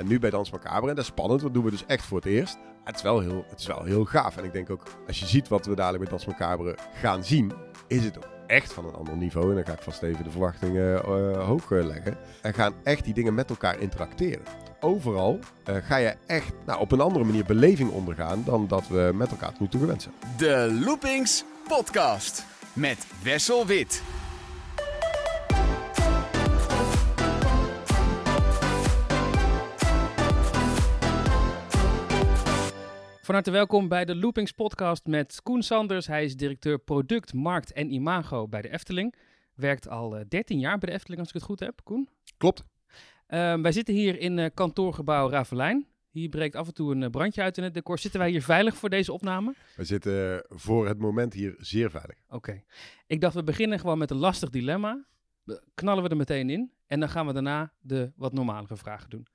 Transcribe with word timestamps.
En 0.00 0.06
nu 0.06 0.18
bij 0.18 0.30
Dans 0.30 0.50
Macabre, 0.50 0.88
en 0.88 0.94
dat 0.94 1.04
is 1.04 1.10
spannend, 1.10 1.40
dat 1.40 1.54
doen 1.54 1.64
we 1.64 1.70
dus 1.70 1.86
echt 1.86 2.04
voor 2.04 2.16
het 2.16 2.26
eerst. 2.26 2.58
Het 2.84 2.96
is 2.96 3.02
wel 3.02 3.20
heel, 3.20 3.44
het 3.48 3.60
is 3.60 3.66
wel 3.66 3.84
heel 3.84 4.04
gaaf. 4.04 4.36
En 4.36 4.44
ik 4.44 4.52
denk 4.52 4.70
ook, 4.70 4.82
als 5.06 5.20
je 5.20 5.26
ziet 5.26 5.48
wat 5.48 5.66
we 5.66 5.74
dadelijk 5.74 6.02
bij 6.02 6.12
Dans 6.12 6.26
Macabre 6.26 6.76
gaan 6.94 7.24
zien, 7.24 7.52
is 7.86 8.04
het 8.04 8.16
ook 8.16 8.28
echt 8.46 8.72
van 8.72 8.84
een 8.84 8.94
ander 8.94 9.16
niveau. 9.16 9.48
En 9.48 9.54
dan 9.54 9.64
ga 9.64 9.72
ik 9.72 9.82
vast 9.82 10.02
even 10.02 10.24
de 10.24 10.30
verwachtingen 10.30 11.02
uh, 11.08 11.46
hoog 11.46 11.70
uh, 11.70 11.84
leggen. 11.84 12.16
En 12.42 12.54
gaan 12.54 12.74
echt 12.82 13.04
die 13.04 13.14
dingen 13.14 13.34
met 13.34 13.50
elkaar 13.50 13.78
interacteren. 13.78 14.42
Overal 14.80 15.38
uh, 15.68 15.76
ga 15.76 15.96
je 15.96 16.16
echt 16.26 16.52
nou, 16.66 16.80
op 16.80 16.92
een 16.92 17.00
andere 17.00 17.24
manier 17.24 17.44
beleving 17.44 17.90
ondergaan 17.90 18.42
dan 18.44 18.66
dat 18.66 18.88
we 18.88 19.10
met 19.14 19.30
elkaar 19.30 19.50
tot 19.50 19.60
nu 19.60 19.68
toe 19.68 19.80
gewend 19.80 20.02
zijn. 20.02 20.14
De 20.36 20.80
Loopings 20.84 21.44
Podcast 21.68 22.44
met 22.72 23.06
Wessel 23.22 23.66
Wit. 23.66 24.02
Van 33.30 33.38
harte 33.38 33.58
welkom 33.58 33.88
bij 33.88 34.04
de 34.04 34.16
Loopings 34.16 34.52
podcast 34.52 35.06
met 35.06 35.40
Koen 35.42 35.62
Sanders. 35.62 36.06
Hij 36.06 36.24
is 36.24 36.36
directeur 36.36 36.78
product, 36.78 37.34
markt 37.34 37.72
en 37.72 37.92
imago 37.92 38.48
bij 38.48 38.62
de 38.62 38.72
Efteling. 38.72 39.14
Werkt 39.54 39.88
al 39.88 40.18
uh, 40.18 40.24
13 40.28 40.58
jaar 40.58 40.78
bij 40.78 40.88
de 40.88 40.94
Efteling 40.94 41.20
als 41.20 41.28
ik 41.28 41.34
het 41.34 41.42
goed 41.42 41.60
heb, 41.60 41.80
Koen. 41.84 42.08
Klopt. 42.36 42.62
Uh, 43.28 43.60
wij 43.60 43.72
zitten 43.72 43.94
hier 43.94 44.18
in 44.18 44.38
uh, 44.38 44.46
kantoorgebouw 44.54 45.28
Ravelijn. 45.28 45.86
Hier 46.10 46.28
breekt 46.28 46.56
af 46.56 46.66
en 46.66 46.74
toe 46.74 46.94
een 46.94 47.10
brandje 47.10 47.42
uit 47.42 47.58
in 47.58 47.64
het 47.64 47.74
decor. 47.74 47.98
Zitten 47.98 48.20
wij 48.20 48.30
hier 48.30 48.42
veilig 48.42 48.76
voor 48.76 48.88
deze 48.88 49.12
opname? 49.12 49.54
We 49.76 49.84
zitten 49.84 50.44
voor 50.48 50.86
het 50.88 50.98
moment 50.98 51.32
hier 51.32 51.54
zeer 51.58 51.90
veilig. 51.90 52.16
Oké. 52.26 52.36
Okay. 52.36 52.64
Ik 53.06 53.20
dacht 53.20 53.34
we 53.34 53.42
beginnen 53.42 53.78
gewoon 53.78 53.98
met 53.98 54.10
een 54.10 54.16
lastig 54.16 54.50
dilemma. 54.50 55.04
Knallen 55.74 56.02
we 56.02 56.08
er 56.08 56.16
meteen 56.16 56.50
in. 56.50 56.72
En 56.86 57.00
dan 57.00 57.08
gaan 57.08 57.26
we 57.26 57.32
daarna 57.32 57.72
de 57.80 58.12
wat 58.16 58.32
normalere 58.32 58.76
vragen 58.76 59.10
doen. 59.10 59.26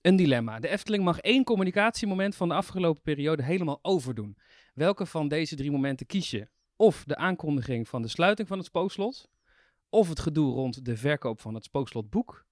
Een 0.00 0.16
dilemma. 0.16 0.58
De 0.58 0.68
Efteling 0.68 1.04
mag 1.04 1.18
één 1.18 1.44
communicatiemoment 1.44 2.36
van 2.36 2.48
de 2.48 2.54
afgelopen 2.54 3.02
periode 3.02 3.42
helemaal 3.42 3.78
overdoen. 3.82 4.36
Welke 4.74 5.06
van 5.06 5.28
deze 5.28 5.56
drie 5.56 5.70
momenten 5.70 6.06
kies 6.06 6.30
je? 6.30 6.48
Of 6.76 7.04
de 7.04 7.16
aankondiging 7.16 7.88
van 7.88 8.02
de 8.02 8.08
sluiting 8.08 8.48
van 8.48 8.58
het 8.58 8.66
spookslot, 8.66 9.30
of 9.88 10.08
het 10.08 10.20
gedoe 10.20 10.54
rond 10.54 10.84
de 10.84 10.96
verkoop 10.96 11.40
van 11.40 11.54
het 11.54 11.64
spookslotboek, 11.64 12.46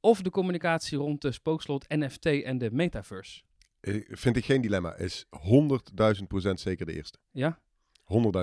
of 0.00 0.22
de 0.22 0.30
communicatie 0.30 0.98
rond 0.98 1.22
de 1.22 1.32
spookslot 1.32 1.88
NFT 1.88 2.26
en 2.26 2.58
de 2.58 2.70
metaverse. 2.70 3.42
Vind 4.08 4.36
ik 4.36 4.44
geen 4.44 4.60
dilemma. 4.60 4.96
Is 4.96 5.26
100.000 6.18 6.26
procent 6.28 6.60
zeker 6.60 6.86
de 6.86 6.94
eerste. 6.94 7.18
Ja? 7.30 7.60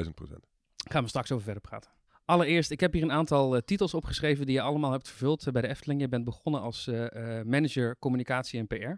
100.000 0.06 0.14
procent. 0.14 0.48
Gaan 0.90 1.04
we 1.04 1.10
straks 1.10 1.32
over 1.32 1.44
verder 1.44 1.62
praten. 1.62 1.92
Allereerst, 2.26 2.72
ik 2.72 2.80
heb 2.80 2.94
hier 2.94 3.04
een 3.04 3.12
aantal 3.12 3.56
uh, 3.56 3.62
titels 3.66 3.94
opgeschreven 3.94 4.46
die 4.46 4.56
je 4.56 4.62
allemaal 4.62 4.92
hebt 4.92 5.08
vervuld 5.10 5.48
uh, 5.48 5.54
bij 5.54 5.62
de 5.62 5.68
Efteling. 5.68 6.02
Je 6.02 6.08
bent 6.08 6.24
begonnen 6.24 6.62
als 6.62 6.88
uh, 6.88 7.06
manager 7.46 7.96
communicatie 8.00 8.60
en 8.60 8.68
PR. 8.68 8.94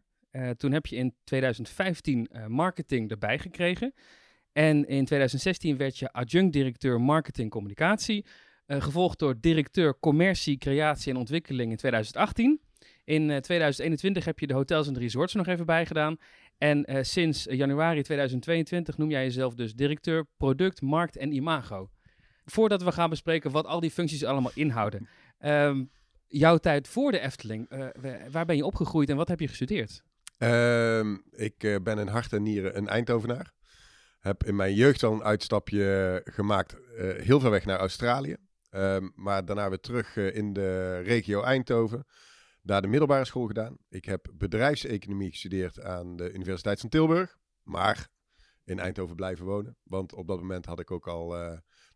toen 0.57 0.71
heb 0.71 0.85
je 0.85 0.95
in 0.95 1.15
2015 1.23 2.29
marketing 2.47 3.11
erbij 3.11 3.39
gekregen. 3.39 3.93
En 4.51 4.87
in 4.87 5.05
2016 5.05 5.77
werd 5.77 5.97
je 5.97 6.11
adjunct-directeur 6.11 7.01
marketing 7.01 7.49
communicatie. 7.49 8.25
gevolgd 8.67 9.19
door 9.19 9.39
directeur 9.39 9.99
commercie, 9.99 10.57
creatie 10.57 11.11
en 11.11 11.17
ontwikkeling 11.17 11.71
in 11.71 11.77
2018. 11.77 12.61
In 13.03 13.41
2021 13.41 14.25
heb 14.25 14.39
je 14.39 14.47
de 14.47 14.53
hotels 14.53 14.87
en 14.87 14.93
de 14.93 14.99
resorts 14.99 15.33
nog 15.33 15.47
even 15.47 15.65
bijgedaan. 15.65 16.17
En 16.57 17.05
sinds 17.05 17.43
januari 17.49 18.01
2022 18.01 18.97
noem 18.97 19.09
jij 19.09 19.23
jezelf 19.23 19.53
dus 19.53 19.73
directeur 19.73 20.25
product, 20.37 20.81
markt 20.81 21.17
en 21.17 21.31
imago 21.31 21.89
voordat 22.45 22.83
we 22.83 22.91
gaan 22.91 23.09
bespreken 23.09 23.51
wat 23.51 23.65
al 23.65 23.79
die 23.79 23.91
functies 23.91 24.23
allemaal 24.23 24.51
inhouden. 24.53 25.07
Um, 25.39 25.89
jouw 26.27 26.57
tijd 26.57 26.87
voor 26.87 27.11
de 27.11 27.19
Efteling, 27.19 27.71
uh, 27.71 27.87
waar 28.31 28.45
ben 28.45 28.55
je 28.55 28.65
opgegroeid 28.65 29.09
en 29.09 29.15
wat 29.15 29.27
heb 29.27 29.39
je 29.39 29.47
gestudeerd? 29.47 30.03
Um, 30.37 31.23
ik 31.31 31.63
uh, 31.63 31.75
ben 31.83 31.99
in 31.99 32.07
hart 32.07 32.33
en 32.33 32.43
nieren 32.43 32.77
een 32.77 32.87
Eindhovenaar. 32.87 33.53
Heb 34.19 34.43
in 34.43 34.55
mijn 34.55 34.73
jeugd 34.73 35.03
al 35.03 35.13
een 35.13 35.23
uitstapje 35.23 36.21
gemaakt, 36.25 36.75
uh, 36.75 37.13
heel 37.13 37.39
ver 37.39 37.49
weg 37.49 37.65
naar 37.65 37.79
Australië. 37.79 38.35
Um, 38.71 39.11
maar 39.15 39.45
daarna 39.45 39.69
weer 39.69 39.79
terug 39.79 40.15
in 40.15 40.53
de 40.53 40.99
regio 40.99 41.41
Eindhoven. 41.41 42.05
Daar 42.61 42.81
de 42.81 42.87
middelbare 42.87 43.25
school 43.25 43.47
gedaan. 43.47 43.77
Ik 43.89 44.05
heb 44.05 44.31
bedrijfseconomie 44.33 45.31
gestudeerd 45.31 45.81
aan 45.81 46.15
de 46.15 46.33
Universiteit 46.33 46.79
van 46.79 46.89
Tilburg. 46.89 47.37
Maar 47.63 48.07
in 48.63 48.79
Eindhoven 48.79 49.15
blijven 49.15 49.45
wonen. 49.45 49.77
Want 49.83 50.13
op 50.13 50.27
dat 50.27 50.39
moment 50.39 50.65
had 50.65 50.79
ik 50.79 50.91
ook 50.91 51.07
al 51.07 51.35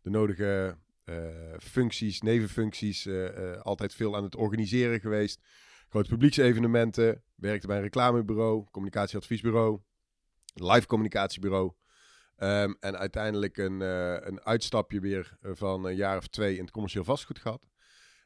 de 0.02 0.10
nodige 0.10 0.76
uh, 1.04 1.56
functies, 1.58 2.20
nevenfuncties. 2.20 3.06
Uh, 3.06 3.60
altijd 3.60 3.94
veel 3.94 4.16
aan 4.16 4.24
het 4.24 4.36
organiseren 4.36 5.00
geweest. 5.00 5.40
Grote 5.88 6.08
publieksevenementen. 6.08 7.22
Werkte 7.34 7.66
bij 7.66 7.76
een 7.76 7.82
reclamebureau, 7.82 8.64
communicatieadviesbureau, 8.70 9.80
live 10.54 10.86
communicatiebureau. 10.86 11.72
Um, 12.36 12.76
en 12.80 12.98
uiteindelijk 12.98 13.56
een, 13.56 13.80
een 13.80 14.40
uitstapje 14.40 15.00
weer 15.00 15.36
van 15.40 15.84
een 15.84 15.96
jaar 15.96 16.16
of 16.16 16.26
twee 16.26 16.56
in 16.56 16.62
het 16.62 16.70
commercieel 16.70 17.04
vastgoed 17.04 17.38
gehad. 17.38 17.68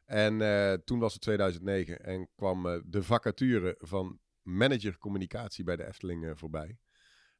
En 0.04 0.38
toen 0.84 0.98
was 0.98 1.12
het 1.12 1.22
2009 1.22 2.00
en 2.00 2.28
kwam 2.36 2.82
de 2.86 3.02
vacature 3.02 3.74
van 3.78 4.18
manager 4.42 4.98
communicatie 4.98 5.64
bij 5.64 5.76
de 5.76 5.86
Efteling 5.86 6.38
voorbij. 6.38 6.78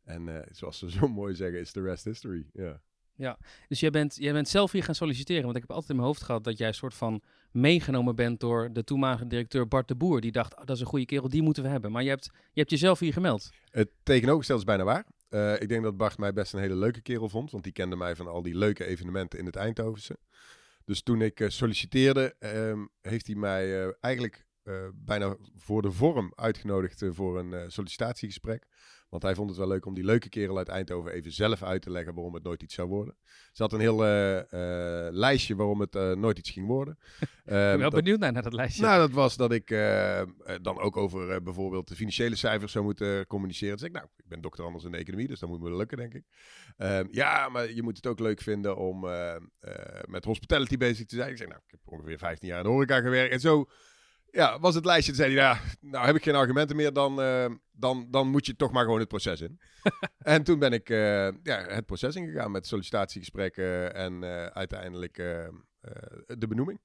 En 0.05 0.49
zoals 0.51 0.79
ze 0.79 0.91
zo 0.91 1.09
mooi 1.21 1.35
zeggen, 1.35 1.61
is 1.61 1.73
the 1.73 1.83
rest 1.83 2.05
history. 2.05 2.47
Ja. 2.53 2.83
Ja, 3.17 3.39
dus 3.69 3.81
jij 3.81 3.91
bent, 3.91 4.17
jij 4.19 4.33
bent 4.33 4.49
zelf 4.49 4.73
hier 4.73 4.83
gaan 4.83 4.95
solliciteren. 4.95 5.43
Want 5.43 5.55
ik 5.55 5.61
heb 5.61 5.71
altijd 5.71 5.91
in 5.91 5.97
mijn 5.97 6.09
hoofd 6.09 6.23
gehad 6.23 6.45
dat 6.45 6.59
jij 6.59 6.69
een 6.69 6.75
soort 6.75 6.95
van 6.95 7.23
meegenomen 7.51 8.15
bent 8.15 8.41
door 8.41 8.73
de 8.73 8.85
toenmalige 8.85 9.27
directeur 9.27 9.69
Bart 9.69 9.89
de 9.89 9.95
Boer. 9.95 10.21
Die 10.21 10.33
dacht, 10.33 10.55
oh, 10.57 10.65
dat 10.65 10.77
is 10.77 10.81
een 10.81 10.87
goede 10.87 11.07
kerel, 11.07 11.29
die 11.29 11.43
moeten 11.43 11.63
we 11.63 11.69
hebben. 11.69 11.93
Maar 11.93 12.03
je 12.03 12.09
hebt, 12.09 12.25
je 12.25 12.61
hebt 12.61 12.71
jezelf 12.71 12.99
hier 12.99 13.13
gemeld. 13.13 13.51
Het 13.71 13.91
tegenovergestelde 14.03 14.63
is 14.63 14.69
bijna 14.69 14.85
waar. 14.85 15.07
Uh, 15.31 15.61
ik 15.61 15.69
denk 15.69 15.83
dat 15.83 15.97
Bart 15.97 16.19
mij 16.19 16.33
best 16.33 16.53
een 16.53 16.61
hele 16.61 16.77
leuke 16.77 17.01
kerel 17.01 17.29
vond. 17.29 17.51
Want 17.51 17.65
die 17.65 17.73
kende 17.73 17.97
mij 17.97 18.17
van 18.17 18.27
al 18.27 18.43
die 18.43 18.57
leuke 18.57 18.85
evenementen 18.85 19.39
in 19.39 19.47
het 19.47 19.57
Eindhovense. 19.57 20.17
Dus 20.85 21.03
toen 21.03 21.21
ik 21.21 21.41
uh, 21.41 21.49
solliciteerde, 21.49 22.35
um, 22.41 22.89
heeft 23.03 23.27
hij 23.27 23.37
mij 23.37 23.85
uh, 23.85 23.93
eigenlijk 24.01 24.44
bijna 24.95 25.37
voor 25.57 25.83
de 25.83 25.93
vorm 25.93 26.33
uitgenodigd 26.35 27.05
voor 27.11 27.39
een 27.39 27.71
sollicitatiegesprek. 27.71 28.67
Want 29.15 29.27
hij 29.27 29.35
vond 29.35 29.49
het 29.49 29.59
wel 29.59 29.69
leuk 29.69 29.87
om 29.87 29.95
die 29.95 30.05
leuke 30.05 30.29
kerel 30.29 30.59
uit 30.59 30.69
Eindhoven 30.69 31.13
even 31.13 31.33
zelf 31.33 31.63
uit 31.63 31.83
te 31.83 31.91
leggen 31.91 32.15
waarom 32.15 32.35
het 32.35 32.43
nooit 32.43 32.63
iets 32.63 32.75
zou 32.75 32.89
worden. 32.89 33.17
Ze 33.53 33.63
had 33.63 33.73
een 33.73 33.81
heel 33.81 34.05
uh, 34.05 34.41
lijstje 35.11 35.57
waarom 35.57 35.81
het 35.81 35.93
nooit 35.93 36.39
iets 36.39 36.51
ging 36.51 36.67
worden. 36.67 36.99
ik 37.21 37.29
ben 37.45 37.79
wel 37.79 37.91
benieuwd 37.91 38.19
naar, 38.19 38.33
naar 38.33 38.43
dat 38.43 38.53
lijstje. 38.53 38.83
Nou, 38.83 38.99
dat 38.99 39.11
was 39.11 39.37
dat 39.37 39.53
ik 39.53 39.69
dan 40.63 40.79
ook 40.79 40.97
over 40.97 41.43
bijvoorbeeld 41.43 41.89
de 41.89 41.95
financiële 41.95 42.37
cijfers 42.37 42.73
zou 42.73 42.85
moeten 42.85 43.27
communiceren. 43.27 43.77
Dus 43.77 43.87
ik, 43.87 43.93
nou, 43.93 44.07
ik 44.17 44.29
ben 44.29 44.41
dokter 44.41 44.65
anders 44.65 44.85
in 44.85 44.93
de 44.93 44.99
economie, 44.99 45.29
dus 45.29 45.41
dat 45.41 45.49
moet 45.49 45.61
me 45.61 45.77
lukken, 45.77 45.97
denk 45.97 46.15
ik. 46.15 46.25
Ehm, 46.77 47.07
ja, 47.11 47.49
maar 47.49 47.73
je 47.73 47.83
moet 47.83 47.97
het 47.97 48.07
ook 48.07 48.21
leuk 48.21 48.41
vinden 48.41 48.77
om 48.77 49.01
met 50.05 50.25
hospitality 50.25 50.77
bezig 50.77 51.07
te 51.07 51.17
zijn. 51.17 51.31
Ik 51.31 51.37
zeg, 51.37 51.49
nou, 51.49 51.61
ik 51.67 51.71
heb 51.71 51.81
ongeveer 51.85 52.19
15 52.19 52.49
jaar 52.49 52.59
in 52.59 52.65
de 52.65 52.71
horeca 52.71 53.01
gewerkt. 53.01 53.33
En 53.33 53.41
zo 53.41 53.69
ja, 54.35 54.59
was 54.59 54.75
het 54.75 54.85
lijstje. 54.85 55.13
Toen 55.13 55.25
zei 55.25 55.35
hij, 55.35 55.45
ja, 55.45 55.61
nou 55.81 56.07
heb 56.07 56.17
ik 56.17 56.23
geen 56.23 56.35
argumenten 56.35 56.77
meer, 56.77 56.93
dan, 56.93 57.21
uh, 57.21 57.47
dan, 57.73 58.07
dan 58.11 58.29
moet 58.29 58.47
je 58.47 58.57
toch 58.57 58.73
maar 58.73 58.85
gewoon 58.85 58.99
het 58.99 59.09
proces 59.09 59.41
in. 59.41 59.61
en 60.19 60.45
toen 60.45 60.59
ben 60.59 60.73
ik 60.73 60.89
uh, 60.89 61.29
ja, 61.43 61.65
het 61.67 61.87
proces 61.87 62.15
ingegaan 62.15 62.51
met 62.51 62.67
sollicitatiegesprekken 62.67 63.95
en 63.95 64.23
uh, 64.23 64.45
uiteindelijk 64.47 65.15
de 66.27 66.47
benoeming. 66.49 66.81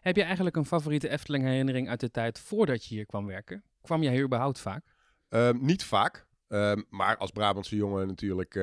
Heb 0.00 0.16
je 0.16 0.22
eigenlijk 0.22 0.56
een 0.56 0.64
favoriete 0.64 1.08
Efteling 1.08 1.44
herinnering 1.44 1.88
uit 1.88 2.00
de 2.00 2.10
tijd 2.10 2.38
voordat 2.38 2.84
je 2.84 2.94
hier 2.94 3.06
kwam 3.06 3.26
werken? 3.26 3.64
Kwam 3.80 4.02
jij 4.02 4.12
hier 4.12 4.24
überhaupt 4.24 4.58
vaak? 4.58 4.94
Ehm, 5.28 5.56
niet 5.60 5.84
vaak, 5.84 6.26
um, 6.48 6.86
maar 6.88 7.16
als 7.16 7.30
Brabantse 7.30 7.76
jongen 7.76 8.06
natuurlijk 8.06 8.54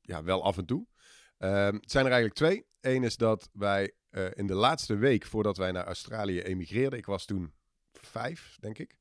ja, 0.00 0.22
wel 0.22 0.44
af 0.44 0.58
en 0.58 0.66
toe. 0.66 0.86
Het 1.38 1.90
zijn 1.90 2.04
er 2.06 2.12
eigenlijk 2.12 2.34
twee. 2.34 2.66
Eén 2.80 3.02
is 3.02 3.16
dat 3.16 3.50
wij 3.52 3.92
uh, 4.14 4.26
in 4.34 4.46
de 4.46 4.54
laatste 4.54 4.96
week 4.96 5.24
voordat 5.24 5.56
wij 5.56 5.72
naar 5.72 5.84
Australië 5.84 6.40
emigreerden, 6.40 6.98
ik 6.98 7.06
was 7.06 7.24
toen 7.24 7.52
vijf, 7.92 8.56
denk 8.60 8.78
ik, 8.78 8.96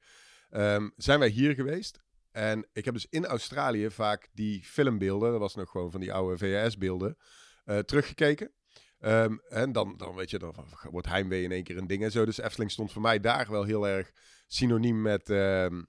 um, 0.52 0.94
zijn 0.98 1.20
wij 1.20 1.28
hier 1.28 1.54
geweest. 1.54 2.02
En 2.32 2.68
ik 2.74 2.86
heb 2.86 2.94
dus 2.94 3.08
in 3.10 3.26
Australië 3.26 3.90
vaak 3.90 4.30
die 4.32 4.64
filmbeelden, 4.64 5.32
dat 5.32 5.40
was 5.40 5.56
nog 5.56 5.70
gewoon 5.70 5.92
van 5.92 6.00
die 6.00 6.14
oude 6.14 6.38
VHS-beelden, 6.38 7.18
uh, 7.66 7.80
teruggekeken. 7.80 8.52
Um, 9.00 9.40
en 9.50 9.72
dan, 9.72 9.98
dan 9.98 10.16
weet 10.16 10.30
je, 10.30 10.40
dan 10.40 10.56
wordt 10.82 11.08
heimwee 11.08 11.44
in 11.44 11.52
één 11.52 11.64
keer 11.64 11.78
een 11.78 11.88
ding 11.88 12.04
en 12.04 12.12
zo. 12.12 12.26
Dus 12.26 12.38
Efteling 12.38 12.72
stond 12.72 12.92
voor 12.92 13.02
mij 13.02 13.20
daar 13.20 13.52
wel 13.52 13.64
heel 13.64 13.88
erg 13.88 14.12
synoniem 14.48 15.02
met, 15.02 15.30
um, 15.30 15.88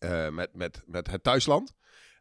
uh, 0.00 0.28
met, 0.28 0.54
met, 0.54 0.82
met 0.86 1.10
het 1.10 1.22
thuisland. 1.22 1.74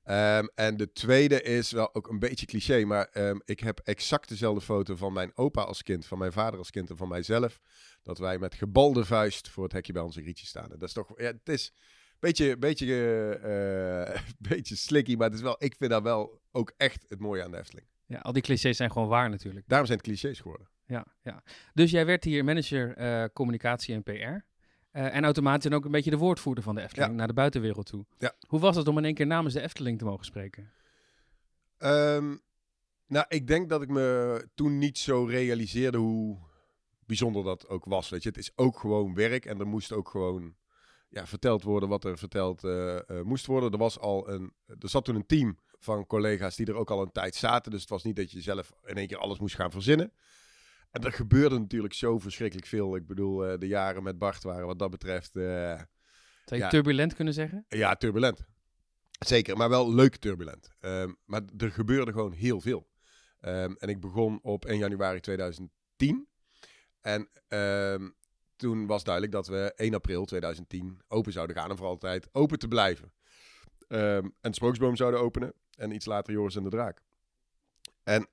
Um, 0.05 0.49
en 0.55 0.77
de 0.77 0.91
tweede 0.91 1.41
is 1.41 1.71
wel 1.71 1.95
ook 1.95 2.07
een 2.07 2.19
beetje 2.19 2.45
cliché, 2.45 2.85
maar 2.85 3.09
um, 3.13 3.41
ik 3.45 3.59
heb 3.59 3.79
exact 3.83 4.29
dezelfde 4.29 4.61
foto 4.61 4.95
van 4.95 5.13
mijn 5.13 5.31
opa 5.35 5.61
als 5.61 5.83
kind, 5.83 6.05
van 6.05 6.17
mijn 6.17 6.31
vader 6.31 6.59
als 6.59 6.69
kind 6.69 6.89
en 6.89 6.97
van 6.97 7.07
mijzelf. 7.07 7.59
Dat 8.01 8.17
wij 8.17 8.37
met 8.37 8.55
gebalde 8.55 9.05
vuist 9.05 9.49
voor 9.49 9.63
het 9.63 9.73
hekje 9.73 9.93
bij 9.93 10.01
onze 10.01 10.21
grietje 10.21 10.45
staan. 10.45 10.71
En 10.71 10.79
dat 10.79 10.87
is 10.87 10.93
toch, 10.93 11.19
ja, 11.19 11.25
het 11.25 11.49
is 11.49 11.71
een 11.75 12.17
beetje, 12.19 12.57
beetje, 12.57 12.85
uh, 14.15 14.21
beetje 14.51 14.75
slicky, 14.75 15.15
maar 15.15 15.27
het 15.27 15.35
is 15.35 15.41
wel, 15.41 15.55
ik 15.57 15.75
vind 15.75 15.91
dat 15.91 16.03
wel 16.03 16.41
ook 16.51 16.73
echt 16.77 17.05
het 17.07 17.19
mooie 17.19 17.43
aan 17.43 17.51
de 17.51 17.57
Efteling. 17.57 17.87
Ja, 18.05 18.19
al 18.19 18.33
die 18.33 18.41
clichés 18.41 18.77
zijn 18.77 18.91
gewoon 18.91 19.07
waar 19.07 19.29
natuurlijk. 19.29 19.67
Daarom 19.67 19.87
zijn 19.87 19.99
het 19.99 20.07
clichés 20.07 20.39
geworden. 20.39 20.69
Ja, 20.85 21.05
ja. 21.21 21.43
Dus 21.73 21.91
jij 21.91 22.05
werd 22.05 22.23
hier 22.23 22.43
manager 22.43 22.97
uh, 22.97 23.25
communicatie 23.33 23.95
en 23.95 24.03
PR. 24.03 24.49
Eh, 24.91 25.15
en 25.15 25.23
automatisch 25.23 25.63
dan 25.69 25.73
ook 25.79 25.85
een 25.85 25.91
beetje 25.91 26.09
de 26.09 26.17
woordvoerder 26.17 26.63
van 26.63 26.75
de 26.75 26.81
Efteling 26.81 27.11
Ja. 27.11 27.17
naar 27.17 27.27
de 27.27 27.33
buitenwereld 27.33 27.85
toe. 27.85 28.05
Ja. 28.17 28.33
Hoe 28.47 28.59
was 28.59 28.75
het 28.75 28.87
om 28.87 28.97
in 28.97 29.05
één 29.05 29.13
keer 29.13 29.27
namens 29.27 29.53
de 29.53 29.61
Efteling 29.61 29.97
te 29.97 30.05
mogen 30.05 30.25
spreken? 30.25 30.71
Ehm, 31.77 32.35
nou, 33.07 33.25
ik 33.27 33.47
denk 33.47 33.69
dat 33.69 33.81
ik 33.81 33.89
me 33.89 34.47
toen 34.55 34.77
niet 34.77 34.97
zo 34.97 35.23
realiseerde 35.25 35.97
hoe 35.97 36.37
bijzonder 37.05 37.43
dat 37.43 37.67
ook 37.67 37.85
was. 37.85 38.09
Weet 38.09 38.23
je, 38.23 38.29
het 38.29 38.37
is 38.37 38.51
ook 38.55 38.79
gewoon 38.79 39.13
werk 39.13 39.45
en 39.45 39.59
er 39.59 39.67
moest 39.67 39.91
ook 39.91 40.09
gewoon 40.09 40.55
ja, 41.09 41.25
verteld 41.27 41.63
worden 41.63 41.89
wat 41.89 42.03
er 42.03 42.17
verteld 42.17 42.63
eh, 42.63 42.97
eh, 42.97 43.21
moest 43.23 43.45
worden. 43.45 43.71
Er 43.71 43.77
was 43.77 43.99
al 43.99 44.29
een, 44.29 44.53
er 44.65 44.89
zat 44.89 45.05
toen 45.05 45.15
een 45.15 45.25
team 45.25 45.57
van 45.79 46.05
collega's 46.07 46.55
die 46.55 46.65
er 46.65 46.75
ook 46.75 46.89
al 46.91 47.01
een 47.01 47.11
tijd 47.11 47.35
zaten. 47.35 47.71
Dus 47.71 47.81
het 47.81 47.89
was 47.89 48.03
niet 48.03 48.15
dat 48.15 48.31
je 48.31 48.41
zelf 48.41 48.71
in 48.85 48.95
één 48.95 49.07
keer 49.07 49.17
alles 49.17 49.39
moest 49.39 49.55
gaan 49.55 49.71
verzinnen. 49.71 50.11
En 50.91 51.03
er 51.03 51.11
gebeurde 51.11 51.59
natuurlijk 51.59 51.93
zo 51.93 52.19
verschrikkelijk 52.19 52.67
veel. 52.67 52.95
Ik 52.95 53.07
bedoel, 53.07 53.45
eh, 53.45 53.57
de 53.59 53.67
jaren 53.67 54.03
met 54.03 54.17
Bart 54.17 54.43
waren 54.43 54.65
wat 54.65 54.79
dat 54.79 54.89
betreft 54.89 55.35
eh, 55.35 55.43
Zou 55.43 55.85
je 56.45 56.57
Ja. 56.57 56.69
turbulent 56.69 57.13
kunnen 57.13 57.33
zeggen? 57.33 57.65
ja, 57.67 57.95
turbulent. 57.95 58.45
Zeker, 59.25 59.57
maar 59.57 59.69
wel 59.69 59.93
leuk 59.93 60.15
turbulent. 60.15 60.69
Ehm, 60.79 61.13
maar 61.25 61.41
er 61.57 61.71
gebeurde 61.71 62.11
gewoon 62.11 62.31
heel 62.31 62.61
veel. 62.61 62.87
Ehm, 63.39 63.73
en 63.77 63.89
ik 63.89 63.99
begon 63.99 64.39
op 64.41 64.65
1 64.65 64.77
januari 64.77 65.19
2010. 65.19 66.27
En 67.01 67.29
ehm, 67.47 68.09
toen 68.55 68.85
was 68.85 69.03
duidelijk 69.03 69.33
dat 69.33 69.47
we 69.47 69.73
1 69.75 69.93
april 69.93 70.25
2010 70.25 71.01
open 71.07 71.31
zouden 71.31 71.55
gaan. 71.55 71.69
En 71.69 71.77
voor 71.77 71.87
altijd 71.87 72.29
open 72.31 72.59
te 72.59 72.67
blijven. 72.67 73.13
En 73.87 74.53
Sprookjesboom 74.53 74.95
zouden 74.95 75.19
openen. 75.19 75.53
En 75.77 75.91
iets 75.91 76.05
later 76.05 76.33
Joris 76.33 76.55
en 76.55 76.63
de 76.63 76.69
Draak. 76.69 77.01
En 78.03 78.27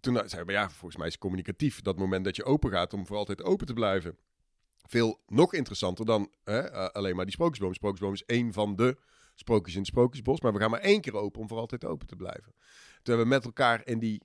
toen 0.00 0.14
zeiden 0.14 0.46
we, 0.46 0.52
ja, 0.52 0.70
volgens 0.70 0.96
mij 0.96 1.06
is 1.06 1.18
communicatief. 1.18 1.80
Dat 1.80 1.98
moment 1.98 2.24
dat 2.24 2.36
je 2.36 2.44
open 2.44 2.70
gaat 2.70 2.92
om 2.92 3.06
voor 3.06 3.16
altijd 3.16 3.42
open 3.42 3.66
te 3.66 3.72
blijven. 3.72 4.18
Veel 4.86 5.20
nog 5.26 5.52
interessanter 5.52 6.04
dan 6.04 6.32
hè, 6.44 6.58
eh, 6.58 6.86
alleen 6.86 7.16
maar 7.16 7.24
die 7.24 7.34
Sprookjesboom. 7.34 7.74
Sprookjesboom 7.74 8.12
is 8.12 8.24
één 8.24 8.52
van 8.52 8.76
de 8.76 8.96
sprookjes 9.34 9.74
in 9.74 9.80
het 9.80 9.88
Sprookjesbos. 9.88 10.40
Maar 10.40 10.52
we 10.52 10.58
gaan 10.58 10.70
maar 10.70 10.80
één 10.80 11.00
keer 11.00 11.14
open 11.14 11.40
om 11.40 11.48
voor 11.48 11.58
altijd 11.58 11.84
open 11.84 12.06
te 12.06 12.16
blijven. 12.16 12.52
Toen 13.02 13.14
hebben 13.14 13.26
we 13.26 13.34
met 13.34 13.44
elkaar 13.44 13.86
in 13.86 13.98
die 13.98 14.22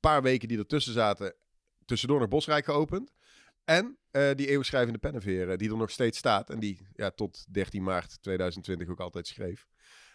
paar 0.00 0.22
weken 0.22 0.48
die 0.48 0.58
ertussen 0.58 0.92
zaten... 0.92 1.34
tussendoor 1.84 2.20
nog 2.20 2.28
Bosrijk 2.28 2.64
geopend. 2.64 3.12
En 3.64 3.98
eh, 4.10 4.30
die 4.34 4.48
eeuwschrijvende 4.48 4.98
pennenveer, 4.98 5.50
eh, 5.50 5.56
die 5.56 5.70
er 5.70 5.76
nog 5.76 5.90
steeds 5.90 6.18
staat. 6.18 6.50
En 6.50 6.60
die 6.60 6.86
ja, 6.92 7.10
tot 7.10 7.44
13 7.48 7.82
maart 7.82 8.22
2020 8.22 8.88
ook 8.88 9.00
altijd 9.00 9.26
schreef. 9.26 9.66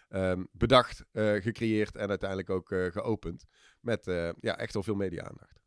Ehm, 0.08 0.44
bedacht, 0.52 1.04
gecreëerd 1.12 1.96
en 1.96 2.08
uiteindelijk 2.08 2.50
ook 2.50 2.68
geopend. 2.68 3.44
Met 3.80 4.06
eh, 4.06 4.30
ja, 4.40 4.58
echt 4.58 4.72
wel 4.72 4.82
veel 4.82 4.94
media-aandacht. 4.94 5.58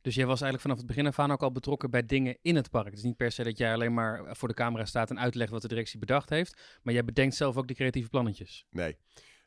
Dus 0.00 0.14
jij 0.14 0.26
was 0.26 0.40
eigenlijk 0.40 0.62
vanaf 0.62 0.76
het 0.76 0.86
begin 0.86 1.06
af 1.06 1.18
aan 1.18 1.30
ook 1.30 1.42
al 1.42 1.52
betrokken 1.52 1.90
bij 1.90 2.06
dingen 2.06 2.38
in 2.42 2.56
het 2.56 2.70
park. 2.70 2.86
Het 2.86 2.96
is 2.96 3.02
niet 3.02 3.16
per 3.16 3.32
se 3.32 3.42
dat 3.42 3.58
jij 3.58 3.72
alleen 3.72 3.94
maar 3.94 4.36
voor 4.36 4.48
de 4.48 4.54
camera 4.54 4.84
staat 4.84 5.10
en 5.10 5.18
uitlegt 5.18 5.50
wat 5.50 5.62
de 5.62 5.68
directie 5.68 5.98
bedacht 5.98 6.30
heeft. 6.30 6.78
Maar 6.82 6.94
jij 6.94 7.04
bedenkt 7.04 7.34
zelf 7.34 7.56
ook 7.56 7.68
de 7.68 7.74
creatieve 7.74 8.08
plannetjes. 8.08 8.66
Nee, 8.70 8.96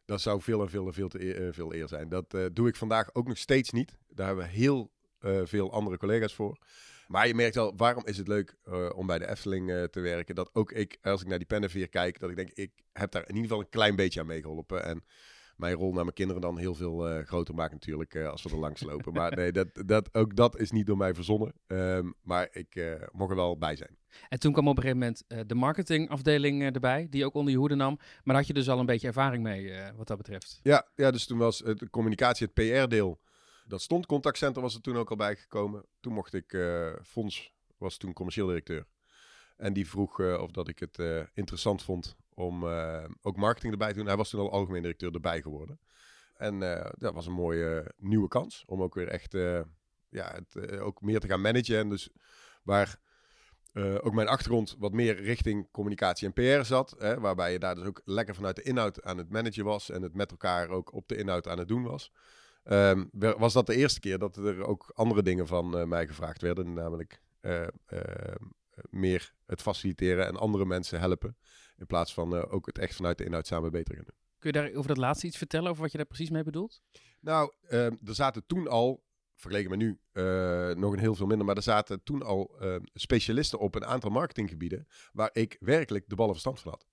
dat 0.06 0.22
zou 0.22 0.42
veel 0.42 0.62
en 0.62 0.70
veel 0.70 0.88
en 0.88 0.94
veel 0.94 1.08
te 1.08 1.22
eer, 1.22 1.48
eh, 1.48 1.54
veel 1.54 1.74
eer 1.74 1.88
zijn. 1.88 2.10
Dat 2.10 2.34
eh, 2.34 2.46
doe 2.54 2.68
ik 2.68 2.76
vandaag 2.76 3.14
ook 3.14 3.28
nog 3.28 3.38
steeds 3.38 3.70
niet. 3.70 3.98
Daar 4.08 4.28
hebben 4.28 4.46
we 4.46 4.52
heel 4.52 4.92
veel 5.44 5.72
andere 5.72 5.98
collega's 5.98 6.34
voor. 6.34 6.58
Maar 7.08 7.28
je 7.28 7.36
merkt 7.36 7.56
wel, 7.56 7.74
waarom 7.76 8.06
is 8.06 8.18
het 8.18 8.28
leuk 8.28 8.58
om 8.96 9.08
bij 9.08 9.20
de 9.20 9.30
Efteling 9.30 9.88
te 9.92 10.00
werken? 10.00 10.36
Dat 10.36 10.50
ook 10.54 10.72
ik, 10.72 10.98
als 11.02 11.22
ik 11.22 11.28
naar 11.28 11.38
die 11.38 11.48
pennenveer 11.48 11.90
kijk, 11.90 12.20
dat 12.20 12.30
ik 12.30 12.36
denk, 12.36 12.50
ik 12.50 12.72
heb 12.94 13.12
daar 13.12 13.22
in 13.22 13.36
ieder 13.36 13.44
geval 13.44 13.60
een 13.60 13.70
klein 13.70 13.96
beetje 13.96 14.20
aan 14.20 14.26
meegeholpen. 14.26 14.84
En 14.86 15.04
mijn 15.62 15.76
rol 15.76 15.94
naar 15.94 16.04
mijn 16.04 16.16
kinderen 16.16 16.42
dan 16.42 16.58
heel 16.58 16.76
veel 16.76 17.08
eh, 17.08 17.26
groter 17.26 17.56
maakt 17.56 17.72
natuurlijk 17.72 18.14
eh, 18.14 18.30
als 18.30 18.44
we 18.44 18.50
er 18.50 18.58
langs 18.58 18.84
lopen. 18.84 19.14
Maar 19.14 19.36
nee, 19.36 19.52
dat, 19.52 19.68
dat, 19.86 20.14
ook 20.14 20.36
dat 20.36 20.60
is 20.60 20.72
niet 20.72 20.86
door 20.86 20.98
mij 20.98 21.14
verzonnen. 21.14 21.54
Ehm, 21.68 22.12
maar 22.22 22.48
ik 22.52 22.76
eh, 22.76 22.94
mocht 23.12 23.30
er 23.30 23.36
wel 23.36 23.58
bij 23.58 23.76
zijn. 23.76 23.98
En 24.30 24.40
toen 24.40 24.52
kwam 24.52 24.68
op 24.68 24.78
een 24.78 24.84
gegeven 24.84 25.00
moment 25.00 25.48
de 25.50 25.56
marketingafdeling 25.56 26.64
erbij, 26.64 27.08
die 27.10 27.26
ook 27.26 27.34
onder 27.34 27.52
je 27.52 27.60
hoede 27.60 27.76
nam. 27.76 27.96
Maar 27.98 28.22
daar 28.24 28.36
had 28.36 28.48
je 28.48 28.54
dus 28.54 28.70
al 28.70 28.80
een 28.80 28.86
beetje 28.86 29.08
ervaring 29.08 29.44
mee 29.44 29.74
wat 29.96 30.08
dat 30.08 30.18
betreft. 30.18 30.60
Ja, 30.64 30.88
ja, 30.96 31.12
dus 31.12 31.26
toen 31.26 31.38
was 31.38 31.60
het 31.60 31.80
de 31.80 31.90
communicatie, 31.90 32.50
het 32.54 32.54
PR-deel. 32.54 33.20
Dat 33.66 33.82
stond. 33.82 34.06
Contactcenter 34.06 34.62
was 34.62 34.76
er 34.76 34.82
toen 34.82 34.98
ook 34.98 35.10
al 35.10 35.16
bijgekomen. 35.16 35.86
Toen 36.00 36.14
mocht 36.14 36.34
ik, 36.34 36.58
Fons 37.04 37.54
was 37.78 37.98
toen 37.98 38.14
commercieel 38.14 38.48
directeur. 38.48 38.86
En 39.58 39.74
die 39.74 39.90
vroeg 39.90 40.20
of 40.20 40.52
dat 40.52 40.68
ik 40.68 40.80
het 40.80 40.98
interessant 41.34 41.84
vond 41.84 42.18
om 42.42 42.68
eh, 42.68 43.04
ook 43.22 43.36
marketing 43.38 43.72
erbij 43.72 43.90
te 43.90 43.98
doen. 43.98 44.08
Hij 44.08 44.18
was 44.18 44.30
toen 44.30 44.40
al 44.40 44.52
algemeen 44.52 44.82
directeur 44.82 45.14
erbij 45.14 45.42
geworden. 45.42 45.80
En 46.36 46.64
eh, 46.64 46.92
dat 46.98 47.14
was 47.14 47.26
een 47.26 47.34
mooie 47.34 47.80
eh, 47.80 47.90
nieuwe 47.98 48.28
kans 48.28 48.64
om 48.66 48.82
ook 48.82 48.94
weer 48.94 49.08
echt 49.08 49.34
ja, 50.10 50.34
het, 50.34 50.80
ook 50.80 51.02
meer 51.02 51.20
te 51.20 51.28
gaan 51.28 51.42
managen. 51.42 51.78
En 51.78 51.90
dus 51.90 52.10
waar 52.64 53.00
ook 53.74 54.14
mijn 54.14 54.28
achtergrond 54.28 54.76
wat 54.80 54.92
meer 54.94 55.22
richting 55.22 55.68
communicatie 55.72 56.32
en 56.32 56.34
PR 56.34 56.66
zat. 56.66 56.96
Hè, 56.98 57.20
waarbij 57.20 57.52
je 57.52 57.60
daar 57.60 57.76
dus 57.76 57.86
ook 57.86 58.02
lekker 58.06 58.36
vanuit 58.36 58.56
de 58.56 58.62
inhoud 58.62 59.04
aan 59.04 59.18
het 59.18 59.30
managen 59.30 59.66
was. 59.66 59.90
En 59.90 60.02
het 60.02 60.16
met 60.16 60.32
elkaar 60.32 60.70
ook 60.70 60.94
op 60.94 61.08
de 61.08 61.16
inhoud 61.16 61.48
aan 61.48 61.58
het 61.58 61.68
doen 61.68 61.84
was. 61.84 62.12
Ehm, 62.64 63.06
wa- 63.12 63.38
was 63.38 63.54
dat 63.54 63.66
de 63.66 63.76
eerste 63.76 64.00
keer 64.00 64.18
dat 64.18 64.36
er 64.36 64.66
ook 64.66 64.92
andere 64.96 65.24
dingen 65.24 65.48
van 65.48 65.88
mij 65.88 66.08
gevraagd 66.08 66.42
werden. 66.42 66.74
Namelijk 66.74 67.22
meer 68.90 69.34
het 69.46 69.62
faciliteren 69.62 70.28
en 70.28 70.36
andere 70.36 70.66
mensen 70.66 71.00
helpen. 71.00 71.36
In 71.82 71.88
plaats 71.88 72.14
van 72.14 72.36
eh, 72.36 72.54
ook 72.54 72.66
het 72.66 72.78
echt 72.78 72.96
vanuit 72.96 73.18
de 73.18 73.26
inhoud 73.26 73.48
samen 73.48 73.72
beter 73.72 73.96
gaan 73.96 74.04
doen. 74.06 74.16
Kun 74.40 74.52
je 74.52 74.60
daar 74.60 74.78
over 74.78 74.88
dat 74.88 74.98
laatste 74.98 75.28
iets 75.28 75.38
vertellen, 75.38 75.70
over 75.70 75.82
wat 75.82 75.92
je 75.92 75.98
daar 75.98 76.08
precies 76.08 76.30
mee 76.30 76.44
bedoelt? 76.44 76.82
Nou, 77.20 77.54
ehm, 77.68 77.96
er 78.06 78.16
zaten 78.16 78.46
toen 78.46 78.68
al, 78.68 79.04
vergeleken 79.36 79.70
met 79.70 79.80
nu, 79.80 80.00
eh, 80.12 80.76
nog 80.76 80.94
een 80.94 81.00
heel 81.00 81.16
veel 81.16 81.26
minder. 81.26 81.46
Maar 81.46 81.56
er 81.56 81.62
zaten 81.62 82.04
toen 82.04 82.24
al 82.24 82.56
ehm, 82.60 82.82
specialisten 82.94 83.60
op 83.60 83.76
een 83.76 83.86
aantal 83.86 84.10
marketinggebieden. 84.10 84.88
Waar 85.14 85.30
ik 85.34 85.58
werkelijk 85.60 86.10
de 86.10 86.16
ballen 86.16 86.32
verstand 86.32 86.60
van 86.60 86.72
had. 86.72 86.88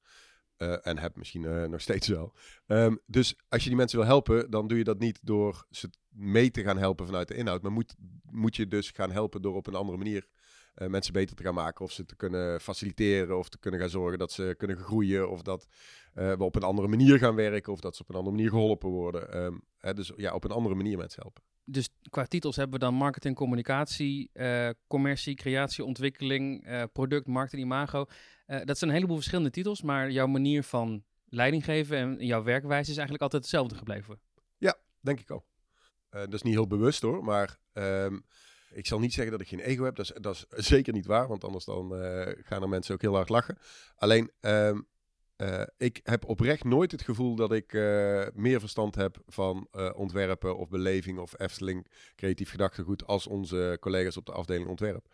Eh, 0.56 0.86
en 0.86 0.98
heb 0.98 1.16
misschien 1.16 1.70
nog 1.70 1.80
steeds 1.80 2.08
wel. 2.08 2.34
Ehm, 2.66 2.96
dus 3.06 3.36
als 3.48 3.62
je 3.62 3.68
die 3.68 3.78
mensen 3.78 3.98
wil 3.98 4.06
helpen, 4.06 4.50
dan 4.50 4.68
doe 4.68 4.78
je 4.78 4.84
dat 4.84 4.98
niet 4.98 5.18
door 5.22 5.66
ze 5.70 5.90
mee 6.08 6.50
te 6.50 6.62
gaan 6.62 6.78
helpen 6.78 7.06
vanuit 7.06 7.28
de 7.28 7.34
inhoud. 7.34 7.62
Maar 7.62 7.72
moet, 7.72 7.94
moet 8.30 8.56
je 8.56 8.68
dus 8.68 8.90
gaan 8.90 9.10
helpen 9.10 9.42
door 9.42 9.54
op 9.54 9.66
een 9.66 9.74
andere 9.74 9.98
manier 9.98 10.28
eh, 10.78 10.88
mensen 10.88 11.12
beter 11.12 11.36
te 11.36 11.42
gaan 11.42 11.54
maken. 11.54 11.84
Of 11.84 11.92
ze 11.92 12.06
te 12.06 12.16
kunnen 12.16 12.60
faciliteren. 12.60 13.38
Of 13.38 13.48
te 13.48 13.58
kunnen 13.58 13.80
gaan 13.80 13.88
zorgen 13.88 14.18
dat 14.18 14.32
ze 14.32 14.54
kunnen 14.58 14.76
groeien. 14.76 15.30
Of 15.30 15.42
dat 15.42 15.66
eh, 16.14 16.32
we 16.32 16.44
op 16.44 16.56
een 16.56 16.62
andere 16.62 16.88
manier 16.88 17.18
gaan 17.18 17.34
werken. 17.34 17.72
Of 17.72 17.80
dat 17.80 17.96
ze 17.96 18.02
op 18.02 18.08
een 18.08 18.14
andere 18.14 18.36
manier 18.36 18.50
geholpen 18.50 18.88
worden. 18.88 19.32
Ehm, 19.32 19.58
hè, 19.78 19.94
dus 19.94 20.12
ja, 20.16 20.34
op 20.34 20.44
een 20.44 20.50
andere 20.50 20.74
manier 20.74 20.96
mensen 20.98 21.22
helpen. 21.22 21.42
Dus 21.64 21.88
qua 22.10 22.24
titels 22.24 22.56
hebben 22.56 22.78
we 22.78 22.84
dan 22.84 22.94
marketing, 22.94 23.36
communicatie, 23.36 24.30
eh, 24.32 24.68
commercie, 24.86 25.34
creatie, 25.34 25.84
ontwikkeling, 25.84 26.66
product, 26.92 27.26
markt 27.26 27.52
en 27.52 27.58
imago. 27.58 28.06
Dat 28.46 28.78
zijn 28.78 28.90
een 28.90 28.96
heleboel 28.96 29.16
verschillende 29.16 29.50
titels, 29.50 29.82
maar 29.82 30.10
jouw 30.10 30.26
manier 30.26 30.62
van 30.62 31.04
leiding 31.28 31.64
geven 31.64 31.96
en 31.98 32.26
jouw 32.26 32.42
werkwijze 32.42 32.90
is 32.90 32.96
eigenlijk 32.96 33.22
altijd 33.22 33.42
hetzelfde 33.42 33.74
gebleven. 33.74 34.18
Denk 35.00 35.20
ik 35.20 35.30
al. 35.30 35.44
Eh, 36.08 36.20
dat 36.20 36.34
is 36.34 36.42
niet 36.42 36.54
heel 36.54 36.66
bewust 36.66 37.02
hoor, 37.02 37.24
maar 37.24 37.58
ehm, 37.72 38.18
ik 38.72 38.86
zal 38.86 38.98
niet 38.98 39.12
zeggen 39.12 39.32
dat 39.32 39.40
ik 39.40 39.48
geen 39.48 39.60
ego 39.60 39.84
heb. 39.84 39.96
Dat 39.96 40.04
is, 40.04 40.12
dat 40.20 40.46
is 40.56 40.66
zeker 40.66 40.92
niet 40.92 41.06
waar, 41.06 41.28
want 41.28 41.44
anders 41.44 41.64
dan 41.64 41.96
eh, 41.96 42.34
gaan 42.44 42.62
er 42.62 42.68
mensen 42.68 42.94
ook 42.94 43.00
heel 43.00 43.14
hard 43.14 43.28
lachen. 43.28 43.58
Alleen, 43.96 44.30
ehm, 44.40 44.80
eh, 45.36 45.62
ik 45.76 46.00
heb 46.02 46.24
oprecht 46.24 46.64
nooit 46.64 46.92
het 46.92 47.02
gevoel 47.02 47.34
dat 47.34 47.52
ik 47.52 47.72
eh, 47.72 48.26
meer 48.34 48.60
verstand 48.60 48.94
heb 48.94 49.22
van 49.26 49.68
ontwerpen 49.94 50.56
of 50.56 50.68
beleving 50.68 51.18
of 51.18 51.38
Efteling 51.40 51.86
creatief 52.16 52.50
gedachtegoed 52.50 53.06
als 53.06 53.26
onze 53.26 53.76
collega's 53.80 54.16
op 54.16 54.26
de 54.26 54.32
afdeling 54.32 54.68
ontwerp. 54.68 55.06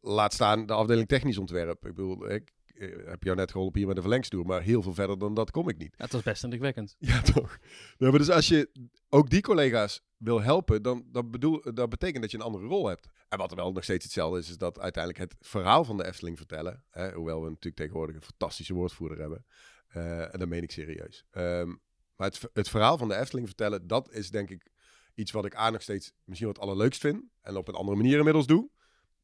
Laat 0.00 0.32
staan 0.32 0.66
de 0.66 0.72
afdeling 0.72 1.08
technisch 1.08 1.38
ontwerp. 1.38 1.86
Ik 1.86 1.94
bedoel, 1.94 2.30
ik 2.30 2.52
heb 2.86 3.22
jou 3.22 3.36
net 3.36 3.50
geholpen 3.50 3.78
hier 3.78 3.86
met 3.86 3.96
de 3.96 4.02
verlengstoer, 4.02 4.46
maar 4.46 4.62
heel 4.62 4.82
veel 4.82 4.94
verder 4.94 5.18
dan 5.18 5.34
dat 5.34 5.50
kom 5.50 5.68
ik 5.68 5.78
niet. 5.78 5.94
Dat 5.96 6.12
was 6.12 6.22
best 6.22 6.44
indrukwekkend. 6.44 6.96
Ja, 7.10 7.22
toch. 7.22 7.58
Nou, 7.98 8.10
maar 8.10 8.20
dus 8.20 8.30
als 8.30 8.48
je 8.48 8.70
ook 9.08 9.30
die 9.30 9.40
collega's 9.40 10.02
wil 10.16 10.42
helpen, 10.42 10.82
dan, 10.82 11.04
dan 11.12 11.30
bedoel, 11.30 11.62
dat 11.74 11.88
betekent 11.88 12.22
dat 12.22 12.30
je 12.30 12.36
een 12.36 12.44
andere 12.44 12.66
rol 12.66 12.86
hebt. 12.86 13.08
En 13.28 13.38
wat 13.38 13.50
er 13.50 13.56
wel 13.56 13.72
nog 13.72 13.84
steeds 13.84 14.04
hetzelfde 14.04 14.38
is, 14.38 14.50
is 14.50 14.58
dat 14.58 14.80
uiteindelijk 14.80 15.24
het 15.24 15.46
verhaal 15.48 15.84
van 15.84 15.96
de 15.96 16.06
Efteling 16.06 16.36
vertellen, 16.36 16.84
hè, 16.90 17.12
hoewel 17.12 17.42
we 17.42 17.48
natuurlijk 17.48 17.76
tegenwoordig 17.76 18.16
een 18.16 18.22
fantastische 18.22 18.74
woordvoerder 18.74 19.18
hebben, 19.18 19.44
eh, 19.88 20.34
en 20.34 20.38
dat 20.38 20.48
meen 20.48 20.62
ik 20.62 20.70
serieus. 20.70 21.24
Ehm, 21.30 21.68
maar 22.16 22.28
het, 22.28 22.40
het 22.52 22.68
verhaal 22.68 22.98
van 22.98 23.08
de 23.08 23.16
Efteling 23.16 23.46
vertellen, 23.46 23.86
dat 23.86 24.12
is 24.12 24.30
denk 24.30 24.50
ik 24.50 24.70
iets 25.14 25.30
wat 25.30 25.44
ik 25.44 25.54
aan 25.54 25.72
nog 25.72 25.82
steeds 25.82 26.12
misschien 26.24 26.48
wat 26.48 26.58
allerleukst 26.58 27.00
vind, 27.00 27.22
en 27.40 27.56
op 27.56 27.68
een 27.68 27.74
andere 27.74 27.96
manier 27.96 28.18
inmiddels 28.18 28.46
doe. 28.46 28.70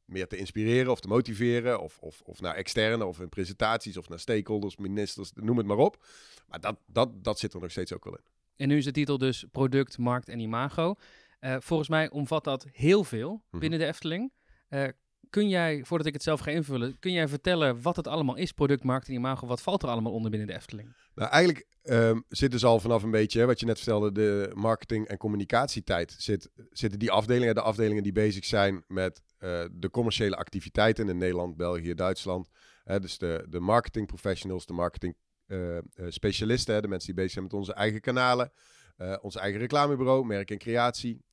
Meer 0.06 0.26
te 0.26 0.36
inspireren 0.36 0.90
of 0.92 1.00
te 1.00 1.08
motiveren, 1.08 1.80
of, 1.80 1.98
of, 1.98 2.20
of 2.24 2.40
naar 2.40 2.54
externe, 2.54 3.04
of 3.04 3.20
in 3.20 3.28
presentaties, 3.28 3.96
of 3.96 4.08
naar 4.08 4.20
stakeholders, 4.20 4.76
ministers, 4.76 5.30
noem 5.34 5.56
het 5.56 5.66
maar 5.66 5.76
op. 5.76 6.04
Maar 6.48 6.60
dat, 6.60 6.76
dat, 6.86 7.24
dat 7.24 7.38
zit 7.38 7.54
er 7.54 7.60
nog 7.60 7.70
steeds 7.70 7.92
ook 7.92 8.04
wel 8.04 8.14
in. 8.16 8.24
En 8.56 8.68
nu 8.68 8.76
is 8.76 8.84
de 8.84 8.90
titel 8.90 9.18
dus 9.18 9.44
product, 9.52 9.98
markt 9.98 10.28
en 10.28 10.38
imago. 10.40 10.94
Eh, 11.38 11.56
volgens 11.60 11.88
mij 11.88 12.10
omvat 12.10 12.44
dat 12.44 12.66
heel 12.72 13.04
veel 13.04 13.42
Mhm. 13.50 13.60
binnen 13.60 13.78
de 13.78 13.86
Efteling. 13.86 14.32
Eh, 14.68 14.88
kun 15.30 15.48
jij, 15.48 15.84
voordat 15.84 16.06
ik 16.06 16.12
het 16.12 16.22
zelf 16.22 16.40
ga 16.40 16.50
invullen, 16.50 16.98
kun 16.98 17.12
jij 17.12 17.28
vertellen 17.28 17.82
wat 17.82 17.96
het 17.96 18.06
allemaal 18.06 18.36
is, 18.36 18.52
product, 18.52 18.84
markt 18.84 19.08
en 19.08 19.14
imago? 19.14 19.46
Wat 19.46 19.62
valt 19.62 19.82
er 19.82 19.88
allemaal 19.88 20.12
onder 20.12 20.30
binnen 20.30 20.48
de 20.48 20.54
Efteling? 20.54 20.96
Nou, 21.14 21.30
eigenlijk 21.30 21.66
ehm, 21.82 22.20
zit 22.28 22.50
dus 22.50 22.64
al 22.64 22.80
vanaf 22.80 23.02
een 23.02 23.10
beetje, 23.10 23.46
wat 23.46 23.60
je 23.60 23.66
net 23.66 23.76
vertelde, 23.76 24.12
de 24.12 24.50
marketing- 24.54 25.06
en 25.06 25.16
communicatietijd, 25.16 26.14
zit, 26.18 26.50
zitten 26.70 26.98
die 26.98 27.10
afdelingen, 27.10 27.54
de 27.54 27.60
afdelingen 27.60 28.02
die 28.02 28.12
bezig 28.12 28.44
zijn 28.44 28.84
met 28.86 29.22
eh, 29.38 29.64
de 29.72 29.90
commerciële 29.90 30.36
activiteiten 30.36 31.08
in 31.08 31.18
Nederland, 31.18 31.56
België, 31.56 31.94
Duitsland, 31.94 32.48
Hè, 32.86 33.00
dus 33.00 33.18
de, 33.18 33.46
de 33.48 33.60
marketing 33.60 34.06
professionals, 34.06 34.66
de 34.66 34.72
marketing 34.72 35.16
eh, 35.46 35.76
eh, 35.76 35.82
specialisten, 36.08 36.74
hè, 36.74 36.80
de 36.80 36.88
mensen 36.88 37.06
die 37.06 37.16
bezig 37.16 37.32
zijn 37.32 37.44
met 37.44 37.52
onze 37.52 37.74
eigen 37.74 38.00
kanalen, 38.00 38.52
uh, 38.98 39.16
ons 39.20 39.36
eigen 39.36 39.60
reclamebureau, 39.60 40.26
merk 40.26 40.50
en 40.50 40.58
creatie, 40.58 41.24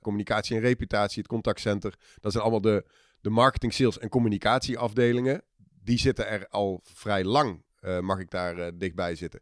communicatie 0.00 0.56
en 0.56 0.62
reputatie, 0.62 1.18
het 1.18 1.30
contactcenter. 1.30 1.94
Dat 2.20 2.32
zijn 2.32 2.44
allemaal 2.44 2.60
de, 2.60 2.84
de 3.20 3.30
marketing, 3.30 3.72
sales 3.72 3.98
en 3.98 4.08
communicatieafdelingen. 4.08 5.42
Die 5.82 5.98
zitten 5.98 6.28
er 6.28 6.48
al 6.48 6.80
vrij 6.82 7.24
lang, 7.24 7.64
mag 8.00 8.18
ik 8.18 8.30
daar 8.30 8.78
dichtbij 8.78 9.14
zitten. 9.14 9.40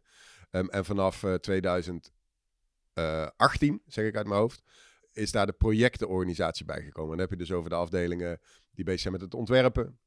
Um, 0.51 0.69
en 0.69 0.85
vanaf 0.85 1.23
2018, 1.39 2.11
zeg 3.85 4.05
ik 4.05 4.15
uit 4.15 4.27
mijn 4.27 4.39
hoofd, 4.39 4.63
is 5.11 5.31
daar 5.31 5.45
de 5.45 5.53
projectenorganisatie 5.53 6.65
bijgekomen. 6.65 7.11
En 7.11 7.17
dan 7.17 7.27
heb 7.27 7.29
je 7.29 7.45
dus 7.45 7.51
over 7.51 7.69
de 7.69 7.75
afdelingen 7.75 8.39
die 8.71 8.85
bezig 8.85 8.99
zijn 8.99 9.13
met 9.13 9.21
het 9.21 9.33
ontwerpen, 9.33 9.99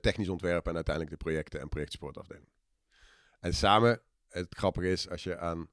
technisch 0.00 0.28
ontwerpen 0.28 0.70
en 0.70 0.76
uiteindelijk 0.76 1.16
de 1.18 1.24
projecten 1.24 1.60
en 1.60 1.68
projectsportafdeling. 1.68 2.48
En 3.40 3.54
samen, 3.54 4.00
het 4.28 4.54
grappige 4.54 4.90
is, 4.90 5.08
als 5.08 5.22
je 5.22 5.38
aan 5.38 5.68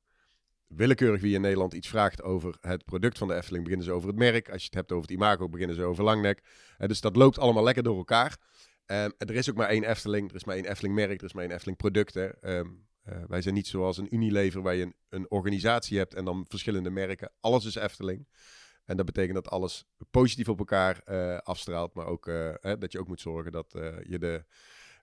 willekeurig 0.67 1.21
wie 1.21 1.35
in 1.35 1.41
Nederland 1.41 1.73
iets 1.73 1.87
vraagt 1.87 2.21
over 2.21 2.57
het 2.61 2.85
product 2.85 3.17
van 3.17 3.27
de 3.27 3.35
Efteling, 3.35 3.63
beginnen 3.63 3.87
ze 3.87 3.93
over 3.93 4.07
het 4.07 4.17
merk. 4.17 4.49
Als 4.49 4.59
je 4.61 4.65
het 4.65 4.75
hebt 4.75 4.91
over 4.91 5.09
het 5.09 5.17
imago, 5.17 5.49
beginnen 5.49 5.75
ze 5.75 5.83
over 5.83 6.03
Langnek. 6.03 6.43
Uh, 6.79 6.87
dus 6.87 7.01
dat 7.01 7.15
loopt 7.15 7.39
allemaal 7.39 7.63
lekker 7.63 7.83
door 7.83 7.97
elkaar. 7.97 8.37
Um, 8.85 9.13
er 9.17 9.35
is 9.35 9.49
ook 9.49 9.55
maar 9.55 9.69
één 9.69 9.83
Efteling, 9.83 10.29
er 10.29 10.35
is 10.35 10.43
maar 10.43 10.55
één 10.55 10.65
Efteling 10.65 10.95
merk, 10.95 11.19
er 11.19 11.25
is 11.25 11.33
maar 11.33 11.43
één 11.43 11.53
Efteling 11.53 11.77
product. 11.77 12.13
Hè. 12.13 12.57
Um, 12.57 12.87
uh, 13.05 13.23
wij 13.27 13.41
zijn 13.41 13.53
niet 13.53 13.67
zoals 13.67 13.97
een 13.97 14.15
Unilever 14.15 14.61
waar 14.61 14.75
je 14.75 14.83
een, 14.83 14.95
een, 15.09 15.31
organisatie 15.31 15.97
hebt 15.97 16.13
en 16.13 16.25
dan 16.25 16.45
verschillende 16.47 16.89
merken. 16.89 17.31
Alles 17.39 17.65
is 17.65 17.75
Efteling. 17.75 18.27
En 18.85 18.97
dat 18.97 19.05
betekent 19.05 19.33
dat 19.33 19.49
alles 19.49 19.85
positief 20.11 20.49
op 20.49 20.59
elkaar 20.59 21.01
uh, 21.05 21.37
afstraalt, 21.37 21.93
maar 21.93 22.05
ook 22.05 22.25
dat 22.61 22.91
je 22.91 22.99
ook 22.99 23.07
moet 23.07 23.21
zorgen 23.21 23.51
dat 23.51 23.71
je 24.07 24.19
de, 24.19 24.43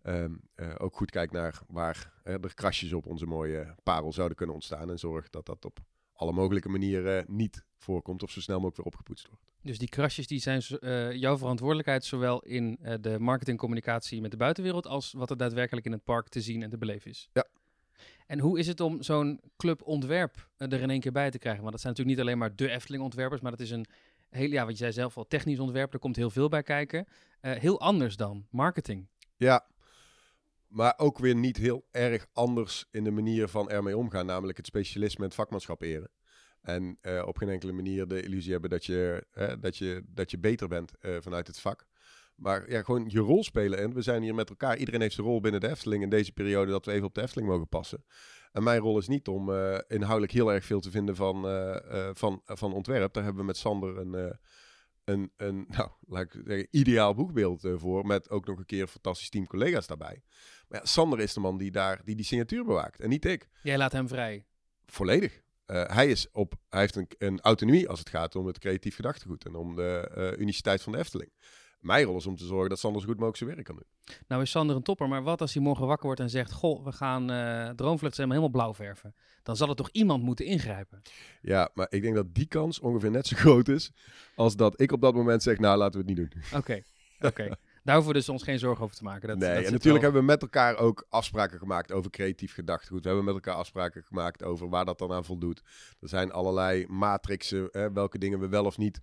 um, 0.02 0.40
ook 0.78 0.96
goed 0.96 1.10
kijkt 1.10 1.32
naar 1.32 1.60
waar 1.68 2.12
er 2.22 2.54
krasjes 2.54 2.92
op 2.92 3.06
onze 3.06 3.26
mooie 3.26 3.74
parel 3.82 4.12
zouden 4.12 4.36
kunnen 4.36 4.54
ontstaan. 4.54 4.90
En 4.90 4.98
zorg 4.98 5.30
dat 5.30 5.46
dat 5.46 5.64
op 5.64 5.78
alle 6.12 6.32
mogelijke 6.32 6.68
manieren 6.68 7.24
niet 7.28 7.64
voorkomt 7.76 8.22
of 8.22 8.30
zo 8.30 8.40
snel 8.40 8.56
mogelijk 8.56 8.76
weer 8.76 8.86
opgepoetst 8.86 9.28
wordt. 9.28 9.44
Dus 9.62 9.78
die 9.78 9.88
krasjes 9.88 10.26
die 10.26 10.38
zijn 10.38 10.60
jouw 11.18 11.38
verantwoordelijkheid, 11.38 12.04
zowel 12.04 12.40
in 12.40 12.78
de 13.00 13.18
marketingcommunicatie 13.18 14.20
met 14.20 14.30
de 14.30 14.36
buitenwereld 14.36 14.86
als 14.86 15.12
wat 15.12 15.30
er 15.30 15.36
daadwerkelijk 15.36 15.86
in 15.86 15.92
het 15.92 16.04
park 16.04 16.28
te 16.28 16.40
zien 16.40 16.62
en 16.62 16.70
te 16.70 16.78
beleven 16.78 17.10
is. 17.10 17.28
Ja, 17.32 17.46
en 18.30 18.38
hoe 18.38 18.58
is 18.58 18.66
het 18.66 18.80
om 18.80 19.02
zo'n 19.02 19.40
club 19.56 19.82
ontwerp 19.82 20.48
eh, 20.56 20.72
er 20.72 20.80
in 20.80 20.90
één 20.90 21.00
keer 21.00 21.12
bij 21.12 21.30
te 21.30 21.38
krijgen? 21.38 21.60
Want 21.62 21.72
dat 21.72 21.80
zijn 21.80 21.92
natuurlijk 21.92 22.18
niet 22.18 22.26
alleen 22.26 22.38
maar 22.40 22.56
de 22.56 22.70
Efteling 22.70 23.02
ontwerpers, 23.02 23.40
maar 23.40 23.50
dat 23.50 23.60
is 23.60 23.70
een 23.70 23.86
heel, 24.30 24.50
ja, 24.50 24.62
wat 24.62 24.72
je 24.72 24.78
zei 24.78 24.92
zelf 24.92 25.16
al, 25.16 25.26
technisch 25.26 25.58
ontwerp. 25.58 25.92
Er 25.92 25.98
komt 25.98 26.16
heel 26.16 26.30
veel 26.30 26.48
bij 26.48 26.62
kijken. 26.62 27.06
Uh, 27.42 27.52
heel 27.52 27.80
anders 27.80 28.16
dan 28.16 28.46
marketing. 28.50 29.06
Ja, 29.36 29.66
maar 30.70 30.94
ook 30.96 31.18
weer 31.18 31.34
niet 31.34 31.56
heel 31.56 31.86
erg 31.90 32.26
anders 32.32 32.86
in 32.90 33.04
de 33.04 33.10
manier 33.10 33.48
van 33.48 33.70
ermee 33.70 33.96
omgaan. 33.96 34.26
Namelijk 34.26 34.56
het 34.56 34.66
specialisme 34.66 35.18
en 35.18 35.24
het 35.24 35.34
vakmanschap 35.34 35.82
eren. 35.82 36.10
En 36.60 36.98
uh, 37.02 37.22
op 37.26 37.36
geen 37.36 37.48
enkele 37.48 37.72
manier 37.72 38.08
de 38.08 38.22
illusie 38.22 38.52
hebben 38.52 38.70
dat 38.70 38.84
je, 38.84 39.26
dat 39.60 39.76
je, 39.76 40.02
dat 40.06 40.30
je 40.30 40.38
beter 40.38 40.68
bent 40.68 40.92
vanuit 41.00 41.46
het 41.46 41.60
vak. 41.60 41.86
Maar 42.34 42.70
ja, 42.70 42.82
gewoon 42.82 43.04
je 43.08 43.18
rol 43.18 43.44
spelen. 43.44 43.78
En 43.78 43.94
we 43.94 44.02
zijn 44.02 44.22
hier 44.22 44.34
met 44.34 44.48
elkaar. 44.48 44.76
Iedereen 44.76 45.00
heeft 45.00 45.14
zijn 45.14 45.26
rol 45.26 45.40
binnen 45.40 45.60
de 45.60 45.68
Efteling 45.68 46.02
in 46.02 46.08
deze 46.08 46.32
periode 46.32 46.70
dat 46.70 46.84
we 46.86 46.92
even 46.92 47.06
op 47.06 47.14
de 47.14 47.22
Efteling 47.22 47.48
mogen 47.48 47.68
passen. 47.68 48.04
En 48.52 48.62
mijn 48.62 48.80
rol 48.80 48.98
is 48.98 49.08
niet 49.08 49.28
om 49.28 49.50
uh, 49.50 49.78
inhoudelijk 49.88 50.32
heel 50.32 50.52
erg 50.52 50.64
veel 50.64 50.80
te 50.80 50.90
vinden 50.90 51.16
van, 51.16 51.42
van, 52.12 52.42
van 52.44 52.72
ontwerp. 52.72 53.12
Daar 53.12 53.24
hebben 53.24 53.40
we 53.40 53.46
met 53.46 53.56
Sander 53.56 53.98
een, 53.98 54.38
een, 55.04 55.32
een 55.36 55.64
nou, 55.76 55.90
laat 56.00 56.34
ideaal 56.70 57.14
boekbeeld 57.14 57.68
voor. 57.74 58.06
Met 58.06 58.30
ook 58.30 58.46
nog 58.46 58.58
een 58.58 58.66
keer 58.66 58.82
een 58.82 58.88
fantastisch 58.88 59.30
team 59.30 59.46
collega's 59.46 59.86
daarbij. 59.86 60.22
Maar 60.70 60.80
ja, 60.80 60.86
Sander 60.86 61.20
is 61.20 61.34
de 61.34 61.40
man 61.40 61.58
die 61.58 61.70
daar 61.70 62.00
die, 62.04 62.16
die 62.16 62.24
signatuur 62.24 62.64
bewaakt 62.64 63.00
en 63.00 63.08
niet 63.08 63.24
ik. 63.24 63.48
Jij 63.62 63.78
laat 63.78 63.92
hem 63.92 64.08
vrij? 64.08 64.44
Volledig. 64.86 65.40
hij, 65.66 66.08
is 66.08 66.30
op, 66.32 66.54
hij 66.68 66.80
heeft 66.80 66.96
een, 66.96 67.08
een 67.18 67.40
autonomie 67.40 67.88
als 67.88 67.98
het 67.98 68.08
gaat 68.08 68.36
om 68.36 68.46
het 68.46 68.58
creatief 68.58 68.94
gedachtegoed 68.94 69.44
en 69.44 69.54
om 69.54 69.76
de 69.76 70.34
uniciteit 70.38 70.82
van 70.82 70.92
de 70.92 70.98
Efteling 70.98 71.30
mijn 71.80 72.04
rol 72.04 72.16
is 72.16 72.26
om 72.26 72.36
te 72.36 72.44
zorgen 72.44 72.68
dat 72.68 72.78
Sander 72.78 73.00
zo 73.00 73.06
goed 73.06 73.16
mogelijk 73.16 73.42
zijn 73.42 73.50
werk 73.50 73.64
kan 73.64 73.76
doen. 73.76 74.16
Nou 74.28 74.42
is 74.42 74.50
Sander 74.50 74.76
een 74.76 74.82
topper, 74.82 75.08
maar 75.08 75.22
wat 75.22 75.40
als 75.40 75.54
hij 75.54 75.62
morgen 75.62 75.86
wakker 75.86 76.06
wordt 76.06 76.20
en 76.20 76.30
zegt... 76.30 76.52
Goh, 76.52 76.84
we 76.84 76.92
gaan 76.92 77.30
uh, 77.30 77.68
Droomvlucht 77.68 78.16
helemaal 78.16 78.48
blauw 78.48 78.74
verven. 78.74 79.14
Dan 79.42 79.56
zal 79.56 79.68
er 79.68 79.74
toch 79.74 79.90
iemand 79.92 80.22
moeten 80.22 80.44
ingrijpen? 80.44 81.02
Ja, 81.40 81.70
maar 81.74 81.86
ik 81.90 82.02
denk 82.02 82.14
dat 82.14 82.34
die 82.34 82.46
kans 82.46 82.80
ongeveer 82.80 83.10
net 83.10 83.26
zo 83.26 83.36
groot 83.44 83.68
is... 83.68 83.92
als 84.34 84.56
dat 84.56 84.80
ik 84.80 84.92
op 84.92 85.00
dat 85.00 85.14
moment 85.14 85.42
zeg, 85.42 85.58
nou 85.58 85.78
laten 85.78 86.00
we 86.00 86.10
het 86.10 86.18
niet 86.18 86.30
doen. 86.30 86.58
Oké, 86.58 86.82
oké. 87.20 87.48
Daar 87.82 87.94
hoeven 87.94 88.12
we 88.12 88.18
dus 88.18 88.28
ons 88.28 88.42
geen 88.42 88.58
zorgen 88.58 88.84
over 88.84 88.96
te 88.96 89.04
maken. 89.04 89.28
Dat, 89.28 89.38
nee, 89.38 89.64
en 89.64 89.72
natuurlijk 89.72 90.02
hebben 90.02 90.20
we 90.20 90.26
met 90.26 90.42
elkaar 90.42 90.76
ook 90.76 91.06
afspraken 91.08 91.58
gemaakt 91.58 91.92
over 91.92 92.10
creatief 92.10 92.54
gedachtegoed. 92.54 93.02
We 93.02 93.06
hebben 93.06 93.24
met 93.24 93.34
elkaar 93.34 93.54
afspraken 93.54 94.02
gemaakt 94.02 94.42
over 94.42 94.68
waar 94.68 94.84
dat 94.84 94.98
dan 94.98 95.12
aan 95.12 95.24
voldoet. 95.24 95.62
Er 96.00 96.08
zijn 96.08 96.32
allerlei 96.32 96.86
matrixen, 96.88 97.68
hè, 97.70 97.92
welke 97.92 98.18
dingen 98.18 98.40
we 98.40 98.48
wel 98.48 98.64
of 98.64 98.78
niet 98.78 99.00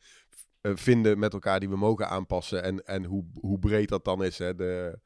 eh, 0.62 0.72
vinden 0.76 1.20
met 1.20 1.34
elkaar 1.34 1.60
die 1.60 1.70
we 1.70 1.78
mogen 1.78 2.10
aanpassen. 2.10 2.64
En, 2.64 2.86
en 2.86 3.06
hoe, 3.06 3.26
hoe 3.40 3.60
breed 3.60 3.90
dat 3.90 4.06
dan 4.06 4.24
is. 4.24 4.38
Hè? 4.38 4.56
De, 4.56 5.00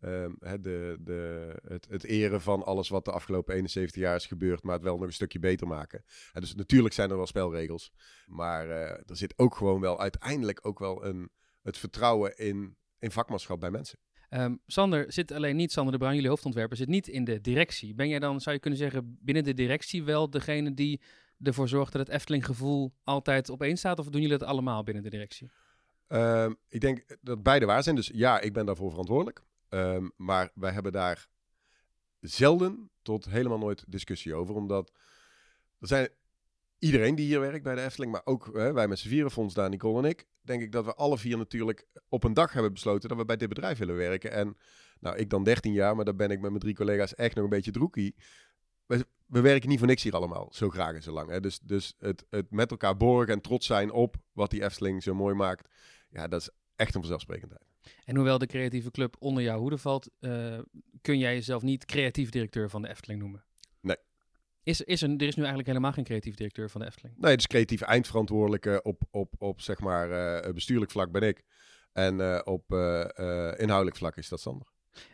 um, 0.00 0.36
de, 0.40 0.96
de, 1.00 1.54
het, 1.68 1.86
het 1.90 2.04
eren 2.04 2.40
van 2.40 2.64
alles 2.64 2.88
wat 2.88 3.04
de 3.04 3.12
afgelopen 3.12 3.54
71 3.54 4.02
jaar 4.02 4.16
is 4.16 4.26
gebeurd, 4.26 4.62
maar 4.62 4.74
het 4.74 4.82
wel 4.82 4.96
nog 4.96 5.06
een 5.06 5.12
stukje 5.12 5.38
beter 5.38 5.66
maken. 5.66 6.04
En 6.32 6.40
dus 6.40 6.54
natuurlijk 6.54 6.94
zijn 6.94 7.10
er 7.10 7.16
wel 7.16 7.26
spelregels. 7.26 7.92
Maar 8.26 8.66
uh, 8.66 8.74
er 8.90 9.16
zit 9.16 9.38
ook 9.38 9.54
gewoon 9.54 9.80
wel 9.80 10.00
uiteindelijk 10.00 10.58
ook 10.62 10.78
wel 10.78 11.04
een, 11.04 11.30
het 11.62 11.78
vertrouwen 11.78 12.36
in, 12.36 12.76
in 13.00 13.10
vakmanschap 13.10 13.60
bij 13.60 13.70
mensen. 13.70 13.98
Um, 14.30 14.60
Sander 14.66 15.12
zit 15.12 15.32
alleen 15.32 15.56
niet, 15.56 15.72
Sander 15.72 15.92
de 15.92 15.98
Bruin, 15.98 16.14
jullie 16.14 16.30
hoofdontwerper, 16.30 16.76
zit 16.76 16.88
niet 16.88 17.08
in 17.08 17.24
de 17.24 17.40
directie. 17.40 17.94
Ben 17.94 18.08
jij 18.08 18.18
dan, 18.18 18.40
zou 18.40 18.54
je 18.54 18.60
kunnen 18.60 18.78
zeggen, 18.78 19.18
binnen 19.20 19.44
de 19.44 19.54
directie 19.54 20.02
wel 20.04 20.30
degene 20.30 20.74
die 20.74 21.00
ervoor 21.42 21.68
zorgt 21.68 21.92
dat 21.92 22.06
het 22.06 22.16
Efteling-gevoel 22.16 22.92
altijd 23.04 23.48
op 23.48 23.62
één 23.62 23.76
staat? 23.76 23.98
Of 23.98 24.08
doen 24.08 24.20
jullie 24.20 24.38
dat 24.38 24.48
allemaal 24.48 24.82
binnen 24.82 25.02
de 25.02 25.10
directie? 25.10 25.50
Um, 26.08 26.56
ik 26.68 26.80
denk 26.80 27.18
dat 27.20 27.42
beide 27.42 27.66
waar 27.66 27.82
zijn. 27.82 27.96
Dus 27.96 28.10
ja, 28.14 28.40
ik 28.40 28.52
ben 28.52 28.66
daarvoor 28.66 28.90
verantwoordelijk. 28.90 29.42
Um, 29.68 30.12
maar 30.16 30.50
wij 30.54 30.72
hebben 30.72 30.92
daar 30.92 31.26
zelden 32.20 32.90
tot 33.02 33.24
helemaal 33.24 33.58
nooit 33.58 33.84
discussie 33.88 34.34
over. 34.34 34.54
Omdat 34.54 34.92
er 35.78 35.86
zijn 35.86 36.08
iedereen 36.78 37.14
die 37.14 37.26
hier 37.26 37.40
werkt 37.40 37.64
bij 37.64 37.74
de 37.74 37.82
Efteling, 37.82 38.12
maar 38.12 38.22
ook 38.24 38.50
hè, 38.52 38.72
wij 38.72 38.88
met 38.88 38.98
z'n 38.98 39.08
vieren, 39.08 39.30
Fons, 39.30 39.54
Daan, 39.54 39.70
Nicole 39.70 40.02
en 40.02 40.08
ik, 40.08 40.26
denk 40.50 40.62
ik 40.62 40.72
dat 40.72 40.84
we 40.84 40.94
alle 40.94 41.18
vier 41.18 41.36
natuurlijk 41.36 41.86
op 42.08 42.24
een 42.24 42.34
dag 42.34 42.52
hebben 42.52 42.72
besloten 42.72 43.08
dat 43.08 43.18
we 43.18 43.24
bij 43.24 43.36
dit 43.36 43.48
bedrijf 43.48 43.78
willen 43.78 43.96
werken. 43.96 44.30
En 44.32 44.56
nou, 45.00 45.16
ik 45.16 45.30
dan 45.30 45.44
13 45.44 45.72
jaar, 45.72 45.96
maar 45.96 46.04
dan 46.04 46.16
ben 46.16 46.30
ik 46.30 46.40
met 46.40 46.50
mijn 46.50 46.62
drie 46.62 46.74
collega's 46.74 47.14
echt 47.14 47.34
nog 47.34 47.44
een 47.44 47.50
beetje 47.50 47.70
droekie 47.70 48.14
we, 49.26 49.40
werken 49.40 49.68
niet 49.68 49.78
voor 49.78 49.86
niks 49.86 50.02
hier 50.02 50.14
allemaal, 50.14 50.48
zo 50.52 50.68
graag 50.68 50.94
en 50.94 51.02
zo 51.02 51.12
lang. 51.12 51.30
Hè? 51.30 51.40
Dus, 51.40 51.58
dus 51.60 51.94
het, 51.98 52.24
het 52.30 52.50
met 52.50 52.70
elkaar 52.70 52.96
borgen 52.96 53.34
en 53.34 53.40
trots 53.40 53.66
zijn 53.66 53.90
op 53.90 54.16
wat 54.32 54.50
die 54.50 54.62
Efteling 54.64 55.02
zo 55.02 55.14
mooi 55.14 55.34
maakt, 55.34 55.68
ja, 56.08 56.28
dat 56.28 56.40
is 56.40 56.50
echt 56.76 56.94
een 56.94 57.00
vanzelfsprekendheid. 57.00 57.64
En 58.04 58.16
hoewel 58.16 58.38
de 58.38 58.46
creatieve 58.46 58.90
club 58.90 59.16
onder 59.18 59.42
jouw 59.42 59.58
hoede 59.58 59.78
valt, 59.78 60.10
uh, 60.20 60.58
kun 61.00 61.18
jij 61.18 61.34
jezelf 61.34 61.62
niet 61.62 61.84
creatief 61.84 62.30
directeur 62.30 62.70
van 62.70 62.82
de 62.82 62.88
Efteling 62.88 63.20
noemen? 63.20 63.44
Is, 64.62 64.80
is 64.80 65.02
er, 65.02 65.08
er 65.08 65.22
is 65.22 65.34
nu 65.34 65.42
eigenlijk 65.42 65.66
helemaal 65.66 65.92
geen 65.92 66.04
creatief 66.04 66.34
directeur 66.34 66.70
van 66.70 66.80
de 66.80 66.86
Efteling? 66.86 67.14
Nee, 67.18 67.36
dus 67.36 67.46
creatief 67.46 67.80
eindverantwoordelijke 67.80 68.80
op, 68.82 69.02
op, 69.10 69.34
op 69.38 69.60
zeg 69.60 69.80
maar 69.80 70.10
uh, 70.44 70.52
bestuurlijk 70.52 70.90
vlak 70.90 71.12
ben 71.12 71.22
ik. 71.22 71.44
En 71.92 72.18
uh, 72.18 72.40
op 72.44 72.72
inhoudelijk 73.56 73.96
vlak 73.96 74.16
is 74.16 74.28
dat 74.28 74.40
Sander. 74.40 74.66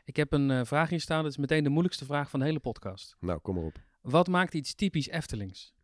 Ik 0.05 0.17
heb 0.17 0.33
een 0.33 0.67
vraag 0.67 0.89
hier 0.89 1.01
staan. 1.01 1.23
Dat 1.23 1.31
is 1.31 1.39
meteen 1.39 1.65
de 1.65 1.71
moeilijkste 1.71 2.05
vraag 2.05 2.31
van 2.31 2.41
de 2.41 2.47
hele 2.47 2.61
podcast. 2.61 3.17
Nou, 3.21 3.39
kom 3.39 3.55
maar 3.55 3.65
op. 3.65 3.85
Wat 4.01 4.29
maakt 4.29 4.55
iets 4.55 4.75
typisch 4.75 5.09
Eftelings? 5.09 5.75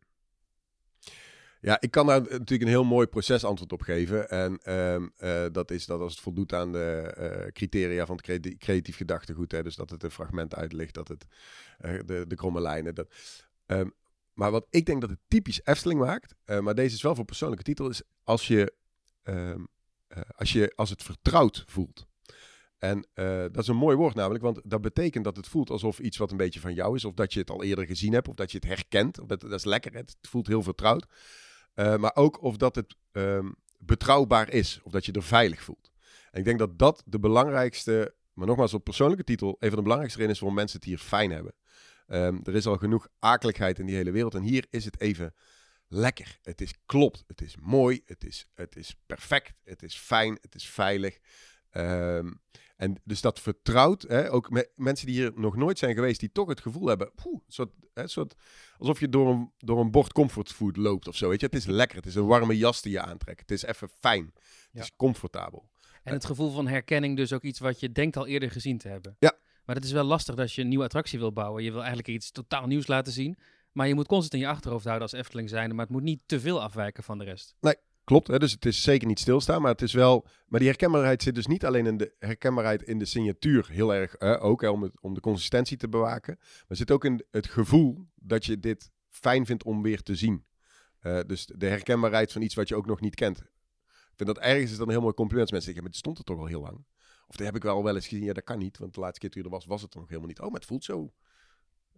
Ja, 1.60 1.80
ik 1.80 1.90
kan 1.90 2.06
daar 2.06 2.20
natuurlijk 2.20 2.62
een 2.62 2.68
heel 2.68 2.84
mooi 2.84 3.06
procesantwoord 3.06 3.72
op 3.72 3.82
geven. 3.82 4.28
En 4.28 4.72
um, 4.72 5.12
uh, 5.18 5.44
dat 5.52 5.70
is 5.70 5.86
dat 5.86 6.00
als 6.00 6.12
het 6.12 6.22
voldoet 6.22 6.52
aan 6.52 6.72
de 6.72 7.14
uh, 7.18 7.52
criteria 7.52 8.06
van 8.06 8.20
het 8.22 8.56
creatief 8.58 8.96
gedachtegoed. 8.96 9.52
Hè, 9.52 9.62
dus 9.62 9.76
dat 9.76 9.90
het 9.90 10.02
een 10.02 10.10
fragment 10.10 10.54
uitlicht, 10.54 10.94
dat 10.94 11.08
het 11.08 11.26
uh, 11.80 12.00
de, 12.06 12.24
de 12.26 12.34
kromme 12.34 12.60
lijnen. 12.60 12.94
Dat, 12.94 13.14
um, 13.78 13.92
maar 14.32 14.50
wat 14.50 14.66
ik 14.70 14.86
denk 14.86 15.00
dat 15.00 15.10
het 15.10 15.18
typisch 15.28 15.60
Efteling 15.64 16.00
maakt, 16.00 16.34
maar 16.60 16.74
deze 16.74 16.94
is 16.94 17.02
wel 17.02 17.14
voor 17.14 17.24
persoonlijke 17.24 17.64
titel, 17.64 17.88
is 17.88 18.02
als 18.24 18.46
je, 18.46 18.72
um, 19.22 19.68
als, 20.36 20.52
je 20.52 20.72
als 20.76 20.90
het 20.90 21.02
vertrouwd 21.02 21.64
voelt. 21.66 22.06
En 22.78 23.06
uh, 23.14 23.40
dat 23.40 23.58
is 23.58 23.68
een 23.68 23.76
mooi 23.76 23.96
woord 23.96 24.14
namelijk, 24.14 24.44
want 24.44 24.60
dat 24.64 24.80
betekent 24.80 25.24
dat 25.24 25.36
het 25.36 25.48
voelt 25.48 25.70
alsof 25.70 25.98
iets 25.98 26.16
wat 26.16 26.30
een 26.30 26.36
beetje 26.36 26.60
van 26.60 26.74
jou 26.74 26.96
is, 26.96 27.04
of 27.04 27.14
dat 27.14 27.32
je 27.32 27.38
het 27.38 27.50
al 27.50 27.62
eerder 27.62 27.86
gezien 27.86 28.12
hebt, 28.12 28.28
of 28.28 28.34
dat 28.34 28.50
je 28.50 28.56
het 28.56 28.66
herkent. 28.66 29.20
Of 29.20 29.26
dat, 29.26 29.52
is 29.52 29.64
lekker, 29.64 29.92
het 29.92 30.16
voelt 30.20 30.46
heel 30.46 30.62
vertrouwd. 30.62 31.06
Maar 31.74 32.14
ook 32.14 32.42
of 32.42 32.56
dat 32.56 32.74
het 32.74 32.96
um, 33.12 33.54
betrouwbaar 33.78 34.50
is, 34.50 34.80
of 34.82 34.92
dat 34.92 35.06
je 35.06 35.12
er 35.12 35.22
veilig 35.22 35.62
voelt. 35.62 35.90
En 36.30 36.38
ik 36.38 36.44
denk 36.44 36.58
dat 36.58 36.78
dat 36.78 37.02
de 37.06 37.18
belangrijkste, 37.18 38.14
maar 38.32 38.46
nogmaals 38.46 38.74
op 38.74 38.84
persoonlijke 38.84 39.24
titel, 39.24 39.56
een 39.58 39.68
van 39.68 39.76
de 39.76 39.82
belangrijkste 39.82 40.18
redenen 40.18 40.36
is 40.36 40.40
waarom 40.40 40.58
mensen 40.58 40.78
het 40.78 40.88
hier 40.88 40.98
fijn 40.98 41.30
hebben. 41.30 41.54
Um, 42.08 42.40
er 42.44 42.54
is 42.54 42.66
al 42.66 42.76
genoeg 42.76 43.08
akeligheid 43.18 43.78
in 43.78 43.86
die 43.86 43.94
hele 43.94 44.10
wereld 44.10 44.34
en 44.34 44.42
hier 44.42 44.66
is 44.70 44.84
het 44.84 45.00
even 45.00 45.34
lekker. 45.88 46.38
Het 46.42 46.60
is 46.60 46.74
klopt, 46.86 47.24
het 47.26 47.40
is 47.40 47.56
mooi, 47.60 48.02
het 48.06 48.24
is, 48.24 48.46
het 48.54 48.76
is 48.76 48.96
perfect, 49.06 49.52
het 49.64 49.82
is 49.82 49.96
fijn, 49.96 50.38
het 50.40 50.54
is 50.54 50.68
veilig. 50.68 51.18
Um, 51.72 52.40
En 52.76 53.00
dus 53.04 53.20
dat 53.20 53.40
vertrouwt, 53.40 54.02
hè, 54.02 54.32
ook 54.32 54.50
met 54.50 54.70
mensen 54.76 55.06
die 55.06 55.14
hier 55.14 55.32
nog 55.34 55.56
nooit 55.56 55.78
zijn 55.78 55.94
geweest, 55.94 56.20
die 56.20 56.32
toch 56.32 56.48
het 56.48 56.60
gevoel 56.60 56.86
hebben, 56.86 57.12
poeh, 57.14 57.40
soort, 57.48 57.70
hè, 57.94 58.06
soort, 58.08 58.34
alsof 58.78 59.00
je 59.00 59.08
door 59.08 59.28
een, 59.30 59.52
door 59.58 59.80
een 59.80 59.90
bord 59.90 60.12
comfortfood 60.12 60.76
loopt 60.76 61.08
of 61.08 61.16
zo. 61.16 61.28
Weet 61.28 61.40
je? 61.40 61.46
Het 61.46 61.54
is 61.54 61.66
lekker, 61.66 61.96
het 61.96 62.06
is 62.06 62.14
een 62.14 62.26
warme 62.26 62.56
jas 62.56 62.82
die 62.82 62.92
je 62.92 63.00
aantrekt. 63.00 63.40
Het 63.40 63.50
is 63.50 63.62
even 63.62 63.88
fijn, 63.88 64.30
het 64.34 64.68
Ja. 64.72 64.80
is 64.82 64.92
comfortabel. 64.96 65.70
En 66.02 66.12
het 66.12 66.24
gevoel 66.24 66.50
van 66.50 66.66
herkenning 66.66 67.16
dus 67.16 67.32
ook 67.32 67.42
iets 67.42 67.58
wat 67.58 67.80
je 67.80 67.92
denkt 67.92 68.16
al 68.16 68.26
eerder 68.26 68.50
gezien 68.50 68.78
te 68.78 68.88
hebben. 68.88 69.16
Ja. 69.18 69.32
Maar 69.64 69.76
het 69.76 69.84
is 69.84 69.92
wel 69.92 70.04
lastig 70.04 70.36
als 70.36 70.54
je 70.54 70.62
een 70.62 70.68
nieuwe 70.68 70.84
attractie 70.84 71.18
wil 71.18 71.32
bouwen. 71.32 71.62
Je 71.62 71.70
wil 71.70 71.78
eigenlijk 71.78 72.08
iets 72.08 72.30
totaal 72.30 72.66
nieuws 72.66 72.86
laten 72.86 73.12
zien. 73.12 73.38
Maar 73.72 73.88
je 73.88 73.94
moet 73.94 74.06
constant 74.06 74.34
in 74.34 74.48
je 74.48 74.54
achterhoofd 74.54 74.84
houden 74.84 75.08
als 75.10 75.18
Efteling 75.18 75.48
zijnde. 75.48 75.74
Maar 75.74 75.84
het 75.84 75.94
moet 75.94 76.02
niet 76.02 76.20
te 76.26 76.40
veel 76.40 76.62
afwijken 76.62 77.02
van 77.02 77.18
de 77.18 77.24
rest. 77.24 77.54
Klopt, 78.04 78.26
hè? 78.26 78.38
dus 78.38 78.52
het 78.52 78.66
is 78.66 78.82
zeker 78.82 79.06
niet 79.06 79.18
stilstaan, 79.20 79.62
maar 79.62 79.70
het 79.70 79.82
is 79.82 79.92
wel... 79.92 80.26
Maar 80.46 80.60
die 80.60 80.68
herkenbaarheid 80.68 81.22
zit 81.22 81.34
dus 81.34 81.46
niet 81.46 81.64
alleen 81.64 81.86
in 81.86 81.96
de 81.96 82.14
herkenbaarheid 82.18 82.82
in 82.82 82.98
de 82.98 83.04
signatuur, 83.04 83.68
heel 83.70 83.94
erg 83.94 84.20
ook, 84.20 84.60
hè, 84.60 84.68
om, 84.68 84.90
om 85.00 85.14
de 85.14 85.20
consistentie 85.20 85.76
te 85.76 85.88
bewaken. 85.88 86.36
Maar 86.38 86.76
zit 86.76 86.90
ook 86.90 87.04
in 87.04 87.24
het 87.30 87.46
gevoel 87.46 88.06
dat 88.14 88.44
je 88.44 88.58
dit 88.58 88.90
fijn 89.08 89.46
vindt 89.46 89.64
om 89.64 89.82
weer 89.82 90.02
te 90.02 90.14
zien. 90.14 90.44
Eh, 91.00 91.20
dus 91.26 91.46
de 91.46 91.66
herkenbaarheid 91.66 92.32
van 92.32 92.42
iets 92.42 92.54
wat 92.54 92.68
je 92.68 92.74
ook 92.74 92.86
nog 92.86 93.00
niet 93.00 93.14
kent. 93.14 93.38
Ik 93.38 94.16
vind 94.16 94.28
dat 94.28 94.38
ergens 94.38 94.70
is 94.70 94.76
dan 94.76 94.86
een 94.86 94.92
heel 94.92 95.02
mooi 95.02 95.14
compliment. 95.14 95.50
Mensen 95.50 95.72
zeggen, 95.72 95.82
maar 95.82 95.92
het 95.92 96.00
stond 96.00 96.18
er 96.18 96.24
toch 96.24 96.38
al 96.38 96.46
heel 96.46 96.60
lang. 96.60 96.84
Of 97.32 97.38
dat 97.38 97.46
heb 97.46 97.56
ik 97.56 97.62
wel 97.62 97.84
wel 97.84 97.94
eens 97.94 98.08
gezien. 98.08 98.24
Ja, 98.24 98.32
dat 98.32 98.44
kan 98.44 98.58
niet, 98.58 98.78
want 98.78 98.94
de 98.94 99.00
laatste 99.00 99.20
keer 99.20 99.30
toen 99.30 99.42
je 99.42 99.48
er 99.48 99.54
was, 99.54 99.64
was 99.64 99.82
het 99.82 99.94
er 99.94 100.00
nog 100.00 100.08
helemaal 100.08 100.28
niet. 100.28 100.40
Oh, 100.40 100.46
maar 100.46 100.60
het 100.60 100.64
voelt 100.64 100.84
zo, 100.84 101.12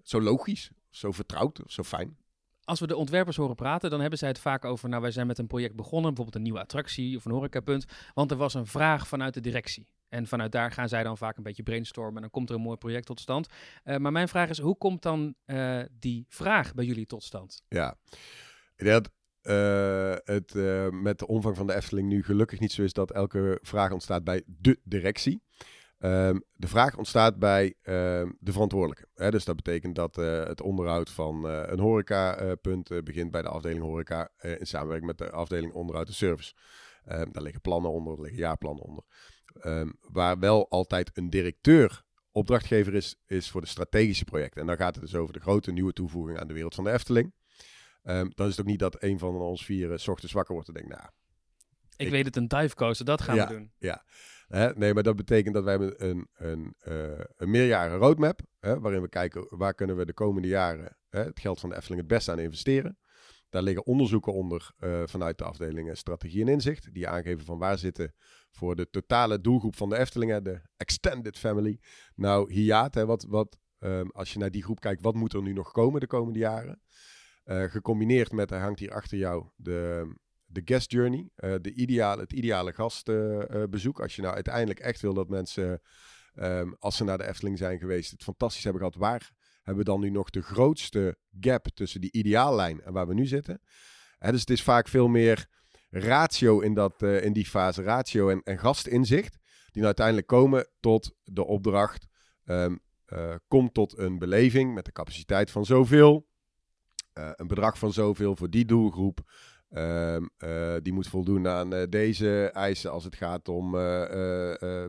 zo 0.03 0.21
logisch, 0.21 0.71
zo 0.91 1.13
vertrouwd, 1.13 1.61
zo 1.67 1.83
fijn. 1.83 2.17
Als 2.65 2.81
we 2.81 2.87
de 2.87 2.97
ontwerpers 2.97 3.37
horen 3.37 3.55
praten, 3.55 3.91
dan 3.91 4.01
hebben 4.01 4.19
zij 4.19 4.29
het 4.29 4.39
vaak 4.39 4.65
over... 4.65 4.89
nou, 4.89 5.03
wij 5.03 5.11
zijn 5.11 5.27
met 5.27 5.39
een 5.39 5.47
project 5.47 5.75
begonnen, 5.75 6.15
bijvoorbeeld 6.15 6.37
een 6.37 6.43
nieuwe 6.43 6.61
attractie 6.61 7.17
of 7.17 7.25
een 7.25 7.33
horecapunt. 7.33 7.85
Want 8.15 8.31
er 8.31 8.37
was 8.37 8.55
een 8.55 8.67
vraag 8.67 9.09
vanuit 9.09 9.35
de 9.35 9.41
directie. 9.41 9.89
En 10.09 10.27
vanuit 10.27 10.53
daar 10.53 10.73
gaan 10.73 10.89
zij 10.89 11.03
dan 11.03 11.17
vaak 11.17 11.37
een 11.37 11.43
beetje 11.43 11.63
brainstormen 11.63 12.15
en 12.15 12.21
dan 12.21 12.31
komt 12.31 12.49
er 12.49 12.55
een 12.55 12.61
mooi 12.61 12.77
project 12.77 13.07
tot 13.07 13.21
stand. 13.21 13.49
Eh, 13.83 13.97
maar 13.97 14.13
mijn 14.13 14.29
vraag 14.29 14.49
is, 14.49 14.59
hoe 14.59 14.77
komt 14.77 15.03
dan 15.03 15.35
eh, 15.45 15.83
die 15.99 16.25
vraag 16.29 16.75
bij 16.75 16.85
jullie 16.85 17.07
tot 17.07 17.23
stand? 17.23 17.63
Ja, 17.69 17.97
dat 18.77 19.11
eh, 19.45 20.15
het 20.25 20.55
eh, 20.55 20.89
met 20.89 21.19
de 21.19 21.27
omvang 21.27 21.57
van 21.57 21.67
de 21.67 21.75
Efteling 21.75 22.09
nu 22.09 22.23
gelukkig 22.23 22.61
niet 22.61 22.73
zo 22.73 22.83
is 22.83 22.93
dat 22.93 23.11
elke 23.11 23.59
vraag 23.63 23.93
ontstaat 23.93 24.25
bij 24.25 24.43
de 24.47 24.79
directie. 24.85 25.43
Ehm, 25.99 26.39
de 26.53 26.67
vraag 26.67 26.97
ontstaat 26.97 27.39
bij 27.39 27.75
ehm, 27.83 28.31
de 28.39 28.53
verantwoordelijke. 28.53 29.09
Hè? 29.15 29.31
Dus 29.31 29.45
dat 29.45 29.57
betekent 29.57 29.95
dat 29.95 30.19
eh, 30.19 30.45
het 30.45 30.61
onderhoud 30.61 31.11
van 31.11 31.45
een 31.45 31.79
horecapunt 31.79 33.05
begint 33.05 33.31
bij 33.31 33.43
de 33.43 33.49
afdeling 33.49 33.83
horeca 33.83 34.31
in 34.39 34.67
samenwerking 34.67 35.07
met 35.07 35.19
de 35.19 35.31
afdeling 35.31 35.73
onderhoud 35.73 36.09
en 36.09 36.15
service. 36.15 36.55
Ehm, 37.05 37.33
daar 37.33 37.43
liggen 37.43 37.61
plannen 37.61 37.91
onder, 37.91 38.13
daar 38.13 38.23
liggen 38.23 38.41
jaarplannen 38.41 38.85
onder. 38.85 39.05
Waar 40.01 40.39
wel 40.39 40.71
altijd 40.71 41.11
een 41.15 41.31
directeur 41.31 42.05
opdrachtgever 42.33 42.95
is, 42.95 43.17
is 43.27 43.51
voor 43.51 43.61
de 43.61 43.67
strategische 43.67 44.25
projecten. 44.25 44.61
En 44.61 44.67
dan 44.67 44.77
gaat 44.77 44.95
het 44.95 45.05
dus 45.05 45.15
over 45.15 45.33
de 45.33 45.41
grote 45.41 45.73
nieuwe 45.73 45.93
toevoeging 45.93 46.39
aan 46.39 46.49
de 46.49 46.55
wereld 46.55 46.75
van 46.75 46.85
de 46.85 46.93
Efteling. 46.93 47.33
Ehm, 48.05 48.29
dan 48.35 48.47
is 48.47 48.53
het 48.57 48.61
ook 48.61 48.71
niet 48.71 48.79
dat 48.79 49.03
een 49.03 49.19
van 49.19 49.35
ons 49.35 49.65
vier 49.65 49.93
eh, 49.93 49.99
's 49.99 50.09
ochtends 50.09 50.33
wakker 50.33 50.55
wordt 50.55 50.69
en 50.69 50.75
denkt, 50.75 50.89
nou, 50.91 51.03
Ik, 51.97 52.07
Ik- 52.07 52.13
weet 52.13 52.25
het, 52.25 52.37
een 52.37 52.49
dive 52.49 52.75
coaster, 52.75 53.05
dat 53.07 53.21
gaan 53.23 53.37
Ja. 53.37 53.49
we 53.49 53.53
doen. 53.55 53.73
Hè? 54.49 54.71
Nee, 54.75 54.95
maar 54.95 55.03
dat 55.03 55.17
betekent 55.17 55.55
dat 55.55 55.65
wij 55.65 55.73
hebben 55.73 56.09
een, 56.09 56.29
een, 56.35 56.75
eh, 56.79 57.25
een 57.37 57.51
meerjaren 57.51 57.99
roadmap, 57.99 58.41
hè, 58.61 58.81
waarin 58.81 59.01
we 59.03 59.09
kijken 59.09 59.47
waar 59.59 59.75
kunnen 59.75 59.97
we 59.97 60.05
de 60.07 60.13
komende 60.13 60.49
jaren 60.49 60.97
hè, 61.09 61.21
het 61.25 61.41
geld 61.41 61.61
van 61.61 61.69
de 61.69 61.77
Efteling 61.77 62.01
het 62.01 62.11
beste 62.11 62.31
aan 62.31 62.39
investeren. 62.39 62.99
Daar 63.49 63.63
liggen 63.63 63.87
onderzoeken 63.87 64.33
onder 64.33 64.71
eh, 64.79 65.03
vanuit 65.07 65.39
de 65.39 65.45
afdelingen 65.45 65.97
strategie 65.97 66.43
en 66.43 66.49
inzicht, 66.49 66.95
die 66.95 67.09
aangeven 67.09 67.45
van 67.45 67.59
waar 67.59 67.79
zitten 67.79 68.15
voor 68.51 68.77
de 68.77 68.91
totale 68.91 69.41
doelgroep 69.41 69.77
van 69.77 69.89
de 69.89 69.97
Eftelingen, 69.99 70.45
de 70.45 70.61
extended 70.77 71.39
family. 71.39 71.81
Nou, 72.15 72.53
hiaat, 72.53 72.95
hè, 72.95 73.07
wat, 73.07 73.25
wat, 73.29 73.57
ehm, 73.79 74.07
als 74.09 74.33
je 74.33 74.39
naar 74.39 74.51
die 74.51 74.63
groep 74.63 74.81
kijkt, 74.81 75.03
wat 75.03 75.15
moet 75.15 75.33
er 75.33 75.43
nu 75.43 75.53
nog 75.53 75.73
komen 75.73 76.01
de 76.01 76.07
komende 76.07 76.39
jaren? 76.39 76.81
Eh, 77.45 77.63
gecombineerd 77.63 78.33
met, 78.33 78.51
hij 78.51 78.61
hangt 78.61 78.79
hier 78.79 78.93
achter 78.93 79.19
jou, 79.19 79.47
de, 79.57 80.09
de 80.45 80.63
guest 80.65 80.93
journey, 80.93 81.31
eh, 81.35 81.55
de 81.61 81.73
ideale, 81.73 82.23
het 82.23 82.33
ideale 82.33 82.73
gastbezoek. 82.73 84.01
als 84.01 84.17
je 84.17 84.23
nou 84.23 84.35
uiteindelijk 84.35 84.79
echt 84.79 85.01
wil 85.01 85.15
dat 85.15 85.29
mensen, 85.29 85.81
ehm, 86.35 86.73
als 86.79 86.97
ze 86.97 87.05
naar 87.05 87.19
de 87.19 87.27
Efteling 87.27 87.59
zijn 87.59 87.79
geweest, 87.79 88.11
het 88.11 88.23
fantastisch 88.23 88.65
hebben 88.65 88.83
gehad. 88.83 88.97
Waar 88.97 89.31
hebben 89.63 89.85
we 89.85 89.91
dan 89.91 90.01
nu 90.01 90.11
nog 90.11 90.31
de 90.31 90.43
grootste 90.43 91.19
gap 91.41 91.67
tussen 91.75 92.01
die 92.01 92.13
ideaallijn 92.13 92.83
en 92.83 92.93
waar 92.93 93.09
we 93.09 93.15
nu 93.15 93.27
zitten? 93.27 93.61
Dus 94.19 94.41
het 94.41 94.51
is 94.51 94.63
vaak 94.63 94.89
veel 94.89 95.09
meer 95.09 95.47
ratio 95.91 96.61
in, 96.61 96.75
dat, 96.75 97.03
eh, 97.03 97.25
in 97.25 97.33
die 97.33 97.47
fase, 97.47 97.83
ratio 97.83 98.29
en, 98.29 98.43
en 98.43 98.59
gastinzicht, 98.59 99.33
die 99.71 99.83
nou 99.83 99.87
uiteindelijk 99.87 100.27
komen 100.27 100.69
tot 100.81 101.17
de 101.23 101.45
opdracht. 101.45 102.07
ehm 102.45 102.77
eh, 103.05 103.35
kom 103.49 103.73
tot 103.73 103.99
een 103.99 104.19
beleving 104.19 104.75
met 104.75 104.85
de 104.85 104.93
capaciteit 104.93 105.51
van 105.51 105.65
zoveel. 105.65 106.29
Eh, 107.15 107.31
een 107.35 107.47
bedrag 107.47 107.79
van 107.79 107.93
zoveel 107.93 108.37
voor 108.37 108.51
die 108.51 108.65
doelgroep. 108.65 109.21
Ehm, 109.71 110.25
eh, 110.37 110.75
die 110.83 110.93
moet 110.93 111.09
voldoen 111.09 111.49
aan 111.49 111.75
eh, 111.75 111.83
deze 111.89 112.51
eisen 112.53 112.91
als 112.91 113.05
het 113.05 113.17
gaat 113.17 113.49
om 113.49 113.73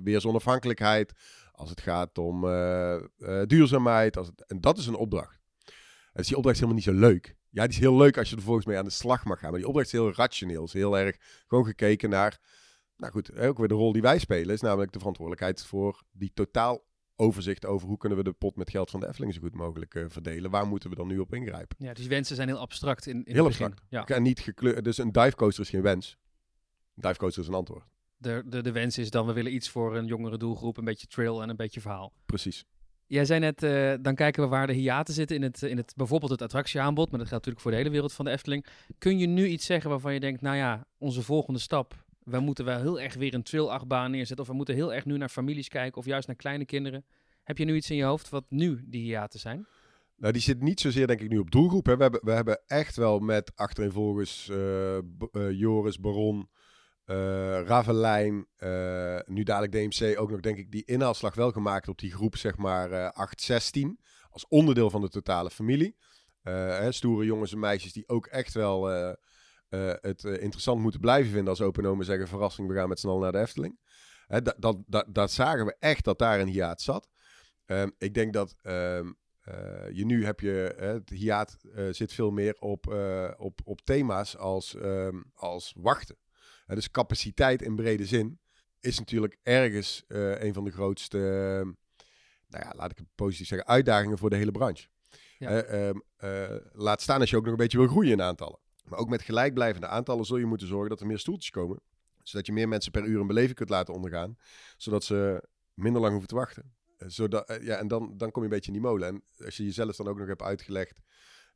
weersonafhankelijkheid, 0.04 1.14
als 1.52 1.70
het 1.70 1.82
gaat 1.82 2.18
om 2.18 2.42
duurzaamheid. 3.48 4.18
Als 4.18 4.32
en 4.48 4.62
dat 4.62 4.78
is 4.78 4.88
een 4.88 4.96
opdracht. 4.96 5.40
En 5.66 5.74
dus 6.14 6.28
die 6.28 6.36
opdracht 6.38 6.56
is 6.56 6.62
helemaal 6.62 6.84
niet 6.84 6.96
zo 6.96 7.08
leuk. 7.08 7.36
Ja, 7.50 7.62
die 7.62 7.74
is 7.74 7.80
heel 7.80 7.98
leuk 7.98 8.18
als 8.18 8.30
je 8.30 8.36
er 8.36 8.42
volgens 8.42 8.66
mij 8.66 8.78
aan 8.78 8.86
de 8.86 8.90
slag 8.90 9.26
mag 9.26 9.40
gaan. 9.40 9.50
Maar 9.50 9.60
die 9.60 9.68
opdracht 9.68 9.88
is 9.88 10.00
heel 10.00 10.14
rationeel. 10.14 10.64
Is 10.64 10.74
heel 10.74 10.98
erg 10.98 11.18
gewoon 11.48 11.66
gekeken 11.66 12.10
naar, 12.10 12.40
nou 12.98 13.12
goed, 13.12 13.38
ook 13.38 13.58
weer 13.58 13.68
de 13.68 13.74
rol 13.74 13.92
die 13.92 14.02
wij 14.02 14.20
spelen. 14.20 14.54
Is 14.54 14.62
namelijk 14.62 14.92
de 14.92 15.00
verantwoordelijkheid 15.00 15.66
voor 15.66 16.04
die 16.12 16.32
totaal 16.34 16.86
overzicht 17.16 17.66
over 17.66 17.88
hoe 17.88 17.98
kunnen 17.98 18.18
we 18.18 18.24
de 18.24 18.32
pot 18.32 18.56
met 18.56 18.70
geld 18.70 18.90
van 18.90 19.00
de 19.00 19.08
Efteling 19.08 19.34
zo 19.34 19.40
goed 19.42 19.56
mogelijk 19.56 19.96
eh, 19.96 20.04
verdelen. 20.08 20.52
Waar 20.52 20.68
moeten 20.68 20.90
we 20.90 20.96
dan 20.96 21.08
nu 21.08 21.20
op 21.20 21.34
ingrijpen? 21.34 21.76
Ja, 21.80 21.94
dus 21.94 22.08
wensen 22.08 22.36
zijn 22.36 22.48
heel 22.48 22.60
abstract 22.60 23.06
in, 23.08 23.24
in 23.26 23.34
Heel 23.34 23.44
het 23.44 23.52
begin. 23.58 23.66
abstract. 23.66 24.10
Ja. 24.10 24.16
En 24.16 24.24
niet 24.24 24.40
gekleurd. 24.40 24.84
Dus 24.84 24.98
een 24.98 25.12
divecoaster 25.12 25.64
is 25.64 25.70
geen 25.70 25.82
wens. 25.82 26.18
Een 26.96 27.02
divecoaster 27.02 27.42
is 27.42 27.48
een 27.48 27.54
antwoord. 27.54 27.84
De, 28.18 28.44
de, 28.46 28.62
de 28.62 28.72
wens 28.72 28.98
is 28.98 29.10
dan, 29.10 29.26
we 29.26 29.34
willen 29.34 29.54
iets 29.54 29.70
voor 29.70 29.96
een 29.96 30.06
jongere 30.06 30.38
doelgroep, 30.38 30.78
een 30.78 30.86
beetje 30.86 31.08
trail 31.08 31.42
en 31.42 31.50
een 31.50 31.56
beetje 31.56 31.82
verhaal. 31.82 32.14
Precies. 32.26 32.66
Jij 33.08 33.26
zei 33.26 33.40
net, 33.40 33.64
eh, 33.64 33.94
dan 34.02 34.16
kijken 34.16 34.44
we 34.44 34.50
waar 34.50 34.68
de 34.68 34.74
hiaten 34.74 35.14
zitten 35.14 35.36
in 35.36 35.42
het, 35.42 35.62
in 35.62 35.78
het 35.78 35.94
bijvoorbeeld 35.96 36.32
het 36.32 36.42
attractieaanbod, 36.42 37.10
maar 37.10 37.20
dat 37.20 37.28
geldt 37.28 37.46
natuurlijk 37.46 37.62
voor 37.62 37.72
de 37.72 37.78
hele 37.78 37.90
wereld 37.90 38.14
van 38.14 38.26
de 38.26 38.32
Efteling. 38.32 38.66
Kun 38.98 39.18
je 39.18 39.28
nu 39.28 39.48
iets 39.48 39.66
zeggen 39.66 39.90
waarvan 39.90 40.14
je 40.14 40.20
denkt, 40.20 40.42
nou 40.42 40.56
ja, 40.56 40.88
onze 40.98 41.22
volgende 41.22 41.60
stap, 41.60 42.05
we 42.26 42.40
moeten 42.40 42.66
wel 42.66 42.80
heel 42.80 43.00
erg 43.00 43.14
weer 43.14 43.34
een 43.34 43.44
trail-achtbaan 43.44 44.12
neerzetten, 44.12 44.46
of 44.46 44.48
we 44.48 44.56
moeten 44.56 44.76
heel 44.76 44.94
erg 44.94 45.06
nu 45.06 45.18
naar 45.18 45.30
families 45.30 45.68
kijken, 45.68 45.98
of 45.98 46.06
juist 46.06 46.28
naar 46.28 46.36
kleine 46.36 46.66
kinderen. 46.66 47.06
Heb 47.44 47.58
je 47.58 47.66
nu 47.66 47.76
iets 47.76 47.90
in 47.90 47.96
je 47.96 48.04
hoofd 48.04 48.30
wat 48.30 48.46
nu 48.50 48.84
die 48.86 49.02
hiaten 49.02 49.40
zijn? 49.40 49.68
Nou, 50.18 50.34
die 50.34 50.42
zit 50.42 50.62
niet 50.62 50.80
zozeer 50.80 51.08
denk 51.08 51.22
ik 51.22 51.30
nu 51.30 51.38
op 51.38 51.52
doelgroep. 51.52 51.86
Hè. 51.86 51.98
We, 51.98 52.02
hebben, 52.02 52.22
we 52.24 52.32
hebben 52.32 52.62
echt 52.68 52.96
wel 52.96 53.20
met 53.20 53.52
achtereenvolgens 53.56 54.50
eh, 54.50 54.98
Joris, 55.52 56.00
Baron, 56.00 56.50
eh 57.06 57.62
Ravelijn, 57.66 58.48
nu 59.26 59.44
dadelijk 59.44 59.72
DMC 59.72 60.20
ook 60.20 60.32
nog 60.32 60.40
denk 60.40 60.58
ik 60.58 60.72
die 60.72 60.86
inhaalslag 60.86 61.36
wel 61.36 61.52
gemaakt 61.52 61.88
op 61.88 62.00
die 62.00 62.12
groep 62.12 62.38
zeg 62.38 62.58
maar 62.58 62.92
eh 62.92 63.60
8-16. 63.80 64.04
Als 64.30 64.48
onderdeel 64.48 64.90
van 64.90 65.02
de 65.02 65.10
totale 65.10 65.50
familie. 65.50 65.96
Hè, 66.42 66.92
stoere 66.92 67.26
jongens 67.26 67.52
en 67.52 67.60
meisjes 67.60 67.94
die 67.94 68.08
ook 68.08 68.26
echt 68.26 68.54
wel 68.54 68.90
eh, 69.76 69.96
het 70.02 70.24
eh, 70.24 70.42
interessant 70.42 70.82
moeten 70.82 71.00
blijven 71.00 71.32
vinden 71.32 71.50
als 71.50 71.62
open 71.62 71.86
omen 71.86 72.06
zeggen 72.06 72.28
verrassing, 72.28 72.68
we 72.68 72.74
gaan 72.74 72.90
met 72.90 73.00
z'n 73.00 73.08
allen 73.08 73.22
naar 73.22 73.32
de 73.32 73.40
Efteling. 73.40 73.80
Hè, 74.28 74.42
dat, 74.42 74.56
dat, 74.58 74.78
dat, 74.88 75.06
dat 75.10 75.32
zagen 75.32 75.66
we 75.66 75.76
echt 75.80 76.04
dat 76.04 76.20
daar 76.20 76.40
een 76.40 76.48
hiaat 76.48 76.82
zat. 76.82 77.10
Ehm, 77.66 77.90
ik 77.98 78.14
denk 78.14 78.34
dat 78.34 78.56
ehm, 78.62 79.12
eh, 79.42 79.90
je 79.92 80.06
nu 80.06 80.26
heb 80.26 80.40
je, 80.40 80.76
hè, 80.78 80.88
het 80.88 81.10
hiaat 81.10 81.58
zit 81.92 82.14
veel 82.14 82.32
meer 82.32 82.56
op, 82.60 82.88
op, 83.38 83.60
op 83.64 83.82
thema's 83.82 84.38
als, 84.38 84.76
ehm, 84.76 85.22
als 85.34 85.74
wachten. 85.78 86.18
Dus 86.66 86.92
capaciteit 86.92 87.62
in 87.62 87.76
brede 87.76 88.06
zin 88.06 88.40
is 88.80 89.00
natuurlijk 89.00 89.38
ergens 89.44 90.04
een 90.08 90.54
van 90.54 90.64
de 90.64 90.72
grootste, 90.72 91.18
nou 92.48 92.66
ja, 92.66 92.74
laat 92.76 92.92
ik 92.92 92.98
het 92.98 93.08
positief 93.16 93.48
zeggen, 93.48 93.68
uitdagingen 93.68 94.18
voor 94.18 94.30
de 94.30 94.36
hele 94.36 94.52
branche. 94.52 94.88
Ja. 95.38 95.94
Laat 96.72 97.02
staan 97.02 97.20
als 97.20 97.30
je 97.30 97.36
ook 97.36 97.44
nog 97.44 97.52
een 97.52 97.58
beetje 97.58 97.78
wil 97.78 97.88
groeien 97.88 98.12
in 98.12 98.22
aantallen. 98.22 98.60
Maar 98.86 99.00
ook 99.00 99.10
met 99.10 99.22
gelijkblijvende 99.22 99.88
aantallen 99.88 100.26
zul 100.26 100.38
je 100.38 100.46
moeten 100.46 100.68
zorgen 100.68 100.90
dat 100.90 101.00
er 101.00 101.08
meer 101.08 101.20
stoeltjes 101.20 101.52
komen. 101.52 101.80
Zodat 102.24 102.46
je 102.46 102.54
meer 102.54 102.68
mensen 102.68 102.92
per 102.92 103.06
uur 103.06 103.20
een 103.20 103.28
beleving 103.28 103.56
kunt 103.56 103.70
laten 103.70 103.94
ondergaan. 103.94 104.38
Zodat 104.78 105.04
ze 105.04 105.44
minder 105.74 106.02
lang 106.02 106.12
hoeven 106.12 106.30
te 106.30 106.36
wachten. 106.36 106.74
Eh, 106.98 107.08
Zodat, 107.08 107.50
eh, 107.50 107.64
ja, 107.64 107.78
en 107.78 107.88
dan, 107.88 108.14
dan 108.18 108.32
kom 108.32 108.42
je 108.44 108.48
een 108.48 108.56
beetje 108.56 108.72
in 108.72 108.80
die 108.80 108.88
molen. 108.90 109.08
En 109.08 109.24
als 109.46 109.58
je 109.58 109.64
jezelf 109.64 109.96
dan 109.96 110.08
ook 110.08 110.18
nog 110.18 110.28
hebt 110.28 110.42
uitgelegd 110.42 111.02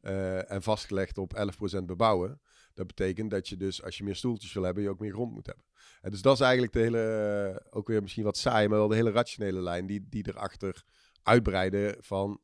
eh, 0.01 0.51
en 0.51 0.61
vastgelegd 0.61 1.17
op 1.17 1.33
11% 1.33 1.85
bebouwen. 1.85 2.41
Dat 2.73 2.87
betekent 2.87 3.31
dat 3.31 3.47
je 3.47 3.57
dus, 3.57 3.83
als 3.83 3.97
je 3.97 4.03
meer 4.03 4.15
stoeltjes 4.15 4.53
wil 4.53 4.63
hebben, 4.63 4.83
je 4.83 4.89
ook 4.89 4.99
meer 4.99 5.11
grond 5.11 5.33
moet 5.33 5.45
hebben. 5.45 5.65
En 6.01 6.11
dus 6.11 6.21
dat 6.21 6.33
is 6.33 6.39
eigenlijk 6.39 6.73
de 6.73 6.79
hele, 6.79 7.65
ook 7.69 7.87
weer 7.87 8.01
misschien 8.01 8.23
wat 8.23 8.37
saai, 8.37 8.67
maar 8.67 8.77
wel 8.77 8.87
de 8.87 8.95
hele 8.95 9.11
rationele 9.11 9.61
lijn 9.61 9.85
die, 9.85 10.07
die 10.09 10.27
erachter 10.27 10.83
uitbreiden 11.23 11.95
van 11.99 12.41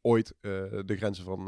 ooit 0.00 0.34
de 0.40 0.96
grenzen 0.96 1.24
van 1.24 1.44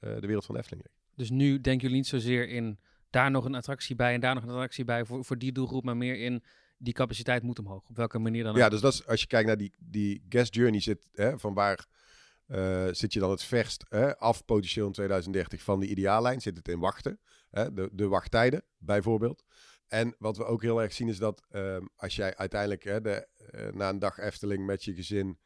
de 0.00 0.26
wereld 0.26 0.44
van 0.44 0.56
Efteling. 0.56 0.88
Dus 1.16 1.30
nu 1.30 1.60
denken 1.60 1.82
jullie 1.82 1.96
niet 1.96 2.06
zozeer 2.06 2.48
in 2.48 2.78
daar 3.10 3.30
nog 3.30 3.44
een 3.44 3.54
attractie 3.54 3.94
bij 3.94 4.14
en 4.14 4.20
daar 4.20 4.34
nog 4.34 4.42
een 4.42 4.50
attractie 4.50 4.84
bij 4.84 5.04
voor, 5.04 5.24
voor 5.24 5.38
die 5.38 5.52
doelgroep, 5.52 5.84
maar 5.84 5.96
meer 5.96 6.20
in 6.20 6.42
die 6.78 6.92
capaciteit 6.92 7.42
moet 7.42 7.58
omhoog. 7.58 7.88
Op 7.88 7.96
welke 7.96 8.18
manier 8.18 8.42
dan 8.42 8.52
ook. 8.52 8.58
Ja, 8.58 8.68
dus 8.68 8.80
dat 8.80 8.92
is, 8.92 9.06
als 9.06 9.20
je 9.20 9.26
kijkt 9.26 9.46
naar 9.46 9.56
die, 9.56 9.72
die 9.78 10.24
guest 10.28 10.54
journey 10.54 10.80
zit, 10.80 11.08
hè, 11.12 11.38
van 11.38 11.54
waar 11.54 11.86
eh, 12.46 12.88
zit 12.90 13.12
je 13.12 13.20
dan 13.20 13.30
het 13.30 13.42
verst 13.42 13.84
hè, 13.88 14.18
af 14.18 14.44
potentieel 14.44 14.86
in 14.86 14.92
2030 14.92 15.62
van 15.62 15.80
die 15.80 15.88
ideaallijn? 15.88 16.40
Zit 16.40 16.56
het 16.56 16.68
in 16.68 16.78
wachten? 16.78 17.18
Hè, 17.50 17.72
de, 17.72 17.88
de 17.92 18.08
wachttijden 18.08 18.62
bijvoorbeeld. 18.78 19.44
En 19.88 20.14
wat 20.18 20.36
we 20.36 20.44
ook 20.44 20.62
heel 20.62 20.82
erg 20.82 20.92
zien 20.92 21.08
is 21.08 21.18
dat 21.18 21.42
ehm, 21.50 21.84
als 21.96 22.16
jij 22.16 22.36
uiteindelijk 22.36 22.84
hè, 22.84 23.00
de, 23.00 23.28
eh, 23.50 23.72
na 23.72 23.88
een 23.88 23.98
dag 23.98 24.18
Efteling 24.18 24.66
met 24.66 24.84
je 24.84 24.94
gezin 24.94 25.38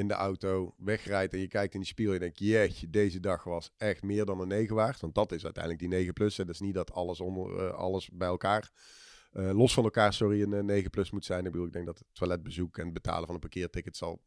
in 0.00 0.08
de 0.08 0.14
auto 0.14 0.74
wegrijdt 0.78 1.32
en 1.32 1.40
je 1.40 1.48
kijkt 1.48 1.74
in 1.74 1.80
die 1.80 1.88
spiegel 1.88 2.14
en 2.14 2.18
je 2.20 2.24
denkt, 2.24 2.38
jeetje, 2.38 2.90
deze 2.90 3.20
dag 3.20 3.44
was 3.44 3.72
echt 3.76 4.02
meer 4.02 4.24
dan 4.24 4.40
een 4.40 4.48
9 4.48 4.74
waard. 4.74 5.00
Want 5.00 5.14
dat 5.14 5.32
is 5.32 5.44
uiteindelijk 5.44 5.82
die 5.82 5.92
9 5.92 6.12
plus. 6.12 6.38
En 6.38 6.46
dat 6.46 6.54
is 6.54 6.60
niet 6.60 6.74
dat 6.74 6.92
alles, 6.92 7.20
onder, 7.20 7.66
eh, 7.66 7.74
alles 7.74 8.10
bij 8.12 8.28
elkaar, 8.28 8.70
eh, 9.32 9.50
los 9.52 9.74
van 9.74 9.84
elkaar, 9.84 10.12
sorry, 10.12 10.42
een 10.42 10.52
eh, 10.52 10.62
9 10.62 10.90
plus 10.90 11.10
moet 11.10 11.24
zijn. 11.24 11.44
Ik 11.44 11.50
bedoel, 11.50 11.66
ik 11.66 11.72
denk 11.72 11.86
dat 11.86 11.98
het 11.98 12.06
toiletbezoek 12.12 12.78
en 12.78 12.84
het 12.84 12.92
betalen 12.92 13.26
van 13.26 13.34
een 13.34 13.40
parkeerticket 13.40 13.96
zal 13.96 14.20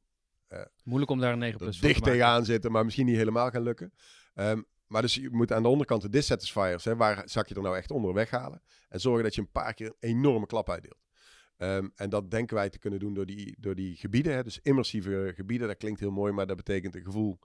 Moeilijk 0.83 1.11
om 1.11 1.19
daar 1.19 1.33
een 1.33 1.39
9 1.39 1.59
er 1.59 1.65
plus 1.65 1.77
voor 1.77 1.81
te 1.81 1.93
dicht 1.93 1.99
maken. 1.99 2.17
tegenaan 2.17 2.45
zitten, 2.45 2.71
maar 2.71 2.83
misschien 2.83 3.05
niet 3.05 3.15
helemaal 3.15 3.49
gaan 3.49 3.63
lukken. 3.63 3.93
Ehm, 4.33 4.61
maar 4.87 5.01
dus 5.01 5.15
je 5.15 5.29
moet 5.31 5.51
aan 5.51 5.61
de 5.61 5.67
onderkant 5.67 6.01
de 6.01 6.09
dissatisfiers, 6.09 6.83
hè, 6.83 6.95
waar 6.95 7.21
zak 7.25 7.47
je 7.47 7.55
er 7.55 7.61
nou 7.61 7.77
echt 7.77 7.91
onder 7.91 8.13
weghalen. 8.13 8.61
En 8.89 8.99
zorgen 8.99 9.23
dat 9.23 9.35
je 9.35 9.41
een 9.41 9.51
paar 9.51 9.73
keer 9.73 9.87
een 9.87 9.95
enorme 9.99 10.45
klap 10.45 10.69
uitdeelt. 10.69 11.02
Ehm, 11.63 11.87
en 11.95 12.09
dat 12.09 12.31
denken 12.31 12.55
wij 12.55 12.69
te 12.69 12.79
kunnen 12.79 12.99
doen 12.99 13.13
door 13.13 13.25
die, 13.25 13.55
door 13.59 13.75
die 13.75 13.95
gebieden. 13.95 14.33
Hè, 14.33 14.43
dus 14.43 14.59
immersieve 14.61 15.31
gebieden, 15.35 15.67
dat 15.67 15.77
klinkt 15.77 15.99
heel 15.99 16.11
mooi, 16.11 16.31
maar 16.31 16.47
dat 16.47 16.57
betekent 16.57 16.95
een 16.95 17.03
gevoel 17.03 17.39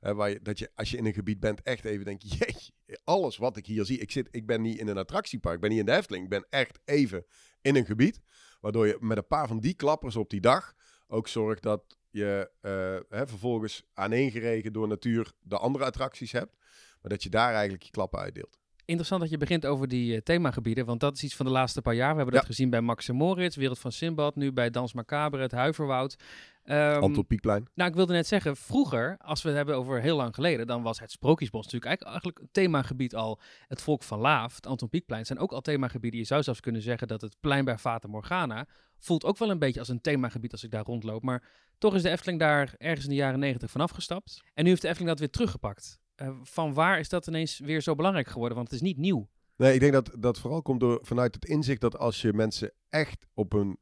waar 0.00 0.30
je, 0.30 0.42
dat 0.42 0.58
je 0.58 0.70
als 0.74 0.90
je 0.90 0.96
in 0.96 1.06
een 1.06 1.12
gebied 1.12 1.40
bent 1.40 1.62
echt 1.62 1.84
even 1.84 2.04
denkt, 2.04 2.22
jeetje, 2.38 2.72
alles 3.04 3.36
wat 3.36 3.56
ik 3.56 3.66
hier 3.66 3.84
zie. 3.84 3.98
Ik, 3.98 4.10
zit, 4.10 4.28
ik 4.30 4.46
ben 4.46 4.60
niet 4.62 4.78
in 4.78 4.88
een 4.88 4.98
attractiepark, 4.98 5.54
ik 5.54 5.60
ben 5.60 5.70
niet 5.70 5.78
in 5.78 5.86
de 5.86 5.92
Efteling. 5.92 6.24
Ik 6.24 6.30
ben 6.30 6.46
echt 6.50 6.78
even 6.84 7.24
in 7.60 7.76
een 7.76 7.86
gebied. 7.86 8.20
Waardoor 8.60 8.86
je 8.86 8.96
met 9.00 9.16
een 9.16 9.26
paar 9.26 9.48
van 9.48 9.60
die 9.60 9.74
klappers 9.74 10.16
op 10.16 10.30
die 10.30 10.40
dag 10.40 10.74
ook 11.08 11.28
zorgt 11.28 11.62
dat 11.62 11.98
je 12.10 12.50
eh, 12.60 13.18
hè, 13.18 13.26
vervolgens 13.26 13.84
aaneengeregen 13.94 14.72
door 14.72 14.88
natuur 14.88 15.32
de 15.40 15.58
andere 15.58 15.84
attracties 15.84 16.32
hebt. 16.32 16.56
Maar 17.00 17.10
dat 17.10 17.22
je 17.22 17.30
daar 17.30 17.52
eigenlijk 17.52 17.82
je 17.82 17.90
klappen 17.90 18.20
uitdeelt. 18.20 18.61
Interessant 18.84 19.20
dat 19.20 19.30
je 19.30 19.36
begint 19.36 19.66
over 19.66 19.88
die 19.88 20.14
eh, 20.14 20.20
themagebieden, 20.20 20.86
want 20.86 21.00
dat 21.00 21.16
is 21.16 21.22
iets 21.22 21.36
van 21.36 21.46
de 21.46 21.52
laatste 21.52 21.82
paar 21.82 21.94
jaar. 21.94 22.10
We 22.10 22.16
hebben 22.16 22.34
dat 22.34 22.44
gezien 22.44 22.70
bij 22.70 22.80
Max 22.80 23.08
en 23.08 23.14
Moritz, 23.14 23.56
Wereld 23.56 23.78
van 23.78 23.92
Simbad, 23.92 24.36
nu 24.36 24.52
bij 24.52 24.70
Dans 24.70 24.92
Macabre, 24.92 25.42
het 25.42 25.52
Huiverwoud. 25.52 26.16
Ehm, 26.62 27.02
Anton 27.02 27.26
Pieckplein. 27.26 27.68
nou, 27.74 27.90
ik 27.90 27.96
wilde 27.96 28.12
net 28.12 28.26
zeggen, 28.26 28.56
vroeger, 28.56 29.16
als 29.18 29.42
we 29.42 29.48
het 29.48 29.56
hebben 29.56 29.76
over 29.76 30.00
heel 30.00 30.16
lang 30.16 30.34
geleden, 30.34 30.66
dan 30.66 30.82
was 30.82 31.00
het 31.00 31.10
Sprookjesbos 31.10 31.64
natuurlijk 31.64 31.86
eigenlijk, 31.86 32.14
eigenlijk 32.14 32.44
een 32.46 32.62
themagebied 32.62 33.14
al. 33.14 33.40
Het 33.68 33.82
Volk 33.82 34.02
van 34.02 34.18
Laaf, 34.18 34.54
het 34.54 34.66
Anton 34.66 34.88
Pieckplein, 34.88 35.26
zijn 35.26 35.38
ook 35.38 35.52
al 35.52 35.60
themagebieden. 35.60 36.20
Je 36.20 36.26
zou 36.26 36.42
zelfs 36.42 36.60
kunnen 36.60 36.82
zeggen 36.82 37.08
dat 37.08 37.20
het 37.20 37.36
plein 37.40 37.64
bij 37.64 37.78
Fata 37.78 38.08
Morgana 38.08 38.66
voelt 38.98 39.24
ook 39.24 39.38
wel 39.38 39.50
een 39.50 39.58
beetje 39.58 39.80
als 39.80 39.88
een 39.88 40.00
themagebied 40.00 40.52
als 40.52 40.64
ik 40.64 40.70
daar 40.70 40.84
rondloop. 40.84 41.22
Maar 41.22 41.42
toch 41.78 41.94
is 41.94 42.02
de 42.02 42.10
Efteling 42.10 42.38
daar 42.38 42.74
ergens 42.78 43.04
in 43.04 43.10
de 43.10 43.16
jaren 43.16 43.38
negentig 43.38 43.70
van 43.70 43.80
afgestapt. 43.80 44.42
En 44.54 44.64
nu 44.64 44.70
heeft 44.70 44.82
de 44.82 44.88
Efteling 44.88 45.10
dat 45.10 45.20
weer 45.20 45.30
teruggepakt. 45.30 46.00
Eh, 46.22 46.30
van 46.42 46.74
waar 46.74 46.98
is 46.98 47.08
dat 47.08 47.26
ineens 47.26 47.58
weer 47.58 47.80
zo 47.80 47.94
belangrijk 47.94 48.28
geworden? 48.28 48.56
Want 48.56 48.70
het 48.70 48.80
is 48.80 48.86
niet 48.86 48.98
nieuw. 48.98 49.28
Nee, 49.56 49.74
ik 49.74 49.80
denk 49.80 49.92
dat 49.92 50.10
dat 50.18 50.38
vooral 50.38 50.62
komt 50.62 50.80
door, 50.80 50.98
vanuit 51.02 51.34
het 51.34 51.44
inzicht 51.44 51.80
dat 51.80 51.98
als 51.98 52.22
je 52.22 52.32
mensen 52.32 52.72
echt 52.88 53.26
op 53.34 53.52
een 53.52 53.78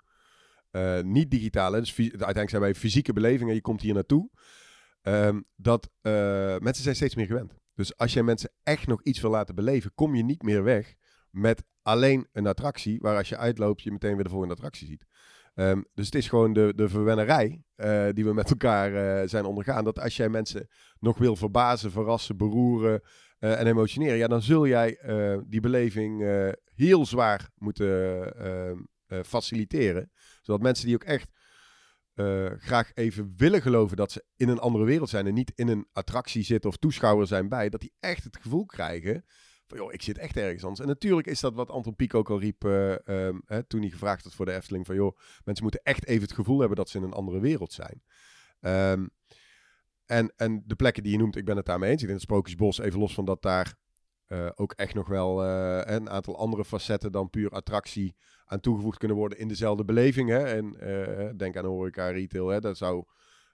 eh, 0.70 1.00
niet-digitale, 1.00 1.81
dus 1.81 1.98
uiteindelijk 1.98 2.50
zijn 2.50 2.62
wij 2.62 2.74
fysieke 2.74 3.12
belevingen, 3.12 3.55
je 3.55 3.61
komt 3.61 3.81
hier 3.81 3.94
naartoe, 3.94 4.31
ehm, 5.03 5.40
dat 5.57 5.90
eh, 6.00 6.12
mensen 6.59 6.83
zijn 6.83 6.94
steeds 6.94 7.14
meer 7.14 7.26
gewend. 7.26 7.55
Dus 7.74 7.96
als 7.96 8.12
je 8.12 8.22
mensen 8.22 8.53
echt 8.62 8.87
nog 8.87 9.03
iets 9.03 9.20
wil 9.20 9.31
laten 9.31 9.55
beleven, 9.55 9.94
kom 9.94 10.14
je 10.14 10.22
niet 10.22 10.42
meer 10.42 10.62
weg 10.62 10.94
met 11.31 11.62
alleen 11.83 12.29
een 12.33 12.46
attractie, 12.46 12.98
waar 13.00 13.16
als 13.16 13.29
je 13.29 13.37
uitloopt 13.37 13.83
je 13.83 13.92
meteen 13.92 14.14
weer 14.14 14.24
de 14.24 14.31
volgende 14.31 14.55
attractie 14.55 14.87
ziet. 14.87 15.07
Ehm, 15.61 15.83
dus 15.94 16.07
het 16.07 16.14
is 16.14 16.29
gewoon 16.29 16.53
de, 16.53 16.73
de 16.77 16.88
verwennerij 16.88 17.62
eh, 17.75 18.09
die 18.12 18.25
we 18.25 18.35
met 18.35 18.51
elkaar 18.51 18.94
eh, 18.94 19.29
zijn 19.29 19.44
ondergaan. 19.44 19.85
Dat 19.85 20.01
als 20.01 20.16
jij 20.16 20.29
mensen 20.29 20.68
nog 20.99 21.18
wil 21.18 21.37
verbazen, 21.37 21.90
verrassen, 21.90 22.37
beroeren 22.37 23.03
eh, 23.38 23.61
en 23.61 23.66
emotioneren, 23.66 24.16
ja, 24.16 24.29
dan 24.29 24.42
zul 24.42 24.66
jij 24.66 24.99
die 25.46 25.61
beleving 25.61 26.23
heel 26.75 27.07
zwaar 27.07 27.51
moeten 27.55 27.88
eh, 28.37 28.70
eh, 28.70 28.77
faciliteren. 29.25 30.11
Zodat 30.42 30.62
mensen 30.62 30.87
die 30.87 30.94
ook 30.94 31.05
echt 31.05 31.29
graag 32.59 32.90
even 32.94 33.33
willen 33.37 33.62
geloven 33.62 33.96
dat 33.96 34.12
ze 34.12 34.25
in 34.37 34.49
een 34.49 34.59
andere 34.59 34.85
wereld 34.85 35.09
zijn 35.09 35.27
en 35.27 35.35
niet 35.35 35.53
in 35.55 35.68
een 35.68 35.88
attractie 35.92 36.42
zitten 36.42 36.70
of 36.70 36.77
toeschouwer 36.77 37.27
zijn 37.27 37.49
bij, 37.49 37.68
dat 37.68 37.81
die 37.81 37.92
echt 38.01 38.25
het 38.25 38.38
gevoel 38.40 38.66
krijgen 38.66 39.25
van, 39.70 39.78
joh, 39.78 39.92
ik 39.92 40.02
zit 40.02 40.18
echt 40.18 40.37
ergens 40.37 40.62
anders. 40.62 40.80
En 40.80 40.87
natuurlijk 40.87 41.26
is 41.26 41.40
dat 41.40 41.54
wat 41.54 41.70
Anton 41.70 41.96
Pieck 41.96 42.14
ook 42.14 42.30
al 42.30 42.40
riep 42.40 42.64
ehm, 42.64 43.38
hè, 43.46 43.62
toen 43.62 43.80
hij 43.80 43.90
gevraagd 43.90 44.24
had 44.24 44.35
voor 44.35 44.46
de 44.46 44.52
Efteling, 44.52 44.87
van 44.87 44.94
joh, 44.94 45.18
mensen 45.44 45.64
moeten 45.64 45.83
echt 45.83 46.06
even 46.06 46.22
het 46.22 46.33
gevoel 46.33 46.59
hebben 46.59 46.76
dat 46.76 46.88
ze 46.88 46.98
in 46.98 47.04
een 47.04 47.12
andere 47.12 47.40
wereld 47.40 47.72
zijn. 47.72 48.02
Ehm, 48.61 49.06
en, 50.06 50.33
en 50.37 50.62
de 50.66 50.74
plekken 50.74 51.02
die 51.02 51.12
je 51.12 51.18
noemt, 51.18 51.37
ik 51.37 51.44
ben 51.44 51.56
het 51.56 51.66
daarmee 51.66 51.90
eens. 51.90 52.00
Ik 52.00 52.09
denk 52.09 52.20
het 52.20 52.28
Sprookjesbos, 52.28 52.78
even 52.78 52.98
los 52.98 53.14
van 53.14 53.24
dat 53.24 53.42
daar 53.42 53.74
eh, 54.26 54.50
ook 54.54 54.72
echt 54.72 54.94
nog 54.94 55.09
wel 55.09 55.44
eh, 55.44 55.94
een 55.94 56.11
aantal 56.11 56.38
andere 56.38 56.64
facetten 56.64 57.12
dan 57.12 57.30
puur 57.30 57.50
attractie 57.50 58.16
aan 58.44 58.61
toegevoegd 58.61 58.98
kunnen 58.98 59.16
worden 59.16 59.38
in 59.38 59.48
dezelfde 59.48 59.85
beleving. 59.85 60.28
Hè? 60.28 60.44
En 60.44 61.37
denk 61.37 61.56
aan 61.56 61.64
horeca, 61.64 62.09
retail, 62.09 62.48
hè? 62.48 62.61
dat 62.61 62.76
zou 62.76 63.04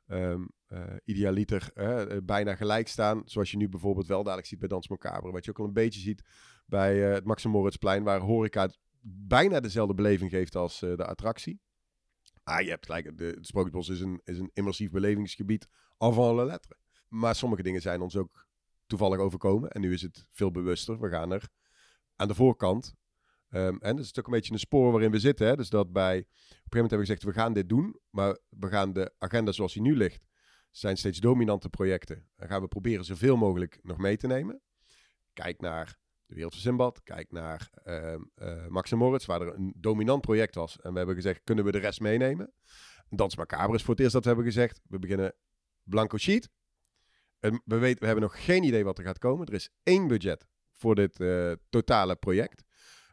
ehm 0.07 0.43
eh, 0.67 0.95
idealiter 1.05 1.71
eh, 1.75 2.17
bijna 2.23 2.55
gelijk 2.55 2.89
staan. 2.89 3.23
Zoals 3.25 3.51
je 3.51 3.57
nu 3.57 3.69
bijvoorbeeld 3.69 4.07
wel 4.07 4.23
dadelijk 4.23 4.49
ziet 4.49 4.59
bij 4.59 4.69
Dans 4.69 4.89
Macabre. 4.89 5.33
Wat 5.33 5.45
je 5.45 5.51
ook 5.51 5.59
al 5.59 5.65
een 5.65 5.73
beetje 5.73 6.01
ziet 6.01 6.23
bij 6.67 7.07
eh, 7.07 7.15
het 7.15 7.25
Max 7.25 7.45
Moritzplein, 7.45 8.03
waar 8.03 8.21
horeca 8.21 8.71
bijna 9.01 9.61
dezelfde 9.61 9.95
beleving 9.95 10.31
geeft 10.31 10.57
als 10.57 10.79
de 10.79 11.07
attractie. 11.07 11.61
Ah, 12.43 12.61
je 12.61 12.69
hebt 12.69 12.87
gelijk, 12.87 13.19
de, 13.19 13.25
het 13.25 13.47
Sprookjesbos 13.47 13.89
is 13.89 14.01
een, 14.01 14.21
is 14.25 14.39
een 14.39 14.51
immersief 14.53 14.91
belevingsgebied 14.91 15.69
avant 15.99 16.37
la 16.37 16.45
lettre. 16.45 16.77
Maar 17.09 17.35
sommige 17.35 17.63
dingen 17.63 17.81
zijn 17.81 18.01
ons 18.01 18.17
ook 18.17 18.47
toevallig 18.87 19.19
overkomen. 19.19 19.71
En 19.71 19.81
nu 19.81 19.93
is 19.93 20.03
het 20.03 20.27
veel 20.31 20.51
bewuster. 20.51 21.01
We 21.01 21.09
gaan 21.09 21.33
er 21.33 21.49
aan 22.17 22.29
de 22.29 22.35
voorkant. 22.35 22.95
ehm, 23.49 23.77
en 23.77 23.97
dat 23.97 24.05
is 24.05 24.19
ook 24.19 24.27
een 24.27 24.33
beetje 24.33 24.53
een 24.53 24.59
spoor 24.59 24.93
waarin 24.93 25.11
we 25.11 25.19
zitten. 25.19 25.47
Hè? 25.47 25.57
Dus 25.57 25.69
dat 25.69 25.93
bij, 25.93 26.19
op 26.19 26.25
een 26.25 26.27
gegeven 26.29 26.69
moment 26.71 26.91
hebben 26.91 27.09
we 27.09 27.15
gezegd, 27.15 27.23
we 27.23 27.41
gaan 27.41 27.53
dit 27.53 27.69
doen. 27.69 28.01
Maar 28.11 28.39
we 28.49 28.69
gaan 28.69 28.93
de 28.93 29.13
agenda 29.19 29.53
zoals 29.53 29.73
die 29.73 29.83
nu 29.83 29.97
ligt, 29.97 30.27
zijn 30.79 30.97
steeds 30.97 31.19
dominante 31.19 31.69
projecten. 31.69 32.29
Dan 32.37 32.49
gaan 32.49 32.61
we 32.61 32.69
proberen 32.69 33.05
zoveel 33.05 33.37
mogelijk 33.37 33.79
nog 33.83 33.99
mee 33.99 34.17
te 34.17 34.27
nemen. 34.27 34.61
Kijk 35.33 35.61
naar 35.61 35.99
de 36.27 36.35
Wereld 36.35 36.53
van 36.53 36.63
Simbad. 36.63 37.03
Kijk 37.03 37.33
naar 37.33 37.71
eh, 37.83 38.67
Max 38.69 38.93
en 38.93 38.99
Moritz, 38.99 39.27
waar 39.27 39.41
er 39.41 39.55
een 39.55 39.73
dominant 39.77 40.21
project 40.21 40.55
was. 40.55 40.81
En 40.81 40.91
we 40.91 40.97
hebben 40.97 41.15
gezegd, 41.15 41.41
kunnen 41.45 41.65
we 41.65 41.73
de 41.73 41.79
rest 41.79 42.01
meenemen? 42.01 42.53
Dans 43.09 43.37
Macabre 43.37 43.75
is 43.75 43.83
voor 43.83 43.95
het 43.95 44.01
eerst 44.01 44.13
dat 44.13 44.23
we 44.23 44.29
hebben 44.29 44.47
gezegd, 44.47 44.81
we 44.89 44.99
beginnen 44.99 45.35
blanco 45.83 46.17
sheet. 46.17 46.51
En 47.39 47.63
we, 47.65 47.79
weten, 47.79 48.01
we 48.01 48.07
hebben 48.07 48.25
nog 48.25 48.45
geen 48.45 48.63
idee 48.63 48.85
wat 48.85 48.99
er 48.99 49.05
gaat 49.05 49.19
komen. 49.19 49.47
Er 49.47 49.55
is 49.55 49.71
één 49.83 50.07
budget 50.09 50.47
voor 50.73 50.95
dit 50.95 51.21
eh, 51.21 51.53
totale 51.69 52.17
project. 52.17 52.65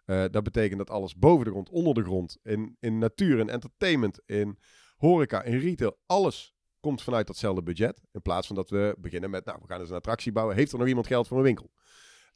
Eh, 0.05 0.25
dat 0.31 0.43
betekent 0.43 0.77
dat 0.77 0.89
alles 0.89 1.15
boven 1.15 1.45
de 1.45 1.51
grond, 1.51 1.69
onder 1.69 1.93
de 1.93 2.03
grond, 2.03 2.37
in, 2.43 2.77
in 2.79 2.97
natuur, 2.97 3.39
in 3.39 3.49
entertainment, 3.49 4.19
in 4.25 4.57
horeca, 4.97 5.43
in 5.43 5.59
retail, 5.59 5.99
alles 6.05 6.52
komt 6.83 7.01
vanuit 7.01 7.27
datzelfde 7.27 7.63
budget. 7.63 8.01
In 8.11 8.21
plaats 8.21 8.47
van 8.47 8.55
dat 8.55 8.69
we 8.69 8.95
beginnen 8.99 9.29
met, 9.29 9.45
nou, 9.45 9.57
we 9.61 9.67
gaan 9.67 9.79
eens 9.79 9.89
een 9.89 9.95
attractie 9.95 10.31
bouwen. 10.31 10.55
Heeft 10.55 10.71
er 10.71 10.77
nog 10.77 10.87
iemand 10.87 11.07
geld 11.07 11.27
voor 11.27 11.37
een 11.37 11.43
winkel? 11.43 11.71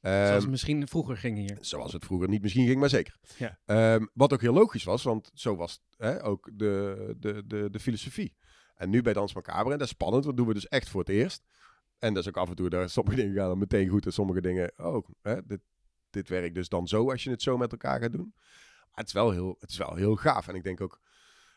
Zoals 0.02 0.30
het 0.30 0.42
Ehm, 0.42 0.50
misschien 0.50 0.88
vroeger 0.88 1.18
ging 1.18 1.38
hier. 1.38 1.58
Zoals 1.62 1.94
het 1.94 2.06
vroeger 2.06 2.30
niet 2.30 2.42
misschien 2.42 2.68
ging, 2.68 2.80
maar 2.80 2.90
zeker. 2.90 3.18
Ja. 3.38 3.60
Ehm, 3.66 4.06
wat 4.14 4.34
ook 4.34 4.42
heel 4.42 4.54
logisch 4.54 4.84
was, 4.84 5.04
want 5.04 5.32
zo 5.34 5.56
was 5.56 5.82
hè, 5.98 6.26
ook 6.26 6.50
de, 6.54 7.16
de, 7.20 7.44
de, 7.48 7.70
de 7.70 7.80
filosofie. 7.80 8.36
En 8.76 8.90
nu 8.90 9.02
bij 9.02 9.14
Dans 9.14 9.34
Macabre, 9.34 9.72
en 9.72 9.78
dat 9.78 9.88
is 9.88 9.94
spannend, 9.94 10.24
dat 10.24 10.38
doen 10.38 10.48
we 10.48 10.54
dus 10.54 10.68
echt 10.68 10.90
voor 10.90 11.00
het 11.00 11.10
eerst. 11.10 11.44
En 12.00 12.14
dat 12.14 12.24
is 12.24 12.30
ook 12.30 12.38
af 12.38 12.50
en 12.50 12.56
toe, 12.56 12.70
daar, 12.70 12.90
sommige 12.90 13.16
dingen 13.16 13.36
gaan 13.36 13.48
dan 13.48 13.58
meteen 13.58 13.88
goed 13.88 14.06
en 14.06 14.14
sommige 14.14 14.42
dingen, 14.42 14.72
oh, 14.78 15.08
hè, 15.22 15.46
dit, 15.46 15.60
dit 16.10 16.30
werkt 16.30 16.56
dus 16.56 16.70
dan 16.70 16.88
zo 16.88 17.12
als 17.12 17.24
je 17.24 17.30
het 17.30 17.42
zo 17.42 17.58
met 17.58 17.72
elkaar 17.72 18.02
gaat 18.02 18.12
doen. 18.12 18.34
Maar 18.36 19.06
het 19.06 19.08
is 19.08 19.14
wel 19.14 19.32
heel, 19.32 19.56
het 19.60 19.70
is 19.70 19.78
wel 19.78 19.96
heel 19.96 20.16
gaaf. 20.16 20.48
En 20.48 20.56
ik 20.56 20.64
denk 20.64 20.82
ook, 20.82 21.02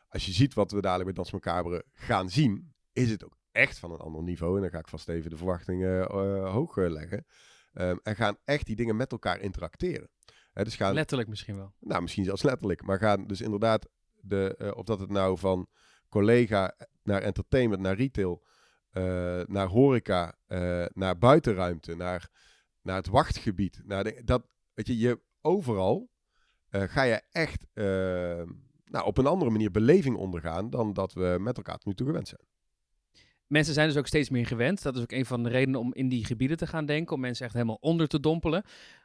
als 0.09 0.27
je 0.27 0.33
ziet 0.33 0.55
wat 0.55 0.71
we 0.71 0.81
dadelijk 0.81 1.05
bij 1.05 1.15
Dans 1.15 1.31
Macabre 1.31 1.85
gaan 1.93 2.31
zien, 2.31 2.73
is 2.93 3.11
het 3.11 3.25
ook 3.25 3.37
echt 3.53 3.79
van 3.79 3.93
een 3.93 3.99
ander 3.99 4.23
niveau. 4.23 4.57
En 4.57 4.63
dan 4.63 4.71
ga 4.71 4.79
ik 4.79 4.89
vast 4.89 5.09
even 5.09 5.31
de 5.31 5.37
verwachtingen 5.37 6.09
eh, 6.09 6.53
hoog 6.53 6.77
eh, 6.77 6.91
leggen. 6.91 7.27
Ehm, 7.73 7.97
en 8.03 8.17
gaan 8.17 8.37
echt 8.45 8.67
die 8.67 8.77
dingen 8.77 8.97
met 8.97 9.13
elkaar 9.13 9.41
interacteren. 9.41 10.11
Dus 10.53 10.77
gaan, 10.77 10.95
Letterlijk 10.95 11.29
misschien 11.29 11.57
wel. 11.57 11.75
nou, 11.79 12.03
misschien 12.03 12.25
zelfs 12.25 12.43
letterlijk. 12.43 12.83
Maar 12.83 12.99
gaan 12.99 13.27
dus 13.27 13.41
inderdaad, 13.41 13.89
de, 14.15 14.55
eh, 14.59 14.71
of 14.77 14.85
dat 14.85 15.01
het 15.01 15.11
nou 15.11 15.39
van 15.39 15.69
collega 16.09 16.77
naar 17.03 17.23
entertainment, 17.23 17.83
naar 17.83 17.97
retail, 17.97 18.45
naar 19.47 19.67
horeca, 19.67 20.39
naar 20.93 21.19
buitenruimte, 21.19 21.95
naar, 21.95 22.31
naar 22.83 22.97
het 22.97 23.07
wachtgebied. 23.07 23.81
Naar 23.85 24.05
de, 24.05 24.23
dat, 24.25 24.47
weet 24.75 24.87
je, 24.87 24.99
je 24.99 25.21
overal 25.41 26.11
ga 26.71 27.03
je 27.03 27.23
echt 27.31 27.67
eh, 27.73 27.85
nou, 28.85 29.05
op 29.05 29.19
een 29.19 29.27
andere 29.27 29.51
manier 29.51 29.71
beleving 29.71 30.17
ondergaan 30.17 30.71
dan 30.71 30.93
dat 30.93 31.13
we 31.13 31.37
met 31.41 31.57
elkaar 31.57 31.75
tot 31.77 31.87
nu 31.87 31.95
toe 31.95 32.07
gewend 32.07 32.29
zijn. 32.29 32.41
Mensen 33.51 33.75
zijn 33.75 33.89
dus 33.89 33.97
ook 33.97 34.07
steeds 34.07 34.31
meer 34.31 34.47
gewend. 34.47 34.83
Dat 34.83 34.97
is 34.97 35.03
ook 35.03 35.13
een 35.13 35.27
van 35.27 35.43
de 35.43 35.49
redenen 35.49 35.81
om 35.81 35.95
in 35.95 36.09
die 36.09 36.25
gebieden 36.25 36.57
te 36.57 36.67
gaan 36.67 36.87
denken. 36.87 37.15
Om 37.15 37.21
mensen 37.21 37.45
echt 37.45 37.55
helemaal 37.55 37.79
onder 37.81 38.09
te 38.09 38.21
dompelen. 38.21 38.63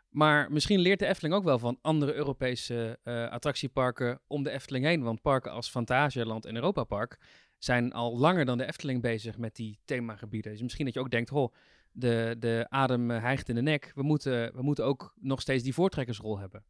Maar 0.10 0.52
misschien 0.52 0.80
leert 0.80 1.00
de 1.00 1.06
Efteling 1.06 1.36
ook 1.36 1.44
wel 1.44 1.60
van 1.60 1.78
andere 1.82 2.14
Europese 2.14 3.00
uh, 3.04 3.30
attractieparken 3.30 4.20
om 4.28 4.44
de 4.44 4.50
Efteling 4.50 4.86
heen. 4.86 5.04
Want 5.04 5.22
parken 5.22 5.52
als 5.52 5.70
Fantasialand 5.70 6.46
en 6.46 6.56
Europa 6.56 6.84
Park 6.84 7.20
zijn 7.58 7.94
al 7.94 8.18
langer 8.18 8.46
dan 8.46 8.58
de 8.58 8.66
Efteling 8.66 9.02
bezig 9.02 9.38
met 9.38 9.56
die 9.56 9.80
themagebieden. 9.86 10.52
Dus 10.52 10.62
misschien 10.62 10.86
dat 10.86 10.94
je 10.94 11.00
ook 11.00 11.12
denkt, 11.12 11.30
ho, 11.30 11.52
de, 11.92 12.36
de 12.40 12.66
adem 12.70 13.12
eh, 13.12 13.22
hijgt 13.22 13.50
in 13.50 13.56
de 13.56 13.62
nek. 13.62 13.92
We 13.96 14.04
moeten, 14.04 14.56
we 14.56 14.62
moeten 14.62 14.86
ook 14.86 15.14
nog 15.20 15.42
steeds 15.42 15.64
die 15.64 15.74
voortrekkersrol 15.74 16.40
hebben. 16.40 16.64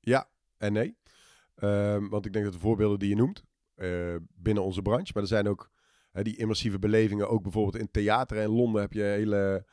Ja 0.00 0.28
en 0.58 0.72
nee. 0.72 0.96
Um, 1.56 2.08
want 2.08 2.26
ik 2.26 2.32
denk 2.32 2.44
dat 2.44 2.54
de 2.54 2.60
voorbeelden 2.60 2.98
die 2.98 3.08
je 3.08 3.16
noemt 3.16 3.44
uh, 3.76 4.16
binnen 4.34 4.62
onze 4.62 4.82
branche, 4.82 5.10
maar 5.14 5.22
er 5.22 5.28
zijn 5.28 5.48
ook 5.48 5.70
die 6.12 6.36
immersieve 6.36 6.78
belevingen, 6.78 7.28
ook 7.28 7.42
bijvoorbeeld 7.42 7.76
in 7.76 7.90
theater 7.90 8.36
in 8.36 8.48
Londen 8.48 8.80
heb 8.80 8.92
je 8.92 9.02
hele 9.02 9.66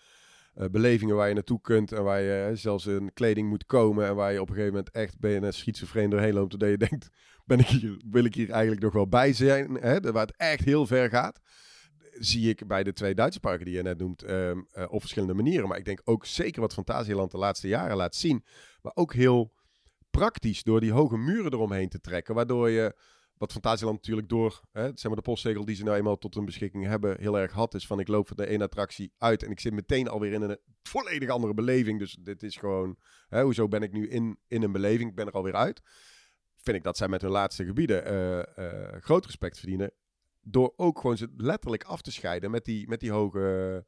uh, 0.55 0.65
belevingen 0.71 1.15
waar 1.15 1.27
je 1.27 1.33
naartoe 1.33 1.61
kunt 1.61 1.91
en 1.91 2.03
waar 2.03 2.21
je 2.21 2.51
zelfs 2.53 2.85
in 2.85 3.13
kleding 3.13 3.49
moet 3.49 3.65
komen 3.65 4.07
en 4.07 4.15
waar 4.15 4.31
je 4.31 4.41
op 4.41 4.49
een 4.49 4.55
gegeven 4.55 4.75
moment 4.75 4.93
echt 4.93 5.19
ben 5.19 5.31
je 5.31 5.41
een 5.41 5.53
schizofreen 5.53 6.09
doorheen 6.09 6.33
loopt, 6.33 6.51
totdat 6.51 6.69
je 6.69 6.77
denkt, 6.89 7.09
ben 7.45 7.59
ik 7.59 7.67
hier, 7.67 8.01
wil 8.09 8.23
ik 8.23 8.35
hier 8.35 8.49
eigenlijk 8.49 8.81
nog 8.81 8.93
wel 8.93 9.07
bij 9.07 9.33
zijn, 9.33 9.73
hè, 9.73 9.99
waar 9.99 10.25
het 10.25 10.37
echt 10.37 10.65
heel 10.65 10.85
ver 10.85 11.09
gaat 11.09 11.39
zie 12.19 12.49
ik 12.49 12.67
bij 12.67 12.83
de 12.83 12.93
twee 12.93 13.15
Duitse 13.15 13.39
parken 13.39 13.65
die 13.65 13.75
je 13.75 13.81
net 13.81 13.97
noemt 13.97 14.29
um, 14.29 14.67
uh, 14.77 14.85
op 14.89 14.99
verschillende 14.99 15.33
manieren. 15.33 15.67
Maar 15.67 15.77
ik 15.77 15.85
denk 15.85 16.01
ook 16.03 16.25
zeker 16.25 16.61
wat 16.61 16.73
Fantasieland 16.73 17.31
de 17.31 17.37
laatste 17.37 17.67
jaren 17.67 17.97
laat 17.97 18.15
zien. 18.15 18.43
Maar 18.81 18.91
ook 18.95 19.13
heel 19.13 19.53
praktisch 20.09 20.63
door 20.63 20.79
die 20.79 20.91
hoge 20.91 21.17
muren 21.17 21.53
eromheen 21.53 21.89
te 21.89 21.99
trekken. 21.99 22.35
Waardoor 22.35 22.69
je, 22.69 22.95
wat 23.39 23.51
Fantasieland 23.51 23.97
natuurlijk 23.97 24.29
door 24.29 24.61
hè, 24.71 24.83
zeg 24.83 25.03
maar 25.03 25.15
de 25.15 25.21
postzegel 25.21 25.65
die 25.65 25.75
ze 25.75 25.83
nou 25.83 25.97
eenmaal 25.97 26.17
tot 26.17 26.33
hun 26.35 26.45
beschikking 26.45 26.85
hebben, 26.85 27.19
heel 27.19 27.39
erg 27.39 27.51
had. 27.51 27.73
Is 27.73 27.87
van 27.87 27.99
ik 27.99 28.07
loop 28.07 28.27
van 28.27 28.37
de 28.37 28.47
ene 28.47 28.63
attractie 28.63 29.13
uit 29.17 29.43
en 29.43 29.51
ik 29.51 29.59
zit 29.59 29.73
meteen 29.73 30.07
alweer 30.07 30.33
in 30.33 30.41
een 30.41 30.59
volledig 30.81 31.29
andere 31.29 31.53
beleving. 31.53 31.99
Dus 31.99 32.17
dit 32.21 32.43
is 32.43 32.57
gewoon, 32.57 32.97
hè, 33.27 33.43
hoezo 33.43 33.67
ben 33.67 33.81
ik 33.81 33.91
nu 33.91 34.07
in, 34.07 34.39
in 34.47 34.63
een 34.63 34.71
beleving? 34.71 35.09
Ik 35.09 35.15
ben 35.15 35.27
er 35.27 35.33
alweer 35.33 35.55
uit. 35.55 35.81
Vind 36.55 36.77
ik 36.77 36.83
dat 36.83 36.97
zij 36.97 37.07
met 37.07 37.21
hun 37.21 37.31
laatste 37.31 37.65
gebieden 37.65 38.13
uh, 38.13 38.65
uh, 38.65 39.01
groot 39.01 39.25
respect 39.25 39.57
verdienen 39.57 39.91
door 40.41 40.73
ook 40.75 40.99
gewoon 40.99 41.17
ze 41.17 41.33
letterlijk 41.37 41.83
af 41.83 42.01
te 42.01 42.11
scheiden 42.11 42.51
met 42.51 42.65
die, 42.65 42.87
met 42.87 42.99
die, 42.99 43.11
hoge, 43.11 43.85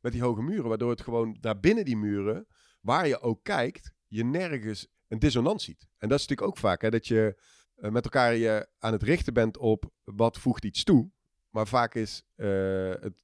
met 0.00 0.12
die 0.12 0.22
hoge 0.22 0.42
muren. 0.42 0.68
Waardoor 0.68 0.90
het 0.90 1.00
gewoon 1.00 1.36
daar 1.40 1.60
binnen 1.60 1.84
die 1.84 1.96
muren, 1.96 2.46
waar 2.80 3.08
je 3.08 3.20
ook 3.20 3.44
kijkt, 3.44 3.92
je 4.06 4.24
nergens 4.24 4.88
een 5.08 5.18
dissonant 5.18 5.62
ziet. 5.62 5.88
En 5.98 6.08
dat 6.08 6.18
is 6.18 6.26
natuurlijk 6.26 6.48
ook 6.48 6.58
vaak, 6.58 6.82
hè, 6.82 6.90
dat 6.90 7.06
je 7.06 7.40
uh, 7.80 7.90
met 7.90 8.04
elkaar 8.04 8.34
je 8.34 8.68
aan 8.78 8.92
het 8.92 9.02
richten 9.02 9.34
bent 9.34 9.58
op 9.58 9.90
wat 10.04 10.38
voegt 10.38 10.64
iets 10.64 10.84
toe. 10.84 11.10
Maar 11.50 11.66
vaak 11.66 11.94
is 11.94 12.22
uh, 12.36 12.48
het 12.88 13.14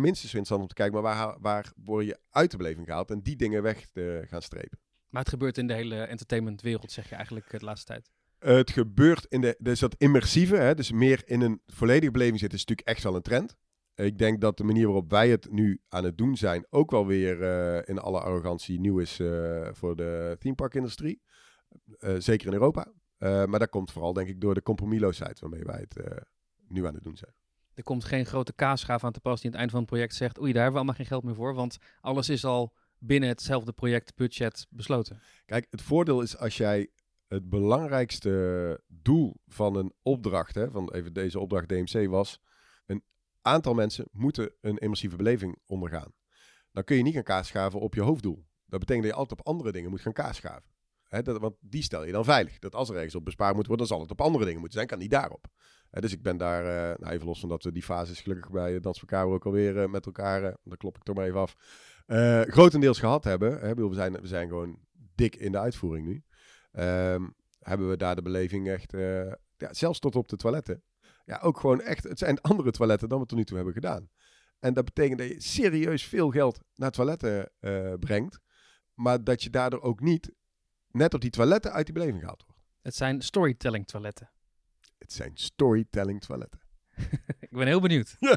minstens 0.00 0.34
interessant 0.34 0.60
om 0.60 0.68
te 0.68 0.74
kijken, 0.74 1.02
maar 1.02 1.16
waar, 1.16 1.36
waar 1.40 1.72
word 1.76 2.06
je 2.06 2.18
uit 2.30 2.50
de 2.50 2.56
beleving 2.56 2.86
gehaald 2.86 3.10
en 3.10 3.22
die 3.22 3.36
dingen 3.36 3.62
weg 3.62 3.86
te 3.86 4.24
gaan 4.28 4.42
strepen. 4.42 4.78
Maar 5.08 5.22
het 5.22 5.30
gebeurt 5.30 5.58
in 5.58 5.66
de 5.66 5.74
hele 5.74 6.02
entertainmentwereld, 6.02 6.92
zeg 6.92 7.08
je 7.08 7.14
eigenlijk 7.14 7.50
de 7.50 7.64
laatste 7.64 7.86
tijd. 7.86 8.10
Het 8.38 8.70
gebeurt 8.70 9.26
in 9.28 9.40
de, 9.40 9.56
dus 9.58 9.80
dat 9.80 9.94
immersieve, 9.98 10.56
hè, 10.56 10.74
dus 10.74 10.92
meer 10.92 11.22
in 11.24 11.40
een 11.40 11.60
volledige 11.66 12.10
beleving 12.10 12.38
zitten, 12.38 12.58
is 12.58 12.64
natuurlijk 12.64 12.96
echt 12.96 13.06
wel 13.06 13.14
een 13.14 13.22
trend. 13.22 13.56
Ik 13.94 14.18
denk 14.18 14.40
dat 14.40 14.56
de 14.56 14.64
manier 14.64 14.84
waarop 14.84 15.10
wij 15.10 15.28
het 15.28 15.50
nu 15.50 15.80
aan 15.88 16.04
het 16.04 16.18
doen 16.18 16.36
zijn 16.36 16.66
ook 16.70 16.90
wel 16.90 17.06
weer 17.06 17.40
uh, 17.40 17.88
in 17.88 17.98
alle 17.98 18.20
arrogantie 18.20 18.80
nieuw 18.80 18.98
is 18.98 19.18
uh, 19.18 19.68
voor 19.72 19.96
de 19.96 20.36
themeparkindustrie. 20.38 21.22
Uh, 21.98 22.14
zeker 22.18 22.46
in 22.46 22.52
Europa. 22.52 22.92
Maar 23.18 23.58
dat 23.58 23.68
komt 23.68 23.92
vooral 23.92 24.12
denk 24.12 24.28
ik 24.28 24.40
door 24.40 24.54
de 24.54 24.62
compromisloosheid 24.62 25.40
waarmee 25.40 25.64
wij 25.64 25.86
het 25.88 26.24
nu 26.68 26.86
aan 26.86 26.94
het 26.94 27.02
doen 27.02 27.16
zijn. 27.16 27.32
Er 27.74 27.82
komt 27.82 28.04
geen 28.04 28.26
grote 28.26 28.52
kaasschaaf 28.52 29.04
aan 29.04 29.12
te 29.12 29.20
pas 29.20 29.40
die 29.40 29.44
aan 29.44 29.50
het 29.50 29.60
eind 29.60 29.70
van 29.70 29.80
het 29.80 29.88
project 29.88 30.14
zegt, 30.14 30.40
oei 30.40 30.52
daar 30.52 30.62
hebben 30.62 30.72
we 30.72 30.86
allemaal 30.86 30.94
geen 30.94 31.06
geld 31.06 31.24
meer 31.24 31.34
voor, 31.34 31.54
want 31.54 31.78
alles 32.00 32.28
is 32.28 32.44
al 32.44 32.74
binnen 32.98 33.28
hetzelfde 33.28 33.72
projectbudget 33.72 34.66
besloten. 34.70 35.20
Kijk, 35.46 35.66
het 35.70 35.82
voordeel 35.82 36.20
is 36.20 36.38
als 36.38 36.56
jij 36.56 36.88
het 37.28 37.48
belangrijkste 37.48 38.80
doel 38.88 39.36
van 39.46 39.76
een 39.76 39.92
opdracht, 40.02 40.54
hè, 40.54 40.70
van 40.70 40.92
even 40.92 41.12
deze 41.12 41.40
opdracht 41.40 41.68
DMC, 41.68 42.08
was 42.08 42.40
een 42.86 43.02
aantal 43.42 43.74
mensen 43.74 44.08
moeten 44.12 44.52
een 44.60 44.76
immersieve 44.76 45.16
beleving 45.16 45.58
ondergaan. 45.66 46.12
Dan 46.72 46.84
kun 46.84 46.96
je 46.96 47.02
niet 47.02 47.14
gaan 47.14 47.22
kaasschaven 47.22 47.80
op 47.80 47.94
je 47.94 48.00
hoofddoel. 48.00 48.46
Dat 48.66 48.80
betekent 48.80 49.04
dat 49.04 49.14
je 49.14 49.20
altijd 49.20 49.40
op 49.40 49.46
andere 49.46 49.72
dingen 49.72 49.90
moet 49.90 50.00
gaan 50.00 50.12
kaasschaven. 50.12 50.70
Dat, 51.08 51.38
want 51.38 51.54
die 51.60 51.82
stel 51.82 52.04
je 52.04 52.12
dan 52.12 52.24
veilig. 52.24 52.58
Dat 52.58 52.74
als 52.74 52.88
er 52.88 52.94
ergens 52.94 53.14
op 53.14 53.24
bespaard 53.24 53.54
moet 53.54 53.66
worden, 53.66 53.86
dan 53.86 53.96
zal 53.96 54.04
het 54.04 54.10
op 54.10 54.20
andere 54.20 54.44
dingen 54.44 54.60
moeten 54.60 54.78
zijn, 54.78 54.90
kan 54.90 54.98
niet 54.98 55.10
daarop. 55.10 55.46
Dus 55.90 56.12
ik 56.12 56.22
ben 56.22 56.36
daar, 56.36 56.64
uh, 56.64 56.98
nou 56.98 57.12
even 57.12 57.26
los 57.26 57.40
van 57.40 57.48
dat 57.48 57.62
we 57.62 57.72
die 57.72 57.82
fases 57.82 58.20
gelukkig 58.20 58.50
bij 58.50 58.80
Dans 58.80 59.00
elkaar 59.00 59.26
ook 59.26 59.46
alweer 59.46 59.76
uh, 59.76 59.88
met 59.88 60.06
elkaar, 60.06 60.42
uh, 60.42 60.54
daar 60.64 60.76
klop 60.76 60.96
ik 60.96 61.02
toch 61.02 61.16
maar 61.16 61.24
even 61.24 61.40
af, 61.40 61.54
grotendeels 62.50 62.98
gehad 62.98 63.24
hebben. 63.24 63.58
Hè, 63.60 63.74
we, 63.74 63.94
zijn, 63.94 64.12
we 64.12 64.26
zijn 64.26 64.48
gewoon 64.48 64.78
dik 65.14 65.36
in 65.36 65.52
de 65.52 65.58
uitvoering 65.58 66.06
nu. 66.06 66.22
Um, 66.82 67.34
hebben 67.58 67.88
we 67.88 67.96
daar 67.96 68.14
de 68.14 68.22
beleving 68.22 68.68
echt, 68.68 68.92
ja, 69.56 69.72
zelfs 69.72 69.98
tot 69.98 70.16
op 70.16 70.28
de 70.28 70.36
toiletten. 70.36 70.82
Ja, 71.24 71.38
ook 71.42 71.60
gewoon 71.60 71.80
echt, 71.80 72.04
het 72.04 72.18
zijn 72.18 72.40
andere 72.40 72.70
toiletten 72.70 73.08
dan 73.08 73.20
we 73.20 73.26
tot 73.26 73.38
nu 73.38 73.44
toe 73.44 73.56
hebben 73.56 73.74
gedaan. 73.74 74.08
En 74.58 74.74
dat 74.74 74.84
betekent 74.84 75.18
dat 75.18 75.28
je 75.28 75.40
serieus 75.40 76.04
veel 76.04 76.30
geld 76.30 76.60
naar 76.74 76.90
toiletten 76.90 77.50
brengt, 78.00 78.40
maar 78.94 79.24
dat 79.24 79.42
je 79.42 79.50
daardoor 79.50 79.80
ook 79.80 80.00
niet 80.00 80.32
net 80.96 81.14
op 81.14 81.20
die 81.20 81.30
toiletten 81.30 81.72
uit 81.72 81.84
die 81.84 81.94
beleving 81.94 82.20
gehaald 82.20 82.42
wordt. 82.46 82.62
Het 82.82 82.94
zijn 82.94 83.22
storytelling 83.22 83.86
toiletten. 83.86 84.30
Het 84.98 85.12
zijn 85.12 85.30
storytelling 85.34 86.20
toiletten. 86.20 86.60
ik 87.40 87.50
ben 87.50 87.66
heel 87.66 87.80
benieuwd. 87.80 88.16
Ja. 88.18 88.36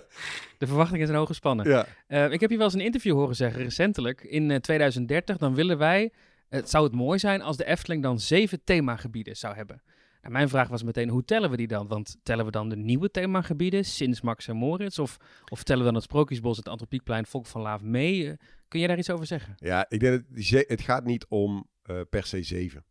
De 0.57 0.67
verwachtingen 0.67 1.05
zijn 1.05 1.17
hoog 1.17 1.27
gespannen. 1.27 1.69
Ja. 1.69 1.85
Uh, 2.07 2.31
ik 2.31 2.39
heb 2.39 2.49
je 2.49 2.55
wel 2.55 2.65
eens 2.65 2.73
een 2.73 2.79
interview 2.79 3.13
horen 3.13 3.35
zeggen 3.35 3.63
recentelijk. 3.63 4.21
In 4.21 4.61
2030 4.61 5.37
dan 5.37 5.55
willen 5.55 5.77
wij 5.77 6.11
het 6.49 6.69
zou 6.69 6.83
het 6.83 6.93
mooi 6.93 7.19
zijn 7.19 7.41
als 7.41 7.57
de 7.57 7.65
Efteling 7.65 8.03
dan 8.03 8.19
zeven 8.19 8.63
themagebieden 8.63 9.37
zou 9.37 9.55
hebben. 9.55 9.81
Nou, 10.21 10.33
mijn 10.33 10.49
vraag 10.49 10.67
was 10.67 10.83
meteen, 10.83 11.09
hoe 11.09 11.25
tellen 11.25 11.49
we 11.49 11.57
die 11.57 11.67
dan? 11.67 11.87
Want 11.87 12.17
tellen 12.23 12.45
we 12.45 12.51
dan 12.51 12.69
de 12.69 12.75
nieuwe 12.75 13.11
themagebieden 13.11 13.85
sinds 13.85 14.21
Max 14.21 14.47
en 14.47 14.55
Moritz? 14.55 14.99
Of, 14.99 15.17
of 15.49 15.63
tellen 15.63 15.79
we 15.79 15.85
dan 15.85 15.95
het 15.95 16.03
Sprookjesbos, 16.03 16.57
het 16.57 16.67
Antropiekplein, 16.67 17.25
Volk 17.25 17.45
van 17.45 17.61
Laaf 17.61 17.81
mee? 17.81 18.23
Uh, 18.23 18.33
kun 18.67 18.79
je 18.79 18.87
daar 18.87 18.97
iets 18.97 19.09
over 19.09 19.25
zeggen? 19.25 19.55
Ja, 19.57 19.85
ik 19.89 19.99
denk 19.99 20.13
dat 20.13 20.65
het 20.67 20.81
gaat 20.81 21.05
niet 21.05 21.25
om 21.27 21.67
per 22.09 22.25
se 22.25 22.43
zeven. 22.43 22.85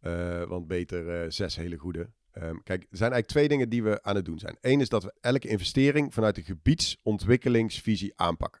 Uh, 0.00 0.42
want 0.42 0.66
beter 0.66 1.32
zes 1.32 1.56
hele 1.56 1.76
goede. 1.76 2.10
Um, 2.34 2.62
kijk, 2.62 2.82
er 2.82 2.96
zijn 2.96 3.12
eigenlijk 3.12 3.26
twee 3.26 3.48
dingen 3.48 3.68
die 3.68 3.82
we 3.82 4.02
aan 4.02 4.16
het 4.16 4.24
doen 4.24 4.38
zijn. 4.38 4.56
Eén 4.60 4.80
is 4.80 4.88
dat 4.88 5.02
we 5.02 5.14
elke 5.20 5.48
investering 5.48 6.14
vanuit 6.14 6.34
de 6.34 6.42
gebiedsontwikkelingsvisie 6.42 8.12
aanpakken. 8.16 8.60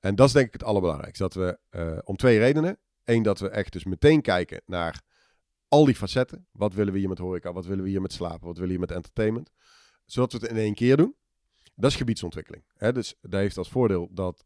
En 0.00 0.14
dat 0.14 0.26
is 0.26 0.32
denk 0.32 0.46
ik 0.46 0.52
het 0.52 0.64
allerbelangrijkste. 0.64 1.22
Dat 1.22 1.34
we 1.34 1.58
om 2.04 2.16
twee 2.16 2.38
redenen. 2.38 2.78
Eén, 3.04 3.22
dat 3.22 3.38
we 3.38 3.48
echt 3.48 3.72
dus 3.72 3.84
meteen 3.84 4.22
kijken 4.22 4.60
naar 4.66 5.02
al 5.68 5.84
die 5.84 5.94
facetten. 5.94 6.46
Wat 6.52 6.74
willen 6.74 6.92
we 6.92 6.98
hier 6.98 7.08
met 7.08 7.18
horeca? 7.18 7.52
Wat 7.52 7.66
willen 7.66 7.84
we 7.84 7.90
hier 7.90 8.00
met 8.00 8.12
slapen? 8.12 8.46
Wat 8.46 8.58
willen 8.58 8.74
we 8.74 8.78
hier 8.78 8.80
met 8.80 8.90
entertainment? 8.90 9.50
Zodat 10.04 10.32
we 10.32 10.38
het 10.38 10.50
in 10.50 10.56
één 10.56 10.74
keer 10.74 10.96
doen. 10.96 11.14
Dat 11.74 11.90
is 11.90 11.96
gebiedsontwikkeling. 11.96 12.64
Hè? 12.74 12.92
Dus 12.92 13.14
dat 13.20 13.40
heeft 13.40 13.58
als 13.58 13.68
voordeel 13.68 14.08
dat 14.12 14.44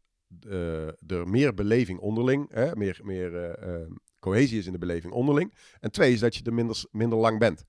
er 1.07 1.27
meer 1.27 1.53
beleving 1.53 1.99
onderling, 1.99 2.51
hè? 2.53 2.75
meer, 2.75 2.99
meer 3.03 3.59
uh, 3.67 3.87
cohesie 4.19 4.59
is 4.59 4.65
in 4.65 4.71
de 4.71 4.77
beleving 4.77 5.13
onderling. 5.13 5.53
En 5.79 5.91
twee 5.91 6.13
is 6.13 6.19
dat 6.19 6.35
je 6.35 6.43
er 6.43 6.53
minder, 6.53 6.83
minder 6.91 7.17
lang 7.17 7.39
bent. 7.39 7.65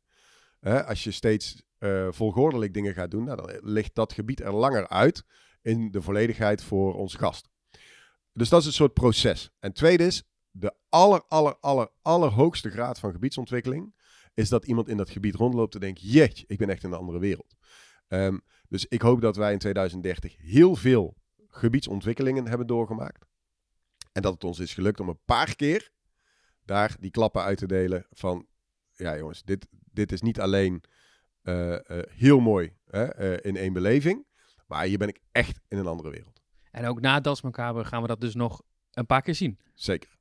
Als 0.61 1.05
je 1.05 1.11
steeds 1.11 1.63
volgordelijk 2.11 2.75
dingen 2.75 2.95
gaat 2.95 3.11
doen, 3.11 3.25
nou, 3.25 3.37
dan 3.37 3.59
ligt 3.63 3.95
dat 3.95 4.13
gebied 4.13 4.41
er 4.41 4.53
langer 4.53 4.89
uit 4.89 5.25
in 5.63 5.91
de 5.91 6.03
volledigheid 6.03 6.63
voor 6.63 6.95
onze 6.95 7.19
gast. 7.19 7.49
Dus 8.33 8.49
dat 8.49 8.61
is 8.61 8.67
een 8.67 8.73
soort 8.73 8.95
proces. 8.95 9.51
En 9.59 9.73
tweede 9.73 10.05
is, 10.05 10.23
de 10.51 10.75
aller, 10.89 11.23
aller, 11.29 11.57
aller, 11.61 11.89
allerhoogste 12.03 12.71
graad 12.71 12.99
van 12.99 13.13
gebiedsontwikkeling 13.13 13.95
is 14.35 14.49
dat 14.49 14.65
iemand 14.65 14.89
in 14.89 14.97
dat 14.97 15.11
gebied 15.11 15.35
rondloopt 15.35 15.75
en 15.75 15.81
denkt, 15.81 16.01
jeetje, 16.01 16.45
ik 16.47 16.59
ben 16.59 16.69
echt 16.69 16.83
in 16.83 16.93
een 16.93 16.99
andere 16.99 17.19
wereld. 17.19 17.55
Um, 18.09 18.43
dus 18.69 18.87
ik 18.87 19.03
hoop 19.03 19.21
dat 19.21 19.37
wij 19.37 19.53
in 19.53 19.59
2030 19.59 20.37
heel 20.37 20.77
veel 20.77 21.17
gebiedsontwikkelingen 21.49 22.49
hebben 22.49 22.67
doorgemaakt. 22.67 23.27
En 24.13 24.23
dat 24.23 24.33
het 24.33 24.45
ons 24.45 24.59
is 24.59 24.75
gelukt 24.75 25.01
om 25.01 25.09
een 25.09 25.25
paar 25.25 25.57
keer 25.57 25.91
daar 26.71 26.97
die 27.01 27.11
klappen 27.11 27.43
uit 27.43 27.59
te 27.59 27.67
delen 27.67 28.07
van, 28.11 28.47
ja 28.93 29.17
jongens, 29.17 29.43
dit, 29.43 29.67
dit 29.71 30.13
is 30.13 30.21
niet 30.21 30.41
alleen 30.41 30.83
uh, 31.43 31.71
uh, 31.71 31.79
heel 32.09 32.41
mooi 32.41 32.73
hè, 32.87 33.33
uh, 33.33 33.39
in 33.43 33.57
één 33.57 33.73
beleving, 33.73 34.27
maar 34.67 34.85
hier 34.85 34.99
ben 34.99 35.09
ik 35.09 35.21
echt 35.33 35.61
in 35.69 35.79
een 35.79 35.87
andere 35.87 36.11
wereld. 36.11 36.43
En 36.71 36.87
ook 36.87 37.01
na 37.01 37.21
Das 37.21 37.43
Macabre 37.43 37.85
gaan 37.85 38.03
we 38.03 38.09
dat 38.09 38.21
dus 38.21 38.35
nog 38.35 38.63
een 38.91 39.07
paar 39.07 39.23
keer 39.23 39.35
zien. 39.35 39.59
Zeker. 39.75 40.19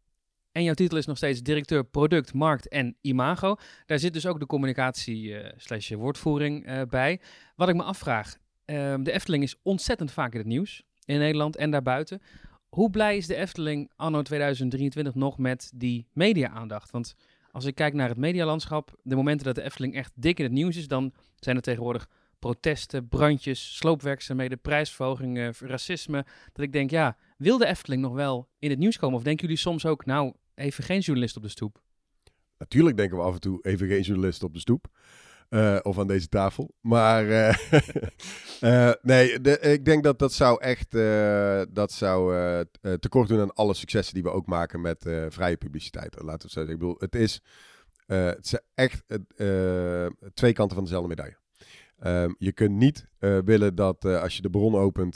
En 0.51 0.63
jouw 0.63 0.73
titel 0.73 0.97
is 0.97 1.05
nog 1.05 1.17
steeds 1.17 1.41
directeur 1.41 1.83
product, 1.83 2.33
markt 2.33 2.67
en 2.67 2.97
imago. 3.01 3.55
Daar 3.85 3.99
zit 3.99 4.13
dus 4.13 4.25
ook 4.25 4.39
de 4.39 4.45
communicatie 4.45 5.35
slash 5.55 5.91
woordvoering 5.91 6.87
bij. 6.89 7.21
Wat 7.55 7.69
ik 7.69 7.75
me 7.75 7.83
afvraag, 7.83 8.35
uh, 8.65 8.95
de 9.03 9.11
Efteling 9.11 9.43
is 9.43 9.55
ontzettend 9.61 10.11
vaak 10.11 10.31
in 10.31 10.39
het 10.39 10.47
nieuws. 10.47 10.83
In 11.05 11.19
Nederland 11.19 11.55
en 11.55 11.71
daarbuiten. 11.71 12.21
Hoe 12.69 12.89
blij 12.89 13.17
is 13.17 13.27
de 13.27 13.35
Efteling 13.35 13.91
anno 13.95 14.21
2023 14.21 15.15
nog 15.15 15.37
met 15.37 15.71
die 15.75 16.07
media-aandacht? 16.13 16.91
Want 16.91 17.15
als 17.51 17.65
ik 17.65 17.75
kijk 17.75 17.93
naar 17.93 18.09
het 18.09 18.17
medialandschap, 18.17 18.99
de 19.03 19.15
momenten 19.15 19.45
dat 19.45 19.55
de 19.55 19.61
Efteling 19.61 19.95
echt 19.95 20.11
dik 20.15 20.37
in 20.37 20.43
het 20.43 20.53
nieuws 20.53 20.75
is, 20.77 20.87
dan 20.87 21.13
zijn 21.35 21.55
er 21.55 21.61
tegenwoordig 21.61 22.09
protesten, 22.39 23.07
brandjes, 23.07 23.75
sloopwerkzaamheden, 23.77 24.61
prijsverhogingen, 24.61 25.53
racisme. 25.59 26.25
Dat 26.53 26.65
ik 26.65 26.71
denk, 26.71 26.89
ja, 26.89 27.17
wil 27.37 27.57
de 27.57 27.65
Efteling 27.65 28.01
nog 28.01 28.13
wel 28.13 28.47
in 28.59 28.69
het 28.69 28.79
nieuws 28.79 28.97
komen? 28.97 29.17
Of 29.17 29.23
denken 29.23 29.41
jullie 29.41 29.61
soms 29.61 29.85
ook, 29.85 30.05
nou, 30.05 30.33
even 30.55 30.83
geen 30.83 30.99
journalist 30.99 31.35
op 31.35 31.43
de 31.43 31.49
stoep? 31.49 31.81
Natuurlijk 32.57 32.97
denken 32.97 33.17
we 33.17 33.23
af 33.23 33.33
en 33.33 33.39
toe 33.39 33.59
even 33.61 33.87
geen 33.87 34.01
journalist 34.01 34.43
op 34.43 34.53
de 34.53 34.59
stoep. 34.59 34.87
Uh, 35.49 35.77
of 35.81 35.99
aan 35.99 36.07
deze 36.07 36.27
tafel. 36.27 36.75
Maar 36.81 37.25
uh, 37.25 37.53
uh, 38.61 38.91
nee, 39.11 39.41
ik 39.59 39.85
denk 39.85 40.03
dat 40.03 40.19
dat 40.19 40.33
zou 40.33 40.61
echt 40.61 40.91
dat 41.73 41.91
zou, 41.91 42.35
tekort 42.99 43.27
doen 43.27 43.39
aan 43.39 43.53
alle 43.53 43.73
successen 43.73 44.13
die 44.13 44.23
we 44.23 44.31
ook 44.31 44.45
maken 44.45 44.81
met 44.81 45.09
vrije 45.29 45.57
publiciteit. 45.57 46.13
Laten 46.15 46.25
we 46.25 46.31
het 46.31 46.41
zo 46.41 46.47
zeggen. 46.47 46.73
Ik 46.73 46.79
bedoel, 46.79 46.95
het 46.99 47.15
is, 47.15 47.41
het 48.05 48.63
echt 48.75 49.03
twee 50.33 50.53
kanten 50.53 50.75
van 50.75 50.83
dezelfde 50.83 51.09
medaille. 51.09 51.37
Um, 52.03 52.35
je 52.37 52.51
kunt 52.51 52.75
niet 52.75 53.07
willen 53.19 53.75
dat 53.75 54.05
als 54.05 54.35
je 54.35 54.41
de 54.41 54.49
bron 54.49 54.75
opent, 54.75 55.15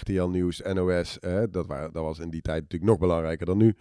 RTL 0.00 0.26
Nieuws, 0.26 0.60
NOS, 0.72 1.18
dat, 1.50 1.66
waren, 1.66 1.92
dat 1.92 2.02
was 2.02 2.18
in 2.18 2.30
die 2.30 2.42
tijd 2.42 2.62
natuurlijk 2.62 2.90
nog 2.90 3.00
belangrijker 3.00 3.46
dan 3.46 3.58
nu, 3.58 3.76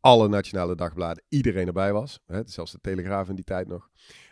alle 0.00 0.28
nationale 0.28 0.74
dagbladen, 0.74 1.24
iedereen 1.28 1.66
erbij 1.66 1.92
was. 1.92 2.20
Zelfs 2.44 2.72
de 2.72 2.78
Telegraaf 2.80 3.28
in 3.28 3.34
die 3.34 3.44
tijd 3.44 3.68
nog. 3.68 3.88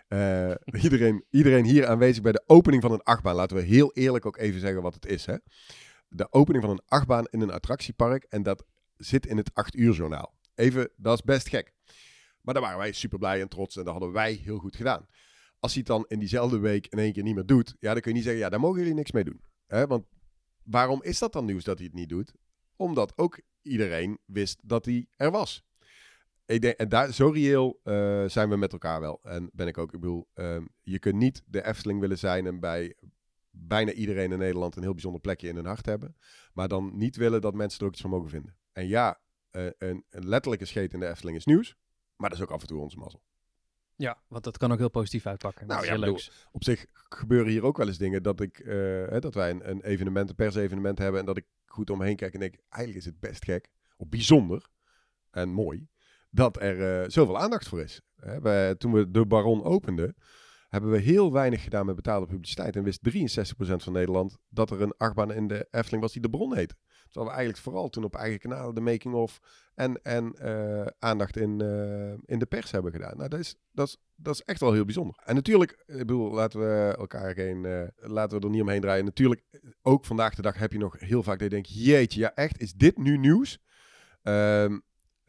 Uh, 0.08 0.54
iedereen, 0.82 1.24
iedereen 1.30 1.64
hier 1.64 1.86
aanwezig 1.86 2.22
bij 2.22 2.32
de 2.32 2.42
opening 2.46 2.82
van 2.82 2.92
een 2.92 3.02
achtbaan. 3.02 3.34
Laten 3.34 3.56
we 3.56 3.62
heel 3.62 3.92
eerlijk 3.92 4.26
ook 4.26 4.36
even 4.36 4.60
zeggen 4.60 4.82
wat 4.82 4.94
het 4.94 5.06
is. 5.06 5.26
Hè? 5.26 5.36
De 6.08 6.32
opening 6.32 6.64
van 6.64 6.72
een 6.72 6.82
achtbaan 6.86 7.24
in 7.30 7.40
een 7.40 7.50
attractiepark. 7.50 8.24
En 8.28 8.42
dat 8.42 8.64
zit 8.96 9.26
in 9.26 9.36
het 9.36 9.54
8 9.54 9.76
uur 9.76 9.94
journaal. 9.94 10.34
Even, 10.54 10.90
dat 10.96 11.14
is 11.14 11.24
best 11.24 11.48
gek. 11.48 11.72
Maar 12.40 12.54
daar 12.54 12.62
waren 12.62 12.78
wij 12.78 12.92
super 12.92 13.18
blij 13.18 13.40
en 13.40 13.48
trots. 13.48 13.76
En 13.76 13.84
dat 13.84 13.92
hadden 13.92 14.12
wij 14.12 14.32
heel 14.32 14.58
goed 14.58 14.76
gedaan. 14.76 15.06
Als 15.58 15.72
hij 15.72 15.82
het 15.86 15.90
dan 15.90 16.04
in 16.08 16.18
diezelfde 16.18 16.58
week 16.58 16.86
in 16.86 16.98
één 16.98 17.12
keer 17.12 17.22
niet 17.22 17.34
meer 17.34 17.46
doet. 17.46 17.74
Ja, 17.80 17.92
dan 17.92 18.00
kun 18.00 18.10
je 18.10 18.16
niet 18.16 18.26
zeggen, 18.26 18.42
ja, 18.42 18.50
daar 18.50 18.60
mogen 18.60 18.78
jullie 18.78 18.94
niks 18.94 19.12
mee 19.12 19.24
doen. 19.24 19.40
Hè? 19.66 19.86
Want 19.86 20.06
waarom 20.62 21.02
is 21.02 21.18
dat 21.18 21.32
dan 21.32 21.44
nieuws 21.44 21.64
dat 21.64 21.78
hij 21.78 21.86
het 21.86 21.96
niet 21.96 22.08
doet? 22.08 22.32
Omdat 22.76 23.12
ook 23.18 23.40
iedereen 23.62 24.18
wist 24.24 24.60
dat 24.62 24.84
hij 24.84 25.06
er 25.16 25.30
was 25.30 25.64
ik 26.46 26.60
denk, 26.60 26.76
en 26.76 26.88
daar, 26.88 27.12
zo 27.12 27.28
reëel 27.28 27.80
uh, 27.84 28.28
zijn 28.28 28.48
we 28.48 28.56
met 28.56 28.72
elkaar 28.72 29.00
wel. 29.00 29.20
En 29.22 29.50
ben 29.52 29.66
ik 29.66 29.78
ook. 29.78 29.92
Ik 29.92 30.00
bedoel, 30.00 30.28
um, 30.34 30.68
je 30.82 30.98
kunt 30.98 31.16
niet 31.16 31.42
de 31.46 31.66
Efteling 31.66 32.00
willen 32.00 32.18
zijn 32.18 32.46
en 32.46 32.60
bij 32.60 32.94
bijna 33.50 33.92
iedereen 33.92 34.32
in 34.32 34.38
Nederland 34.38 34.76
een 34.76 34.82
heel 34.82 34.92
bijzonder 34.92 35.20
plekje 35.20 35.48
in 35.48 35.56
hun 35.56 35.66
hart 35.66 35.86
hebben. 35.86 36.16
Maar 36.52 36.68
dan 36.68 36.96
niet 36.96 37.16
willen 37.16 37.40
dat 37.40 37.54
mensen 37.54 37.80
er 37.80 37.86
ook 37.86 37.92
iets 37.92 38.00
van 38.00 38.10
mogen 38.10 38.30
vinden. 38.30 38.56
En 38.72 38.86
ja, 38.86 39.20
uh, 39.52 39.66
een, 39.78 40.04
een, 40.10 40.28
letterlijke 40.28 40.64
scheet 40.64 40.92
in 40.92 41.00
de 41.00 41.08
Efteling 41.08 41.36
is 41.36 41.44
nieuws. 41.44 41.76
Maar 42.16 42.28
dat 42.28 42.38
is 42.38 42.44
ook 42.44 42.50
af 42.50 42.60
en 42.60 42.66
toe 42.66 42.80
onze 42.80 42.98
mazzel. 42.98 43.22
Ja, 43.96 44.22
want 44.28 44.44
dat 44.44 44.58
kan 44.58 44.72
ook 44.72 44.78
heel 44.78 44.90
positief 44.90 45.26
uitpakken. 45.26 45.66
Nou, 45.66 45.84
ja, 45.84 45.98
bedoel, 45.98 46.20
op 46.52 46.64
zich 46.64 46.86
gebeuren 46.92 47.52
hier 47.52 47.64
ook 47.64 47.76
wel 47.76 47.86
eens 47.86 47.98
dingen 47.98 48.22
dat, 48.22 48.40
ik, 48.40 48.58
uh, 48.58 48.66
hè, 49.08 49.18
dat 49.18 49.34
wij 49.34 49.50
een, 49.50 49.70
een 49.70 49.82
evenement, 49.82 50.28
een 50.28 50.34
persevenement 50.34 50.98
hebben. 50.98 51.20
En 51.20 51.26
dat 51.26 51.36
ik 51.36 51.46
goed 51.66 51.90
omheen 51.90 52.16
kijk 52.16 52.34
en 52.34 52.40
denk, 52.40 52.54
eigenlijk 52.68 53.04
is 53.04 53.10
het 53.10 53.20
best 53.20 53.44
gek. 53.44 53.70
Of 53.96 54.08
bijzonder 54.08 54.68
en 55.30 55.48
mooi 55.48 55.88
dat 56.36 56.62
er 56.62 57.02
uh, 57.02 57.08
zoveel 57.08 57.38
aandacht 57.38 57.68
voor 57.68 57.80
is. 57.80 58.00
Hè, 58.16 58.76
toen 58.76 58.92
we 58.92 59.10
de 59.10 59.26
Baron 59.26 59.64
openden, 59.64 60.16
hebben 60.68 60.90
we 60.90 60.98
heel 60.98 61.32
weinig 61.32 61.62
gedaan 61.62 61.86
met 61.86 61.96
betaalde 61.96 62.26
publiciteit. 62.26 62.76
En 62.76 62.82
wist 62.82 63.00
63% 63.10 63.52
van 63.58 63.92
Nederland 63.92 64.36
dat 64.48 64.70
er 64.70 64.82
een 64.82 64.94
achtbaan 64.96 65.32
in 65.32 65.46
de 65.46 65.68
Efteling 65.70 66.02
was 66.02 66.12
die 66.12 66.22
de 66.22 66.30
Bron 66.30 66.54
heette. 66.54 66.74
Terwijl 67.04 67.26
we 67.26 67.36
eigenlijk 67.36 67.58
vooral 67.58 67.88
toen 67.88 68.04
op 68.04 68.14
eigen 68.14 68.38
kanalen 68.38 68.74
de 68.74 68.80
making-of 68.80 69.40
en, 69.74 70.02
en 70.02 70.36
uh, 70.42 70.86
aandacht 70.98 71.36
in, 71.36 71.62
uh, 71.62 72.14
in 72.24 72.38
de 72.38 72.46
pers 72.46 72.70
hebben 72.70 72.92
gedaan. 72.92 73.16
Nou, 73.16 73.28
dat 73.28 73.40
is, 73.40 73.56
dat, 73.72 73.86
is, 73.86 73.96
dat 74.14 74.34
is 74.34 74.42
echt 74.42 74.60
wel 74.60 74.72
heel 74.72 74.84
bijzonder. 74.84 75.22
En 75.24 75.34
natuurlijk, 75.34 75.82
ik 75.86 75.96
bedoel, 75.96 76.32
laten 76.32 76.60
we 76.60 76.94
elkaar 76.98 77.34
geen, 77.34 77.90
laten 77.96 78.38
we 78.38 78.44
er 78.44 78.50
niet 78.50 78.62
omheen 78.62 78.80
draaien. 78.80 79.04
Natuurlijk, 79.04 79.42
ook 79.82 80.04
vandaag 80.04 80.34
de 80.34 80.42
dag 80.42 80.58
heb 80.58 80.72
je 80.72 80.78
nog 80.78 81.00
heel 81.00 81.22
vaak 81.22 81.38
dat 81.38 81.48
je 81.48 81.54
denkt, 81.54 81.84
jeetje, 81.84 82.20
ja 82.20 82.34
echt, 82.34 82.60
is 82.60 82.72
dit 82.72 82.98
nu 82.98 83.18
nieuws? 83.18 83.58
Um, 84.22 84.82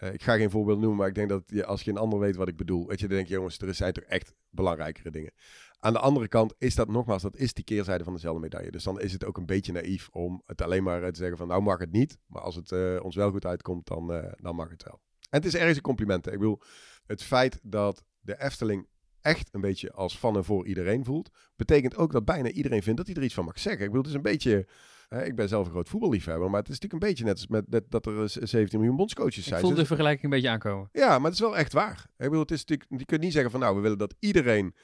uh, 0.04 0.14
ik 0.14 0.24
ga 0.24 0.36
geen 0.36 0.50
voorbeeld 0.50 0.80
noemen, 0.80 0.98
maar 0.98 1.08
ik 1.08 1.16
denk 1.16 1.30
dat 1.30 1.44
je, 1.46 1.66
als 1.66 1.82
je 1.82 1.92
een 1.92 1.98
ander 1.98 2.20
weet 2.20 2.36
wat 2.36 2.48
ik 2.48 2.58
bedoel, 2.58 2.88
weet 2.88 3.00
je, 3.00 3.08
dan 3.08 3.16
denk 3.16 3.28
je, 3.28 3.34
jongens, 3.34 3.60
er 3.60 3.74
zijn 3.74 3.94
toch 3.94 4.04
echt 4.04 4.34
belangrijkere 4.50 5.12
dingen. 5.12 5.32
Aan 5.80 5.94
de 5.94 6.00
andere 6.00 6.28
kant 6.28 6.54
is 6.58 6.76
dat 6.76 6.88
nogmaals, 6.88 7.22
dat 7.22 7.36
is 7.36 7.54
die 7.54 7.64
keerzijde 7.64 8.04
van 8.04 8.14
dezelfde 8.14 8.42
medaille. 8.42 8.72
Dus 8.72 8.84
dan 8.84 9.02
is 9.02 9.14
het 9.14 9.26
ook 9.26 9.38
een 9.38 9.46
beetje 9.46 9.72
naïef 9.72 10.10
om 10.12 10.42
het 10.46 10.62
alleen 10.62 10.84
maar 10.84 11.12
te 11.12 11.20
zeggen 11.20 11.38
van, 11.38 11.48
nou 11.48 11.62
mag 11.62 11.80
het 11.80 11.92
niet, 11.92 12.18
maar 12.26 12.42
als 12.42 12.56
het 12.56 12.72
uh, 12.72 13.04
ons 13.04 13.16
wel 13.16 13.32
goed 13.32 13.46
uitkomt, 13.46 13.88
dan, 13.88 14.08
dan 14.42 14.56
mag 14.56 14.70
het 14.70 14.84
wel. 14.84 15.00
En 15.30 15.40
het 15.40 15.46
is 15.46 15.56
ergens 15.56 15.76
een 15.76 15.84
compliment. 15.84 16.28
Ik 16.28 16.40
bedoel, 16.40 16.62
het 17.06 17.24
feit 17.24 17.60
dat 17.64 18.04
de 18.20 18.42
Efteling 18.42 18.88
echt 19.22 19.50
een 19.52 19.62
beetje 19.62 19.92
als 19.92 20.20
van 20.20 20.36
en 20.36 20.44
voor 20.44 20.68
iedereen 20.68 21.06
voelt, 21.06 21.30
betekent 21.56 21.96
ook 21.96 22.12
dat 22.12 22.26
bijna 22.26 22.50
iedereen 22.50 22.84
vindt 22.84 22.98
dat 22.98 23.08
hij 23.08 23.16
er 23.16 23.24
iets 23.24 23.34
van 23.34 23.46
mag 23.46 23.60
zeggen. 23.60 23.82
Ik 23.82 23.88
bedoel, 23.88 24.04
het 24.04 24.12
is 24.12 24.18
een 24.18 24.32
beetje 24.32 24.68
ik 25.10 25.36
ben 25.36 25.48
zelf 25.48 25.66
een 25.66 25.72
groot 25.72 25.90
voetballiefhebber, 25.90 26.50
maar 26.50 26.60
het 26.60 26.70
is 26.70 26.80
natuurlijk 26.80 27.04
een 27.04 27.10
beetje 27.10 27.24
net 27.24 27.34
als 27.34 27.48
met, 27.48 27.70
met 27.70 27.92
dat 27.92 28.06
er 28.06 28.30
17 28.30 28.80
miljoen 28.80 28.98
bondscoaches 28.98 29.44
zijn. 29.44 29.60
Ik 29.60 29.66
voel 29.66 29.76
de 29.76 29.86
vergelijking 29.86 30.24
een 30.24 30.30
beetje 30.30 30.50
aankomen. 30.50 30.90
Ja, 30.92 31.08
maar 31.08 31.26
het 31.26 31.34
is 31.34 31.40
wel 31.40 31.58
echt 31.58 31.74
waar. 31.74 32.06
Ik 32.18 32.26
bedoel, 32.26 32.40
het 32.40 32.52
is 32.52 32.66
natuurlijk, 32.66 33.00
je 33.00 33.06
kunt 33.06 33.22
niet 33.22 33.34
zeggen 33.34 33.52
van 33.52 33.60
nou, 33.60 33.76
we 33.76 33.82
willen 33.82 33.98
dat 33.98 34.16
iedereen 34.20 34.76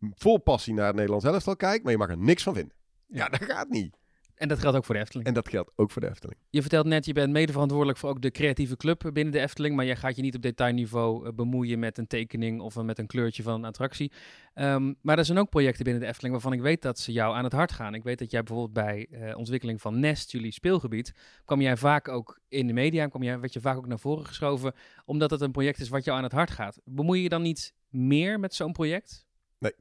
vol 0.00 0.38
passie 0.38 0.74
naar 0.74 0.86
het 0.86 0.94
Nederlands 0.94 1.24
elftal 1.24 1.56
kijkt, 1.56 1.82
maar 1.82 1.92
je 1.92 1.98
mag 1.98 2.08
er 2.08 2.18
niks 2.18 2.42
van 2.42 2.54
vinden. 2.54 2.76
Ja, 3.06 3.28
dat 3.28 3.44
gaat 3.44 3.68
niet. 3.68 3.96
En 4.38 4.48
dat 4.48 4.58
geldt 4.58 4.76
ook 4.76 4.84
voor 4.84 4.94
de 4.94 5.00
Efteling. 5.00 5.28
En 5.28 5.34
dat 5.34 5.48
geldt 5.48 5.70
ook 5.76 5.90
voor 5.90 6.02
de 6.02 6.08
Efteling. 6.08 6.40
Je 6.50 6.60
vertelt 6.60 6.86
net, 6.86 7.06
je 7.06 7.12
bent 7.12 7.32
mede 7.32 7.52
verantwoordelijk 7.52 7.98
voor 7.98 8.10
ook 8.10 8.22
de 8.22 8.30
creatieve 8.30 8.76
club 8.76 9.10
binnen 9.12 9.32
de 9.32 9.40
Efteling. 9.40 9.76
Maar 9.76 9.84
jij 9.84 9.96
gaat 9.96 10.16
je 10.16 10.22
niet 10.22 10.34
op 10.34 10.42
detailniveau 10.42 11.26
uh, 11.26 11.32
bemoeien 11.32 11.78
met 11.78 11.98
een 11.98 12.06
tekening 12.06 12.60
of 12.60 12.76
uh, 12.76 12.82
met 12.82 12.98
een 12.98 13.06
kleurtje 13.06 13.42
van 13.42 13.54
een 13.54 13.64
attractie. 13.64 14.12
Um, 14.54 14.96
maar 15.00 15.18
er 15.18 15.24
zijn 15.24 15.38
ook 15.38 15.50
projecten 15.50 15.84
binnen 15.84 16.02
de 16.02 16.08
Efteling 16.08 16.32
waarvan 16.32 16.52
ik 16.52 16.60
weet 16.60 16.82
dat 16.82 16.98
ze 16.98 17.12
jou 17.12 17.34
aan 17.34 17.44
het 17.44 17.52
hart 17.52 17.72
gaan. 17.72 17.94
Ik 17.94 18.02
weet 18.02 18.18
dat 18.18 18.30
jij 18.30 18.42
bijvoorbeeld 18.42 18.72
bij 18.72 19.06
uh, 19.10 19.36
ontwikkeling 19.36 19.80
van 19.80 20.00
Nest, 20.00 20.32
jullie 20.32 20.52
speelgebied, 20.52 21.12
kwam 21.44 21.60
jij 21.60 21.76
vaak 21.76 22.08
ook 22.08 22.40
in 22.48 22.66
de 22.66 22.72
media, 22.72 23.06
kwam 23.06 23.22
jij, 23.22 23.40
werd 23.40 23.52
je 23.52 23.60
vaak 23.60 23.76
ook 23.76 23.86
naar 23.86 23.98
voren 23.98 24.26
geschoven, 24.26 24.72
omdat 25.04 25.30
het 25.30 25.40
een 25.40 25.52
project 25.52 25.80
is 25.80 25.88
wat 25.88 26.04
jou 26.04 26.16
aan 26.16 26.24
het 26.24 26.32
hart 26.32 26.50
gaat. 26.50 26.80
Bemoei 26.84 27.22
je 27.22 27.28
dan 27.28 27.42
niet 27.42 27.74
meer 27.88 28.40
met 28.40 28.54
zo'n 28.54 28.72
project? 28.72 29.26
Nee, 29.58 29.72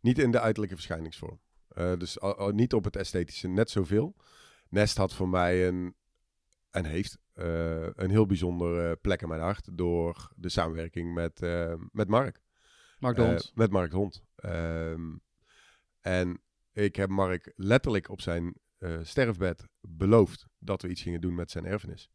niet 0.00 0.18
in 0.18 0.30
de 0.30 0.40
uiterlijke 0.40 0.74
verschijningsvorm. 0.74 1.38
Uh, 1.74 1.96
dus 1.98 2.18
niet 2.50 2.74
op 2.74 2.84
het 2.84 2.96
esthetische 2.96 3.48
net 3.48 3.70
zoveel. 3.70 4.16
Nest 4.68 4.96
had 4.96 5.14
voor 5.14 5.28
mij 5.28 5.68
een, 5.68 5.94
en 6.70 6.84
heeft 6.84 7.18
uh, 7.34 7.86
een 7.94 8.10
heel 8.10 8.26
bijzondere 8.26 8.96
plek 8.96 9.22
in 9.22 9.28
mijn 9.28 9.40
hart 9.40 9.68
door 9.72 10.32
de 10.36 10.48
samenwerking 10.48 11.14
met, 11.14 11.40
met 11.92 12.08
Mark. 12.08 12.40
Mark 12.98 13.16
de 13.16 13.22
Hond. 13.22 13.52
met 13.54 13.70
Mark 13.70 13.90
de 13.90 13.96
Hond. 13.96 14.24
Um, 14.44 15.22
en 16.00 16.40
ik 16.72 16.96
heb 16.96 17.08
Mark 17.08 17.52
letterlijk 17.56 18.08
op 18.08 18.20
zijn 18.20 18.54
sterfbed 19.02 19.66
beloofd 19.80 20.46
dat 20.58 20.82
we 20.82 20.88
iets 20.88 21.02
gingen 21.02 21.20
doen 21.20 21.34
met 21.34 21.50
zijn 21.50 21.64
erfenis. 21.64 22.10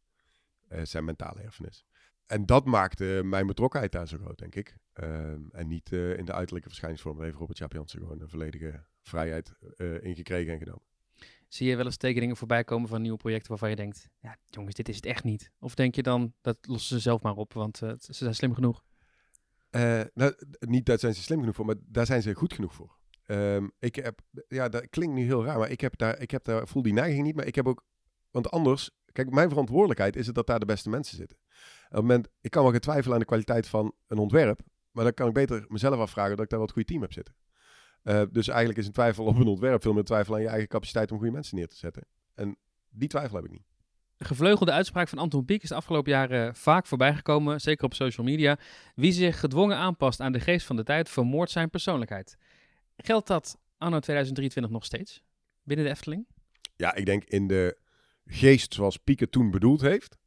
zijn 0.82 1.04
mentale 1.04 1.40
erfenis. 1.40 1.84
En 2.26 2.46
dat 2.46 2.64
maakte 2.64 3.20
mijn 3.24 3.46
betrokkenheid 3.46 3.92
daar 3.92 4.08
zo 4.08 4.18
groot, 4.18 4.38
denk 4.38 4.54
ik. 4.54 4.76
Uh, 4.94 5.30
en 5.52 5.66
niet 5.66 5.92
in 5.92 6.24
de 6.24 6.32
uiterlijke 6.32 6.68
verschijningsvorm. 6.68 7.22
Heeft 7.22 7.36
Robert 7.36 7.58
Jaap 7.58 7.72
Jansen 7.72 7.98
gewoon 7.98 8.20
een 8.20 8.28
volledige 8.28 8.84
vrijheid 9.02 9.52
uh, 9.76 10.02
ingekregen 10.02 10.52
en 10.52 10.58
genomen. 10.58 10.82
Zie 11.48 11.68
je 11.68 11.76
wel 11.76 11.84
eens 11.84 11.96
tekeningen 11.96 12.36
voorbij 12.36 12.64
komen 12.64 12.88
van 12.88 13.02
nieuwe 13.02 13.16
projecten 13.16 13.48
waarvan 13.48 13.70
je 13.70 13.76
denkt... 13.76 14.08
Ja, 14.20 14.36
jongens, 14.48 14.74
dit 14.74 14.88
is 14.88 14.96
het 14.96 15.06
echt 15.06 15.24
niet. 15.24 15.50
Of 15.58 15.74
denk 15.74 15.94
je 15.94 16.02
dan, 16.02 16.34
dat 16.40 16.56
lossen 16.60 16.96
ze 16.96 17.02
zelf 17.02 17.22
maar 17.22 17.34
op, 17.34 17.52
want 17.52 17.76
ze 17.76 17.96
zijn 17.98 18.34
slim 18.34 18.54
genoeg? 18.54 18.82
nou, 20.14 20.34
niet 20.58 20.86
dat 20.86 21.00
zijn 21.00 21.14
ze 21.14 21.22
slim 21.22 21.40
genoeg 21.40 21.54
voor, 21.54 21.64
maar 21.64 21.76
daar 21.86 22.06
zijn 22.06 22.22
ze 22.22 22.34
goed 22.34 22.52
genoeg 22.52 22.74
voor. 22.74 22.98
Um, 23.30 23.72
ik 23.78 23.94
heb, 23.96 24.20
ja, 24.48 24.68
dat 24.68 24.88
klinkt 24.88 25.14
nu 25.14 25.24
heel 25.24 25.44
raar, 25.44 25.58
maar 25.58 25.70
ik 25.70 25.80
heb 25.80 25.96
daar, 25.96 26.20
ik 26.20 26.30
heb 26.30 26.44
daar, 26.44 26.68
voel 26.68 26.82
die 26.82 26.92
neiging 26.92 27.24
niet, 27.24 27.34
maar 27.34 27.46
ik 27.46 27.54
heb 27.54 27.66
ook, 27.66 27.84
want 28.30 28.50
anders, 28.50 28.90
kijk, 29.12 29.30
mijn 29.30 29.48
verantwoordelijkheid 29.48 30.16
is 30.16 30.26
het 30.26 30.34
dat 30.34 30.46
daar 30.46 30.60
de 30.60 30.66
beste 30.66 30.90
mensen 30.90 31.16
zitten. 31.16 31.38
Op 31.84 31.90
het 31.90 32.00
moment, 32.00 32.28
ik 32.40 32.50
kan 32.50 32.62
wel 32.62 32.70
gaan 32.70 32.80
twijfelen 32.80 33.12
aan 33.12 33.20
de 33.20 33.26
kwaliteit 33.26 33.68
van 33.68 33.94
een 34.06 34.18
ontwerp, 34.18 34.60
maar 34.90 35.04
dan 35.04 35.14
kan 35.14 35.28
ik 35.28 35.34
beter 35.34 35.64
mezelf 35.68 35.98
afvragen 35.98 36.36
dat 36.36 36.44
ik 36.44 36.50
daar 36.50 36.58
wat 36.58 36.72
goede 36.72 36.88
team 36.88 37.02
heb 37.02 37.12
zitten. 37.12 37.34
Uh, 38.04 38.22
dus 38.30 38.48
eigenlijk 38.48 38.78
is 38.78 38.86
een 38.86 38.92
twijfel 38.92 39.24
op 39.24 39.36
een 39.36 39.46
ontwerp 39.46 39.82
veel 39.82 39.92
meer 39.92 40.04
twijfel 40.04 40.34
aan 40.34 40.40
je 40.40 40.48
eigen 40.48 40.68
capaciteit 40.68 41.12
om 41.12 41.18
goede 41.18 41.32
mensen 41.32 41.56
neer 41.56 41.68
te 41.68 41.76
zetten. 41.76 42.04
En 42.34 42.56
die 42.90 43.08
twijfel 43.08 43.36
heb 43.36 43.44
ik 43.44 43.50
niet. 43.50 43.68
De 44.16 44.24
gevleugelde 44.24 44.72
uitspraak 44.72 45.08
van 45.08 45.18
Anton 45.18 45.44
Pieck 45.44 45.62
is 45.62 45.68
de 45.68 45.74
afgelopen 45.74 46.10
jaren 46.10 46.54
vaak 46.54 46.86
voorbijgekomen, 46.86 47.60
zeker 47.60 47.84
op 47.84 47.94
social 47.94 48.26
media. 48.26 48.58
Wie 48.94 49.12
zich 49.12 49.40
gedwongen 49.40 49.76
aanpast 49.76 50.20
aan 50.20 50.32
de 50.32 50.40
geest 50.40 50.66
van 50.66 50.76
de 50.76 50.82
tijd, 50.82 51.08
vermoordt 51.08 51.50
zijn 51.50 51.70
persoonlijkheid. 51.70 52.36
Geldt 52.96 53.26
dat 53.26 53.58
anno 53.78 53.98
2023 53.98 54.72
nog 54.72 54.84
steeds 54.84 55.22
binnen 55.62 55.86
de 55.86 55.92
Efteling? 55.92 56.26
Ja, 56.76 56.94
ik 56.94 57.06
denk 57.06 57.24
in 57.24 57.46
de 57.46 57.78
geest 58.26 58.74
zoals 58.74 58.96
Pieck 58.96 59.20
het 59.20 59.32
toen 59.32 59.50
bedoeld 59.50 59.80
heeft, 59.80 60.18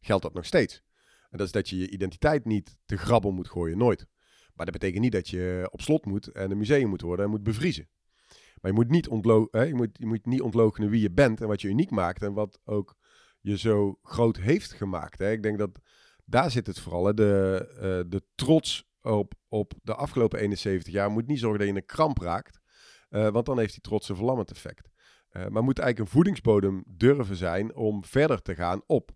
geldt 0.00 0.22
dat 0.22 0.34
nog 0.34 0.44
steeds. 0.46 0.82
En 1.30 1.38
dat 1.38 1.46
is 1.46 1.52
dat 1.52 1.68
je 1.68 1.78
je 1.78 1.90
identiteit 1.90 2.44
niet 2.44 2.76
te 2.84 2.96
grabbel 2.96 3.30
moet 3.30 3.48
gooien, 3.48 3.78
nooit. 3.78 4.06
Maar 4.60 4.70
dat 4.70 4.80
betekent 4.80 5.02
niet 5.02 5.12
dat 5.12 5.28
je 5.28 5.68
op 5.70 5.80
slot 5.80 6.06
moet 6.06 6.26
en 6.26 6.50
een 6.50 6.58
museum 6.58 6.88
moet 6.88 7.00
worden 7.00 7.24
en 7.24 7.30
moet 7.30 7.42
bevriezen. 7.42 7.88
Maar 8.60 8.70
je 8.70 8.72
moet 8.72 8.90
niet, 8.90 9.08
ontlo 9.08 9.48
hè, 9.50 9.62
je 9.62 9.74
moet, 9.74 9.88
je 9.92 10.06
moet 10.06 10.26
niet 10.26 10.54
wie 10.76 11.00
je 11.00 11.10
bent 11.10 11.40
en 11.40 11.48
wat 11.48 11.60
je 11.60 11.68
uniek 11.68 11.90
maakt 11.90 12.22
en 12.22 12.32
wat 12.32 12.60
ook 12.64 12.96
je 13.40 13.58
zo 13.58 13.98
groot 14.02 14.36
heeft 14.36 14.72
gemaakt. 14.72 15.18
Hè. 15.18 15.30
Ik 15.30 15.42
denk 15.42 15.58
dat 15.58 15.80
daar 16.24 16.50
zit 16.50 16.66
het 16.66 16.78
vooral. 16.78 17.14
De, 17.14 17.64
uh, 17.74 18.10
de 18.10 18.22
trots 18.34 18.84
op, 19.02 19.34
op 19.48 19.72
de 19.82 19.94
afgelopen 19.94 20.38
71 20.38 20.92
jaar 20.92 21.10
moet 21.10 21.26
niet 21.26 21.38
zorgen 21.38 21.58
dat 21.58 21.68
je 21.68 21.74
een 21.74 21.86
kramp 21.86 22.18
raakt. 22.18 22.60
Uh, 23.10 23.28
want 23.28 23.46
dan 23.46 23.58
heeft 23.58 23.72
die 23.72 23.82
trots 23.82 24.08
een 24.08 24.16
verlammend 24.16 24.50
effect. 24.50 24.88
Uh, 25.32 25.46
maar 25.46 25.62
moet 25.62 25.78
eigenlijk 25.78 25.98
een 25.98 26.16
voedingsbodem 26.16 26.84
durven 26.86 27.36
zijn 27.36 27.74
om 27.74 28.04
verder 28.04 28.42
te 28.42 28.54
gaan 28.54 28.82
op. 28.86 29.10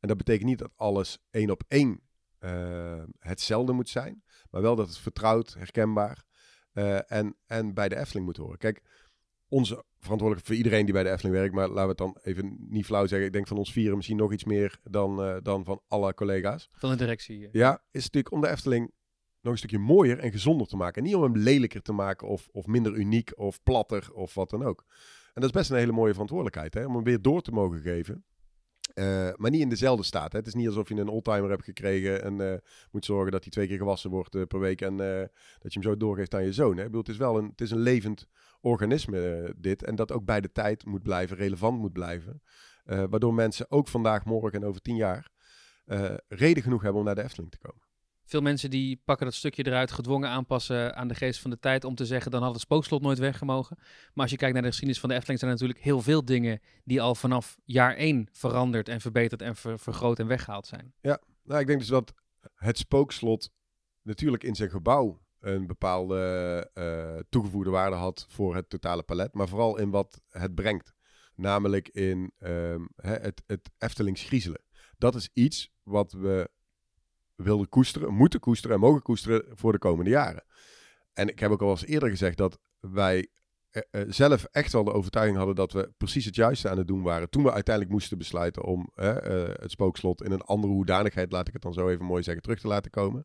En 0.00 0.08
dat 0.08 0.16
betekent 0.16 0.48
niet 0.48 0.58
dat 0.58 0.72
alles 0.76 1.18
één 1.30 1.50
op 1.50 1.62
één 1.68 2.00
eh, 2.38 3.02
hetzelfde 3.18 3.72
moet 3.72 3.88
zijn. 3.88 4.22
Maar 4.50 4.62
wel 4.62 4.76
dat 4.76 4.88
het 4.88 4.98
vertrouwd, 4.98 5.54
herkenbaar 5.54 6.24
eh, 6.72 7.12
en, 7.12 7.36
en 7.46 7.74
bij 7.74 7.88
de 7.88 7.96
Efteling 7.96 8.26
moet 8.26 8.36
horen. 8.36 8.58
Kijk, 8.58 8.82
onze 9.48 9.84
verantwoordelijk 9.98 10.46
voor 10.46 10.56
iedereen 10.56 10.84
die 10.84 10.94
bij 10.94 11.02
de 11.02 11.10
Efteling 11.10 11.36
werkt, 11.36 11.54
maar 11.54 11.68
laten 11.68 11.82
we 11.82 11.88
het 11.88 11.98
dan 11.98 12.18
even 12.22 12.56
niet 12.68 12.84
flauw 12.84 13.06
zeggen. 13.06 13.26
Ik 13.26 13.32
denk 13.32 13.46
van 13.46 13.58
ons 13.58 13.72
vieren 13.72 13.96
misschien 13.96 14.16
nog 14.16 14.32
iets 14.32 14.44
meer 14.44 14.78
dan, 14.82 15.22
eh, 15.22 15.36
dan 15.42 15.64
van 15.64 15.82
alle 15.88 16.14
collega's. 16.14 16.68
Van 16.72 16.90
de 16.90 16.96
directie. 16.96 17.48
Ja, 17.52 17.82
is 17.90 18.02
natuurlijk 18.02 18.34
om 18.34 18.40
de 18.40 18.48
Efteling 18.48 18.92
nog 19.40 19.52
een 19.52 19.58
stukje 19.58 19.78
mooier 19.78 20.18
en 20.18 20.30
gezonder 20.30 20.66
te 20.66 20.76
maken. 20.76 21.02
En 21.02 21.08
niet 21.08 21.16
om 21.16 21.22
hem 21.22 21.36
lelijker 21.36 21.82
te 21.82 21.92
maken 21.92 22.28
of, 22.28 22.48
of 22.52 22.66
minder 22.66 22.94
uniek 22.94 23.32
of 23.38 23.62
platter 23.62 24.12
of 24.12 24.34
wat 24.34 24.50
dan 24.50 24.62
ook. 24.62 24.84
En 25.34 25.40
dat 25.40 25.44
is 25.44 25.60
best 25.60 25.70
een 25.70 25.76
hele 25.76 25.92
mooie 25.92 26.12
verantwoordelijkheid, 26.12 26.74
hè? 26.74 26.86
om 26.86 26.94
hem 26.94 27.04
weer 27.04 27.22
door 27.22 27.42
te 27.42 27.52
mogen 27.52 27.80
geven. 27.80 28.24
Eh, 28.94 29.28
maar 29.36 29.50
niet 29.50 29.60
in 29.60 29.68
dezelfde 29.68 30.04
staat. 30.04 30.32
Hè? 30.32 30.38
Het 30.38 30.46
is 30.46 30.54
niet 30.54 30.66
alsof 30.66 30.88
je 30.88 30.94
een 30.94 31.08
oldtimer 31.08 31.50
hebt 31.50 31.64
gekregen 31.64 32.22
en 32.22 32.52
eh, 32.52 32.58
moet 32.90 33.04
zorgen 33.04 33.32
dat 33.32 33.42
hij 33.42 33.52
twee 33.52 33.66
keer 33.66 33.76
gewassen 33.76 34.10
wordt 34.10 34.34
eh, 34.34 34.42
per 34.42 34.60
week 34.60 34.80
en 34.80 34.96
dat 34.96 35.72
je 35.72 35.80
hem 35.80 35.82
zo 35.82 35.96
doorgeeft 35.96 36.34
aan 36.34 36.44
je 36.44 36.52
zoon. 36.52 36.76
Hè? 36.76 36.84
Het 36.90 37.08
is 37.08 37.16
wel 37.16 37.38
een, 37.38 37.48
het 37.48 37.60
is 37.60 37.70
een 37.70 37.78
levend 37.78 38.26
organisme 38.60 39.54
dit 39.56 39.84
en 39.84 39.94
dat 39.94 40.12
ook 40.12 40.24
bij 40.24 40.40
de 40.40 40.52
tijd 40.52 40.84
moet 40.84 41.02
blijven, 41.02 41.36
relevant 41.36 41.78
moet 41.78 41.92
blijven. 41.92 42.42
Waardoor 42.84 43.34
mensen 43.34 43.70
ook 43.70 43.88
vandaag, 43.88 44.24
morgen 44.24 44.60
en 44.60 44.68
over 44.68 44.80
tien 44.80 44.96
jaar 44.96 45.30
reden 46.28 46.62
genoeg 46.62 46.82
hebben 46.82 47.00
om 47.00 47.06
naar 47.06 47.14
de 47.14 47.22
Efteling 47.22 47.50
te 47.50 47.58
komen. 47.58 47.87
Veel 48.28 48.40
mensen 48.40 48.70
die 48.70 49.00
pakken 49.04 49.26
dat 49.26 49.34
stukje 49.34 49.66
eruit, 49.66 49.92
gedwongen 49.92 50.28
aanpassen 50.28 50.96
aan 50.96 51.08
de 51.08 51.14
geest 51.14 51.40
van 51.40 51.50
de 51.50 51.58
tijd 51.58 51.84
om 51.84 51.94
te 51.94 52.06
zeggen, 52.06 52.30
dan 52.30 52.42
had 52.42 52.52
het 52.52 52.60
spookslot 52.60 53.02
nooit 53.02 53.18
weggemogen. 53.18 53.76
Maar 53.78 54.22
als 54.22 54.30
je 54.30 54.36
kijkt 54.36 54.52
naar 54.52 54.62
de 54.62 54.68
geschiedenis 54.68 55.00
van 55.00 55.08
de 55.08 55.14
Efteling, 55.14 55.40
zijn 55.40 55.50
er 55.50 55.56
natuurlijk 55.56 55.84
heel 55.84 56.02
veel 56.02 56.24
dingen 56.24 56.60
die 56.84 57.00
al 57.02 57.14
vanaf 57.14 57.58
jaar 57.64 57.94
één 57.94 58.28
veranderd 58.32 58.88
en 58.88 59.00
verbeterd 59.00 59.42
en 59.42 59.56
ver- 59.56 59.78
vergroot 59.78 60.18
en 60.18 60.26
weggehaald 60.26 60.66
zijn. 60.66 60.94
Nou, 61.42 61.60
ik 61.60 61.66
denk 61.66 61.78
dus 61.78 61.88
dat 61.88 62.14
het 62.54 62.78
spookslot 62.78 63.50
natuurlijk 64.02 64.44
in 64.44 64.54
zijn 64.54 64.70
gebouw 64.70 65.20
een 65.40 65.66
bepaalde 65.66 66.70
eh, 66.74 67.18
toegevoegde 67.28 67.70
waarde 67.70 67.96
had 67.96 68.26
voor 68.28 68.54
het 68.54 68.70
totale 68.70 69.02
palet, 69.02 69.34
maar 69.34 69.48
vooral 69.48 69.78
in 69.78 69.90
wat 69.90 70.20
het 70.28 70.54
brengt. 70.54 70.92
Namelijk 71.34 71.88
in 71.88 72.32
ehm, 72.38 72.86
het, 72.96 73.42
het 73.46 73.70
Eftelings 73.78 74.22
griezelen. 74.22 74.62
Dat 74.98 75.14
is 75.14 75.30
iets 75.32 75.72
wat 75.82 76.12
we 76.12 76.50
wilden 77.42 77.68
koesteren, 77.68 78.14
moeten 78.14 78.40
koesteren 78.40 78.76
en 78.76 78.82
mogen 78.82 79.02
koesteren 79.02 79.44
voor 79.56 79.72
de 79.72 79.78
komende 79.78 80.10
jaren. 80.10 80.44
En 81.12 81.28
ik 81.28 81.38
heb 81.38 81.50
ook 81.50 81.62
al 81.62 81.70
eens 81.70 81.86
eerder 81.86 82.08
gezegd 82.08 82.36
dat 82.36 82.58
wij 82.80 83.28
eh, 83.70 83.82
eh, 83.90 84.06
zelf 84.08 84.44
echt 84.44 84.72
wel 84.72 84.84
de 84.84 84.92
overtuiging 84.92 85.36
hadden 85.36 85.54
dat 85.54 85.72
we 85.72 85.92
precies 85.96 86.24
het 86.24 86.34
juiste 86.34 86.68
aan 86.68 86.78
het 86.78 86.86
doen 86.86 87.02
waren. 87.02 87.30
Toen 87.30 87.42
we 87.42 87.52
uiteindelijk 87.52 87.94
moesten 87.94 88.18
besluiten 88.18 88.64
om 88.64 88.90
eh, 88.94 89.14
het 89.52 89.70
spookslot 89.70 90.22
in 90.22 90.32
een 90.32 90.40
andere 90.40 90.72
hoedanigheid, 90.72 91.32
laat 91.32 91.46
ik 91.48 91.52
het 91.52 91.62
dan 91.62 91.72
zo 91.72 91.88
even 91.88 92.04
mooi 92.04 92.22
zeggen, 92.22 92.42
terug 92.42 92.60
te 92.60 92.68
laten 92.68 92.90
komen. 92.90 93.24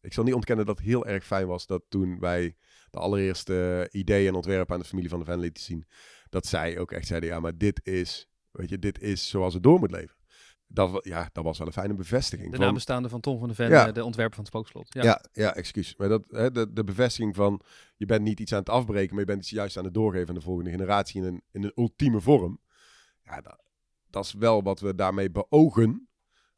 Ik 0.00 0.12
zal 0.12 0.24
niet 0.24 0.34
ontkennen 0.34 0.66
dat 0.66 0.78
het 0.78 0.86
heel 0.86 1.06
erg 1.06 1.24
fijn 1.26 1.46
was 1.46 1.66
dat 1.66 1.82
toen 1.88 2.18
wij 2.18 2.56
de 2.90 2.98
allereerste 2.98 3.88
ideeën 3.90 4.28
en 4.28 4.34
ontwerpen 4.34 4.74
aan 4.74 4.80
de 4.80 4.86
familie 4.86 5.10
van 5.10 5.18
de 5.18 5.24
Ven 5.24 5.38
lieten 5.38 5.62
zien, 5.62 5.86
dat 6.28 6.46
zij 6.46 6.78
ook 6.78 6.92
echt 6.92 7.06
zeiden, 7.06 7.28
ja, 7.28 7.40
maar 7.40 7.56
dit 7.58 7.80
is, 7.86 8.28
weet 8.50 8.70
je, 8.70 8.78
dit 8.78 9.00
is 9.00 9.28
zoals 9.28 9.54
het 9.54 9.62
door 9.62 9.78
moet 9.78 9.90
leven. 9.90 10.16
Dat, 10.74 11.04
ja, 11.04 11.28
dat 11.32 11.44
was 11.44 11.58
wel 11.58 11.66
een 11.66 11.72
fijne 11.72 11.94
bevestiging. 11.94 12.52
De 12.52 12.58
nabestaande 12.58 13.08
van 13.08 13.20
Tom 13.20 13.38
van 13.38 13.48
de 13.48 13.54
Ven, 13.54 13.68
Ja. 13.70 13.86
eh, 13.86 13.92
de 13.92 14.04
ontwerper 14.04 14.34
van 14.34 14.44
het 14.44 14.52
spookslot. 14.52 14.86
Ja. 14.94 15.02
ja, 15.02 15.24
ja, 15.32 15.54
excuus. 15.54 15.96
Maar 15.96 16.08
dat, 16.08 16.24
hè, 16.28 16.50
de, 16.50 16.72
de 16.72 16.84
bevestiging 16.84 17.34
van 17.34 17.60
je 17.96 18.06
bent 18.06 18.22
niet 18.22 18.40
iets 18.40 18.52
aan 18.52 18.58
het 18.58 18.68
afbreken, 18.68 19.10
maar 19.10 19.20
je 19.20 19.30
bent 19.30 19.40
iets 19.42 19.50
juist 19.50 19.76
aan 19.76 19.84
het 19.84 19.94
doorgeven 19.94 20.28
aan 20.28 20.34
de 20.34 20.40
volgende 20.40 20.70
generatie 20.70 21.20
in 21.20 21.26
een, 21.26 21.42
in 21.52 21.64
een 21.64 21.72
ultieme 21.76 22.20
vorm. 22.20 22.60
Ja, 23.22 23.40
dat, 23.40 23.62
dat 24.10 24.24
is 24.24 24.32
wel 24.32 24.62
wat 24.62 24.80
we 24.80 24.94
daarmee 24.94 25.30
beogen. 25.30 26.08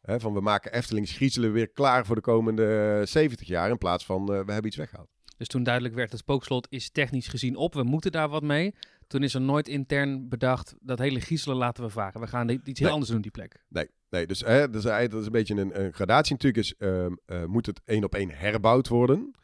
Hè, 0.01 0.21
van 0.21 0.33
we 0.35 0.41
maken 0.41 0.73
Eftelings 0.73 1.13
griezelen 1.13 1.53
weer 1.53 1.69
klaar 1.71 2.07
voor 2.07 2.15
de 2.15 2.21
komende 2.21 3.03
70 3.05 3.47
jaar. 3.47 3.71
In 3.71 3.79
plaats 3.79 4.05
van 4.05 4.21
eh, 4.21 4.27
we 4.27 4.53
hebben 4.53 4.67
iets 4.67 4.77
weggehaald. 4.77 5.09
Dus 5.37 5.49
toen 5.49 5.63
duidelijk 5.63 5.95
werd, 5.95 6.11
het 6.11 6.21
spookslot 6.21 6.67
is 6.71 6.91
technisch 6.91 7.29
gezien 7.29 7.57
op, 7.57 7.75
we 7.75 7.83
moeten 7.83 8.13
daar 8.13 8.29
wat 8.29 8.43
mee. 8.43 8.75
Toen 9.07 9.23
is 9.23 9.35
er 9.35 9.41
nooit 9.41 9.69
intern 9.69 10.29
bedacht, 10.29 10.75
dat 10.81 10.99
hele 10.99 11.21
griezelen 11.21 11.57
laten 11.57 11.85
we 11.85 11.91
varen. 11.91 12.21
We 12.21 12.27
gaan 12.27 12.49
iets 12.49 12.65
heel 12.65 12.75
Nee. 12.81 12.91
anders 12.91 13.11
doen, 13.11 13.21
die 13.21 13.31
plek. 13.31 13.65
Nee, 13.69 13.91
dus 14.25 14.41
hè, 14.41 14.71
dat, 14.71 14.85
is, 14.85 15.27
een 15.27 15.33
beetje 15.33 15.55
een, 15.55 15.93
gradatie 15.93 16.33
natuurlijk. 16.33 16.65
Is, 16.65 16.75
ehm, 16.79 17.13
eh, 17.25 17.45
moet 17.45 17.67
het 17.67 17.81
één 17.85 18.05
op 18.05 18.15
één 18.15 18.31
herbouwd 18.31 18.89
worden? 18.89 19.35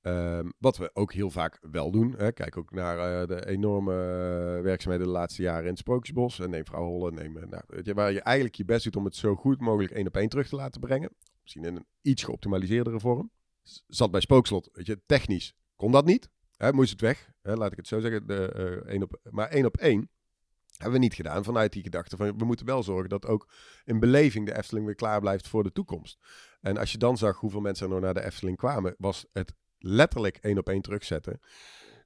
Ehm, 0.00 0.48
wat 0.58 0.76
we 0.76 0.90
ook 0.92 1.12
heel 1.12 1.30
vaak 1.30 1.58
wel 1.70 1.90
doen. 1.90 2.14
Hè. 2.16 2.32
Kijk 2.32 2.56
ook 2.56 2.70
naar 2.70 2.98
eh, 2.98 3.28
de 3.28 3.46
enorme 3.46 3.92
eh, 3.92 4.62
werkzaamheden 4.62 5.06
de 5.06 5.12
laatste 5.12 5.42
jaren 5.42 5.62
in 5.62 5.68
het 5.68 5.78
Sprookjesbos. 5.78 6.38
En 6.38 6.50
neem 6.50 6.64
Vrouw 6.64 6.84
Holle, 6.84 7.12
neem, 7.12 7.32
nou, 7.32 7.94
waar 7.94 8.12
je 8.12 8.20
eigenlijk 8.20 8.54
je 8.54 8.64
best 8.64 8.84
doet 8.84 8.96
om 8.96 9.04
het 9.04 9.16
zo 9.16 9.34
goed 9.34 9.60
mogelijk 9.60 9.92
één 9.92 10.06
op 10.06 10.16
één 10.16 10.28
terug 10.28 10.48
te 10.48 10.56
laten 10.56 10.80
brengen. 10.80 11.10
Misschien 11.42 11.64
in 11.64 11.76
een 11.76 11.86
iets 12.02 12.22
geoptimaliseerdere 12.22 13.00
vorm. 13.00 13.30
Zat 13.86 14.10
bij 14.10 14.20
Spookslot, 14.20 14.68
weet 14.72 14.86
je, 14.86 15.00
technisch 15.06 15.54
kon 15.76 15.92
dat 15.92 16.04
niet. 16.04 16.30
Hè, 16.56 16.72
moest 16.72 16.90
het 16.90 17.00
weg, 17.00 17.30
hè, 17.42 17.54
laat 17.54 17.70
ik 17.70 17.76
het 17.76 17.86
zo 17.86 18.00
zeggen. 18.00 18.26
De, 18.26 18.82
één 18.86 19.02
op, 19.02 19.20
maar 19.30 19.48
één 19.48 19.66
op 19.66 19.76
één 19.76 20.10
hebben 20.76 20.92
we 20.92 21.04
niet 21.04 21.14
gedaan 21.14 21.44
vanuit 21.44 21.72
die 21.72 21.82
gedachte 21.82 22.16
van 22.16 22.38
we 22.38 22.44
moeten 22.44 22.66
wel 22.66 22.82
zorgen 22.82 23.08
dat 23.08 23.26
ook 23.26 23.48
in 23.84 24.00
beleving 24.00 24.46
de 24.46 24.56
Efteling 24.56 24.86
weer 24.86 24.94
klaar 24.94 25.20
blijft 25.20 25.48
voor 25.48 25.62
de 25.62 25.72
toekomst. 25.72 26.18
En 26.60 26.76
als 26.76 26.92
je 26.92 26.98
dan 26.98 27.16
zag 27.16 27.36
hoeveel 27.36 27.60
mensen 27.60 27.86
er 27.86 27.92
nog 27.92 28.00
naar 28.00 28.14
de 28.14 28.24
Efteling 28.24 28.56
kwamen, 28.56 28.94
was 28.98 29.26
het 29.32 29.54
letterlijk 29.78 30.36
één 30.36 30.58
op 30.58 30.68
één 30.68 30.82
terugzetten. 30.82 31.40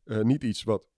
Eh, 0.05 0.21
niet 0.21 0.43
iets 0.43 0.63
wat 0.63 0.89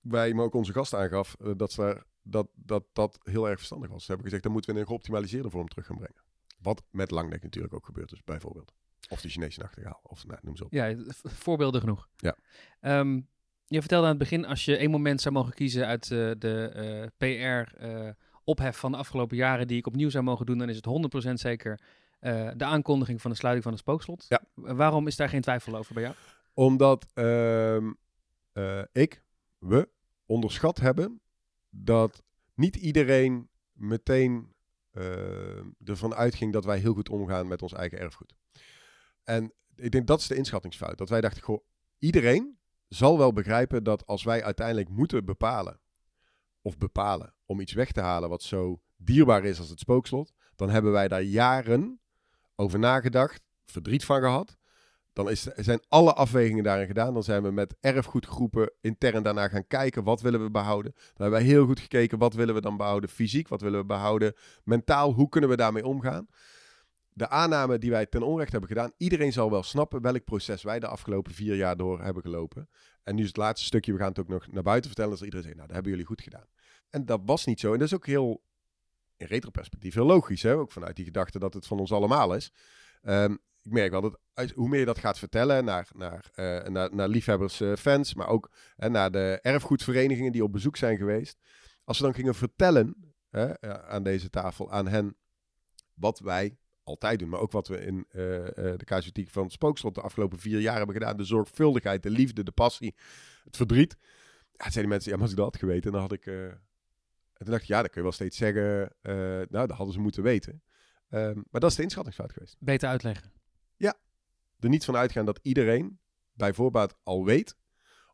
wij, 0.00 0.34
maar 0.34 0.44
ook 0.44 0.54
onze 0.54 0.72
gast 0.72 0.94
aangaf, 0.94 1.36
eh, 1.40 1.50
dat, 1.56 1.72
ze 1.72 1.80
daar, 1.80 2.04
dat, 2.22 2.48
dat 2.54 2.84
dat 2.92 3.18
heel 3.22 3.48
erg 3.48 3.56
verstandig 3.56 3.90
was. 3.90 4.00
Ze 4.00 4.06
hebben 4.06 4.24
gezegd, 4.24 4.42
dat 4.42 4.52
moeten 4.52 4.70
we 4.70 4.76
in 4.76 4.82
een 4.82 4.90
geoptimaliseerde 4.90 5.50
vorm 5.50 5.68
terug 5.68 5.86
gaan 5.86 5.96
brengen. 5.96 6.22
Wat 6.58 6.82
met 6.90 7.10
Langnek 7.10 7.42
natuurlijk 7.42 7.74
ook 7.74 7.84
gebeurd 7.84 8.12
is, 8.12 8.24
bijvoorbeeld. 8.24 8.74
Of 9.08 9.20
de 9.20 9.28
Chinese 9.28 9.60
nachtegaal, 9.60 10.00
of 10.02 10.26
nou, 10.26 10.40
noem 10.42 10.56
ze 10.56 10.64
op. 10.64 10.72
Ja, 10.72 10.96
voorbeelden 11.22 11.80
genoeg. 11.80 12.08
Ja. 12.16 12.36
Ehm, 12.80 13.20
je 13.66 13.80
vertelde 13.80 14.04
aan 14.04 14.10
het 14.10 14.18
begin, 14.18 14.46
als 14.46 14.64
je 14.64 14.76
één 14.76 14.90
moment 14.90 15.20
zou 15.20 15.34
mogen 15.34 15.54
kiezen 15.54 15.86
uit 15.86 16.10
eh, 16.10 16.30
de 16.38 17.10
PR-ophef 17.16 18.76
van 18.76 18.92
de 18.92 18.98
afgelopen 18.98 19.36
jaren 19.36 19.66
die 19.66 19.78
ik 19.78 19.86
opnieuw 19.86 20.10
zou 20.10 20.24
mogen 20.24 20.46
doen, 20.46 20.58
dan 20.58 20.68
is 20.68 20.76
het 20.76 21.30
100% 21.30 21.32
zeker 21.32 21.80
eh, 22.26 22.50
de 22.56 22.64
aankondiging 22.64 23.20
van 23.20 23.30
de 23.30 23.36
sluiting 23.36 23.64
van 23.64 23.72
het 23.72 23.82
spookslot. 23.82 24.26
Ja. 24.28 24.42
Waarom 24.54 25.06
is 25.06 25.16
daar 25.16 25.28
geen 25.28 25.40
twijfel 25.40 25.76
over 25.76 25.94
bij 25.94 26.02
jou? 26.02 26.14
Omdat 26.54 27.06
ehm, 27.14 27.92
eh, 28.52 28.82
ik, 28.92 29.22
we, 29.58 29.88
onderschat 30.26 30.78
hebben 30.78 31.20
dat 31.70 32.22
niet 32.54 32.76
iedereen 32.76 33.48
meteen 33.72 34.54
eh, 34.90 35.58
ervan 35.84 36.14
uitging 36.14 36.52
dat 36.52 36.64
wij 36.64 36.78
heel 36.78 36.94
goed 36.94 37.08
omgaan 37.08 37.48
met 37.48 37.62
ons 37.62 37.72
eigen 37.72 37.98
erfgoed. 37.98 38.34
En 39.24 39.52
ik 39.74 39.90
denk 39.90 40.06
dat 40.06 40.20
is 40.20 40.26
de 40.26 40.36
inschattingsfout. 40.36 40.98
Dat 40.98 41.08
wij 41.08 41.20
dachten, 41.20 41.42
goh, 41.42 41.64
iedereen 41.98 42.58
zal 42.88 43.18
wel 43.18 43.32
begrijpen 43.32 43.84
dat 43.84 44.06
als 44.06 44.24
wij 44.24 44.44
uiteindelijk 44.44 44.88
moeten 44.88 45.24
bepalen, 45.24 45.80
of 46.62 46.78
bepalen 46.78 47.34
om 47.46 47.60
iets 47.60 47.72
weg 47.72 47.92
te 47.92 48.00
halen 48.00 48.28
wat 48.28 48.42
zo 48.42 48.80
dierbaar 48.96 49.44
is 49.44 49.58
als 49.58 49.68
het 49.68 49.78
spookslot, 49.78 50.32
dan 50.56 50.70
hebben 50.70 50.92
wij 50.92 51.08
daar 51.08 51.22
jaren 51.22 52.00
over 52.54 52.78
nagedacht, 52.78 53.42
verdriet 53.64 54.04
van 54.04 54.20
gehad. 54.20 54.56
Dan 55.12 55.30
is, 55.30 55.42
zijn 55.42 55.80
alle 55.88 56.14
afwegingen 56.14 56.64
daarin 56.64 56.86
gedaan. 56.86 57.14
Dan 57.14 57.22
zijn 57.22 57.42
we 57.42 57.50
met 57.50 57.76
erfgoedgroepen 57.80 58.72
intern 58.80 59.22
daarna 59.22 59.48
gaan 59.48 59.66
kijken. 59.66 60.04
Wat 60.04 60.20
willen 60.20 60.42
we 60.42 60.50
behouden? 60.50 60.92
Dan 60.92 61.02
hebben 61.22 61.38
wij 61.38 61.48
heel 61.48 61.66
goed 61.66 61.80
gekeken. 61.80 62.18
Wat 62.18 62.34
willen 62.34 62.54
we 62.54 62.60
dan 62.60 62.76
behouden? 62.76 63.10
Fysiek, 63.10 63.48
wat 63.48 63.60
willen 63.60 63.80
we 63.80 63.86
behouden? 63.86 64.34
Mentaal, 64.64 65.12
hoe 65.12 65.28
kunnen 65.28 65.50
we 65.50 65.56
daarmee 65.56 65.86
omgaan? 65.86 66.26
De 67.16 67.28
aanname 67.28 67.78
die 67.78 67.90
wij 67.90 68.06
ten 68.06 68.22
onrechte 68.22 68.50
hebben 68.50 68.68
gedaan. 68.76 68.92
Iedereen 68.96 69.32
zal 69.32 69.50
wel 69.50 69.62
snappen 69.62 70.00
welk 70.02 70.24
proces 70.24 70.62
wij 70.62 70.78
de 70.80 70.86
afgelopen 70.86 71.34
vier 71.34 71.54
jaar 71.54 71.76
door 71.76 72.02
hebben 72.02 72.22
gelopen. 72.22 72.68
En 73.02 73.14
nu 73.14 73.20
is 73.22 73.28
het 73.28 73.36
laatste 73.36 73.66
stukje. 73.66 73.92
We 73.92 73.98
gaan 73.98 74.08
het 74.08 74.18
ook 74.18 74.28
nog 74.28 74.46
naar 74.52 74.62
buiten 74.62 74.86
vertellen. 74.90 75.10
Dat 75.10 75.20
iedereen 75.20 75.42
zegt, 75.44 75.54
nou, 75.56 75.66
dat 75.66 75.74
hebben 75.76 75.92
jullie 75.92 76.06
goed 76.06 76.22
gedaan. 76.22 76.46
En 76.90 77.04
dat 77.04 77.20
was 77.24 77.44
niet 77.44 77.60
zo. 77.60 77.72
En 77.72 77.78
dat 77.78 77.88
is 77.88 77.94
ook 77.94 78.06
heel, 78.06 78.42
in 79.16 79.26
retroperspectief, 79.26 79.94
heel 79.94 80.06
logisch. 80.06 80.42
Hè? 80.42 80.54
Ook 80.56 80.72
vanuit 80.72 80.96
die 80.96 81.04
gedachte 81.04 81.38
dat 81.38 81.54
het 81.54 81.66
van 81.66 81.78
ons 81.78 81.92
allemaal 81.92 82.34
is. 82.34 82.52
Ehm, 83.02 83.32
ik 83.62 83.72
merk 83.72 83.90
wel 83.90 84.00
dat 84.00 84.18
als- 84.34 84.52
hoe 84.52 84.68
meer 84.68 84.78
je 84.80 84.84
dat 84.86 84.98
gaat 84.98 85.18
vertellen 85.18 85.64
naar, 85.64 85.88
naar, 85.94 86.30
eh, 86.34 86.68
naar, 86.68 86.94
naar 86.94 87.08
liefhebbers, 87.08 87.60
eh, 87.60 87.72
fans, 87.76 88.14
maar 88.14 88.28
ook 88.28 88.50
hè, 88.76 88.88
naar 88.88 89.10
de 89.10 89.38
erfgoedverenigingen 89.42 90.32
die 90.32 90.44
op 90.44 90.52
bezoek 90.52 90.76
zijn 90.76 90.96
geweest. 90.96 91.38
Als 91.84 91.98
we 91.98 92.04
dan 92.04 92.14
gingen 92.14 92.34
vertellen 92.34 93.14
eh, 93.30 93.50
aan 93.70 94.02
deze 94.02 94.30
tafel, 94.30 94.70
aan 94.70 94.88
hen, 94.88 95.16
wat 95.94 96.18
wij 96.18 96.56
altijd 96.86 97.18
doen, 97.18 97.28
maar 97.28 97.40
ook 97.40 97.52
wat 97.52 97.68
we 97.68 97.80
in 97.80 98.06
eh, 98.10 98.46
eh, 98.46 98.78
de 98.78 98.84
casuïstiek 98.84 99.30
van 99.30 99.42
het 99.42 99.52
spookslot 99.52 99.94
de 99.94 100.00
afgelopen 100.00 100.38
vier 100.38 100.60
jaar 100.60 100.76
hebben 100.76 100.94
gedaan. 100.94 101.16
De 101.16 101.24
zorgvuldigheid, 101.24 102.02
de 102.02 102.10
liefde, 102.10 102.42
de 102.42 102.50
passie, 102.50 102.94
het 103.44 103.56
verdriet. 103.56 103.96
Ja, 104.52 104.62
zeiden 104.62 104.80
die 104.82 104.86
mensen, 104.90 105.10
ja, 105.10 105.16
maar 105.16 105.24
als 105.24 105.30
ik 105.32 105.36
dat 105.36 105.46
had 105.52 105.56
geweten, 105.62 105.92
dan 105.92 106.00
had 106.00 106.12
ik... 106.12 106.26
eh, 106.26 106.44
En 106.44 106.58
toen 107.44 107.50
dacht 107.50 107.62
ik, 107.62 107.68
ja, 107.68 107.80
dan 107.80 107.86
kun 107.86 107.96
je 107.96 108.02
wel 108.02 108.12
steeds 108.12 108.36
zeggen, 108.36 108.92
nou, 109.50 109.66
dat 109.66 109.70
hadden 109.70 109.94
ze 109.94 110.00
moeten 110.00 110.22
weten. 110.22 110.62
Ehm, 111.08 111.34
maar 111.50 111.60
dat 111.60 111.70
is 111.70 111.76
de 111.76 111.82
inschattingsfout 111.82 112.32
geweest 112.32 112.56
Beter 112.58 112.88
uitleggen. 112.88 113.32
er 114.58 114.68
niet 114.68 114.84
van 114.84 114.96
uitgaan 114.96 115.24
dat 115.24 115.38
iedereen 115.42 115.98
bij 116.32 116.52
voorbaat 116.54 116.96
al 117.02 117.24
weet, 117.24 117.56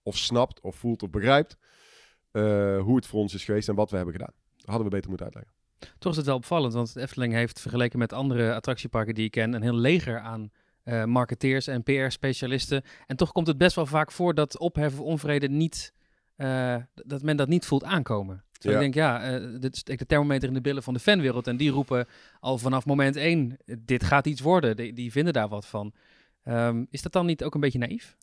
of 0.02 0.16
snapt, 0.16 0.60
of 0.60 0.76
voelt, 0.76 1.02
of 1.02 1.10
begrijpt 1.10 1.56
hoe 2.32 2.96
het 2.96 3.06
voor 3.06 3.20
ons 3.20 3.34
is 3.34 3.44
geweest 3.44 3.68
en 3.68 3.74
wat 3.74 3.90
we 3.90 3.96
hebben 3.96 4.14
gedaan. 4.14 4.34
Dat 4.56 4.66
hadden 4.66 4.84
we 4.84 4.90
beter 4.94 5.08
moeten 5.08 5.26
uitleggen. 5.26 5.54
Toch 5.99 6.12
is 6.12 6.16
het 6.16 6.26
wel 6.26 6.37
opvallend, 6.37 6.72
want 6.72 6.95
de 6.95 7.01
Efteling 7.01 7.33
heeft 7.33 7.61
vergeleken 7.61 7.99
met 7.99 8.12
andere 8.12 8.55
attractieparken 8.55 9.14
die 9.14 9.24
ik 9.24 9.30
ken, 9.30 9.53
een 9.53 9.62
heel 9.62 9.76
leger 9.76 10.20
aan 10.20 10.51
uh, 10.85 11.05
marketeers 11.05 11.66
en 11.66 11.83
PR-specialisten. 11.83 12.83
En 13.07 13.16
toch 13.16 13.33
komt 13.33 13.47
het 13.47 13.59
best 13.59 13.76
wel 13.76 13.87
vaak 13.87 14.12
voor 14.12 14.35
dat 14.35 14.59
ophef 14.59 14.93
of 14.93 15.01
onvrede 15.01 15.49
niet, 15.49 15.93
uh, 16.37 16.76
dat 16.95 17.22
men 17.22 17.37
dat 17.37 17.49
niet 17.49 17.66
voelt 17.66 17.85
aankomen. 17.85 18.45
Dus 18.59 18.72
ik 18.72 18.78
denk, 18.78 18.95
ja, 18.95 19.41
uh, 19.41 19.61
dit 19.61 19.76
steekt 19.76 19.99
de 19.99 20.07
thermometer 20.07 20.49
in 20.49 20.55
de 20.55 20.61
billen 20.61 20.83
van 20.83 20.95
de 20.95 21.01
fanwereld. 21.01 21.47
En 21.47 21.57
die 21.57 21.70
roepen 21.70 22.07
al 22.41 22.59
vanaf 22.59 22.87
moment 22.87 23.16
één, 23.16 23.57
dit 23.78 24.05
gaat 24.05 24.26
iets 24.26 24.41
worden. 24.41 24.76
Die, 24.76 24.93
die 24.93 25.12
vinden 25.12 25.33
daar 25.33 25.49
wat 25.49 25.66
van. 25.66 25.93
Um, 26.45 26.87
is 26.91 27.03
dat 27.03 27.12
dan 27.12 27.26
niet 27.26 27.45
ook 27.45 27.55
een 27.55 27.61
beetje 27.61 27.78
naïef? 27.78 28.16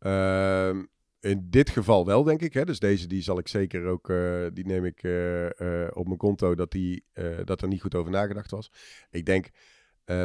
Uh, 0.00 0.82
in 1.20 1.46
dit 1.50 1.70
geval 1.70 2.06
wel, 2.06 2.22
denk 2.22 2.42
ik. 2.42 2.52
Hè? 2.52 2.64
Dus 2.64 2.78
deze 2.78 3.06
die 3.06 3.22
zal 3.22 3.38
ik 3.38 3.48
zeker 3.48 3.86
ook, 3.86 4.08
uh, 4.08 4.46
die 4.52 4.66
neem 4.66 4.84
ik 4.84 5.02
uh, 5.02 5.44
uh, 5.44 5.88
op 5.92 6.06
mijn 6.06 6.18
konto, 6.18 6.54
dat, 6.54 6.70
die, 6.70 7.04
dat 7.44 7.62
er 7.62 7.68
niet 7.68 7.80
goed 7.80 7.94
over 7.94 8.10
nagedacht 8.10 8.50
was. 8.50 8.72
Ik 9.10 9.24
denk 9.24 9.48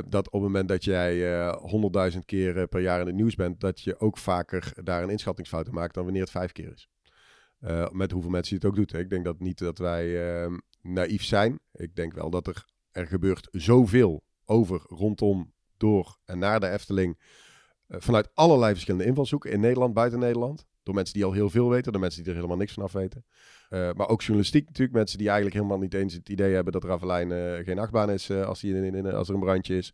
dat 0.08 0.26
op 0.26 0.34
het 0.34 0.41
moment 0.41 0.68
dat 0.68 0.84
jij 0.84 1.48
honderdduizend 1.52 2.26
keer 2.26 2.68
per 2.68 2.82
jaar 2.82 3.00
in 3.00 3.06
het 3.06 3.16
nieuws 3.16 3.36
bent, 3.36 3.60
dat 3.60 3.82
je 3.82 4.00
ook 4.00 4.18
vaker 4.18 4.72
daar 4.84 5.04
een 5.04 5.10
inschattingsfout 5.10 5.72
maakt 5.72 5.94
dan 5.94 6.04
wanneer 6.04 6.22
het 6.22 6.32
vijf 6.32 6.52
keer 6.52 6.72
is. 6.74 6.89
met 7.91 8.12
hoeveel 8.12 8.32
mensen 8.32 8.56
je 8.56 8.62
het 8.62 8.72
ook 8.72 8.76
doet. 8.76 8.91
Hè? 8.91 9.00
Ik 9.00 9.10
denk 9.10 9.26
dat 9.26 9.39
niet 9.39 9.58
dat 9.58 9.78
wij 9.78 10.48
naïef 10.82 11.24
zijn. 11.24 11.60
Ik 11.74 11.96
denk 11.96 12.14
wel 12.14 12.30
dat 12.30 12.48
er, 12.48 12.66
er 12.91 13.08
gebeurt 13.08 13.48
zoveel 13.52 14.24
over, 14.46 14.82
rondom, 14.88 15.54
door 15.78 16.18
en 16.26 16.39
naar 16.39 16.60
de 16.60 16.70
Efteling. 16.70 17.20
vanuit 17.88 18.30
allerlei 18.34 18.72
verschillende 18.72 19.06
invalshoeken 19.06 19.52
in 19.52 19.60
Nederland, 19.60 19.94
buiten 19.94 20.20
Nederland. 20.20 20.66
Door 20.84 20.96
mensen 20.96 21.14
die 21.14 21.26
al 21.26 21.32
heel 21.32 21.50
veel 21.50 21.70
weten, 21.70 21.92
door 21.92 22.02
mensen 22.02 22.20
die 22.22 22.30
er 22.30 22.38
helemaal 22.38 22.58
niks 22.58 22.74
van 22.74 22.84
af 22.84 22.92
weten. 22.92 23.26
Uh, 23.70 23.92
maar 23.94 24.08
ook 24.08 24.22
journalistiek 24.22 24.66
natuurlijk. 24.66 24.98
Mensen 24.98 25.18
die 25.18 25.28
eigenlijk 25.28 25.56
helemaal 25.56 25.80
niet 25.80 25.94
eens 25.94 26.14
het 26.14 26.30
idee 26.30 26.54
hebben 26.54 26.74
dat 26.74 26.84
Ravelijn 26.84 27.30
uh, 27.30 27.66
geen 27.66 27.80
achtbaan 27.80 28.12
is 28.12 28.30
uh, 28.30 28.46
als, 28.46 28.64
in, 28.64 28.96
in, 28.96 29.06
als 29.06 29.28
er 29.28 29.34
een 29.34 29.40
brandje 29.40 29.78
is. 29.78 29.94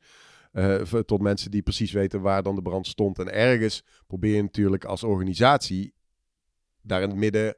tot 1.05 1.21
mensen 1.21 1.51
die 1.51 1.61
precies 1.61 1.91
weten 1.91 2.21
waar 2.21 2.43
dan 2.43 2.55
de 2.55 2.61
brand 2.61 2.87
stond. 2.87 3.19
En 3.19 3.33
ergens 3.33 3.83
probeer 4.07 4.35
je 4.35 4.41
natuurlijk 4.41 4.85
als 4.85 5.03
organisatie 5.03 5.93
daar 6.81 7.01
in 7.01 7.09
het 7.09 7.17
midden 7.17 7.55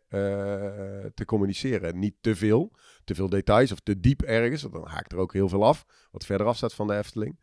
te 1.14 1.26
communiceren. 1.26 2.00
Niet 2.00 2.16
te 2.22 2.36
veel, 2.36 2.72
te 3.04 3.16
veel 3.16 3.30
details 3.30 3.72
of 3.72 3.80
te 3.80 4.00
diep 4.00 4.22
ergens. 4.22 4.62
Want 4.62 4.74
dan 4.74 4.88
haakt 4.88 5.12
er 5.12 5.18
ook 5.18 5.34
heel 5.34 5.50
veel 5.50 5.66
af, 5.66 5.86
wat 6.12 6.26
verder 6.26 6.48
af 6.48 6.58
staat 6.58 6.74
van 6.74 6.88
de 6.88 6.98
Efteling. 6.98 7.40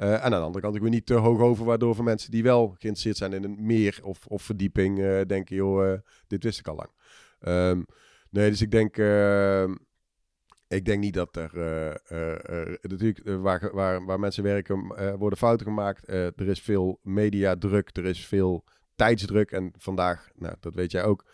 Uh, 0.00 0.12
en 0.12 0.20
aan 0.22 0.30
de 0.30 0.36
andere 0.36 0.60
kant, 0.60 0.74
ik 0.74 0.82
ben 0.82 0.90
niet 0.90 1.06
te 1.06 1.14
hoog 1.14 1.40
over, 1.40 1.64
waardoor 1.64 1.94
voor 1.94 2.04
mensen 2.04 2.30
die 2.30 2.42
wel 2.42 2.66
geïnteresseerd 2.68 3.16
zijn 3.16 3.32
in 3.32 3.44
een 3.44 3.56
meer 3.66 4.00
of, 4.02 4.26
of 4.26 4.42
verdieping, 4.42 4.98
uh, 4.98 5.20
denken, 5.26 5.56
joh, 5.56 5.86
uh, 5.86 5.98
dit 6.26 6.42
wist 6.42 6.58
ik 6.58 6.68
al 6.68 6.74
lang. 6.74 6.90
Um, 7.70 7.86
nee, 8.30 8.50
dus 8.50 8.60
ik 8.60 8.70
denk, 8.70 8.96
ehm, 8.96 9.74
ik 10.68 10.84
denk 10.84 11.00
niet 11.00 11.14
dat 11.14 11.36
er, 11.36 11.50
natuurlijk, 12.82 13.20
waar, 13.24 13.70
waar, 13.74 14.04
waar 14.04 14.20
mensen 14.20 14.42
werken, 14.42 14.86
worden 15.18 15.38
fouten 15.38 15.66
gemaakt. 15.66 16.08
er 16.08 16.48
is 16.48 16.60
veel 16.60 16.98
mediadruk, 17.02 17.96
er 17.96 18.04
is 18.04 18.26
veel 18.26 18.64
tijdsdruk. 18.94 19.50
En 19.50 19.72
vandaag, 19.78 20.28
nou, 20.34 20.54
dat 20.60 20.74
weet 20.74 20.90
jij 20.90 21.04
ook, 21.04 21.24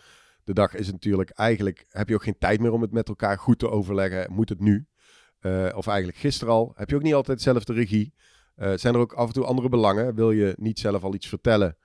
de 0.45 0.53
dag 0.53 0.75
is 0.75 0.91
natuurlijk 0.91 1.31
eigenlijk, 1.31 1.85
heb 1.89 2.09
je 2.09 2.15
ook 2.15 2.23
geen 2.23 2.39
tijd 2.39 2.61
meer 2.61 2.73
om 2.73 2.83
het 2.83 2.93
met 2.93 3.09
elkaar 3.09 3.39
goed 3.39 3.59
te 3.59 3.71
overleggen. 3.71 4.33
Moet 4.33 4.49
het 4.49 4.61
nu? 4.61 4.87
of 5.75 5.87
eigenlijk 5.87 6.19
gisteren 6.19 6.55
al. 6.55 6.73
Heb 6.75 6.91
je 6.91 6.97
ook 6.97 7.03
niet 7.03 7.15
altijd 7.15 7.39
dezelfde 7.39 7.73
regie. 7.73 8.15
Uh, 8.57 8.73
zijn 8.75 8.95
er 8.95 9.01
ook 9.01 9.13
af 9.13 9.27
en 9.27 9.33
toe 9.33 9.45
andere 9.45 9.69
belangen? 9.69 10.15
Wil 10.15 10.31
je 10.31 10.55
niet 10.59 10.79
zelf 10.79 11.05
al 11.05 11.15
iets 11.15 11.29
vertellen? 11.29 11.77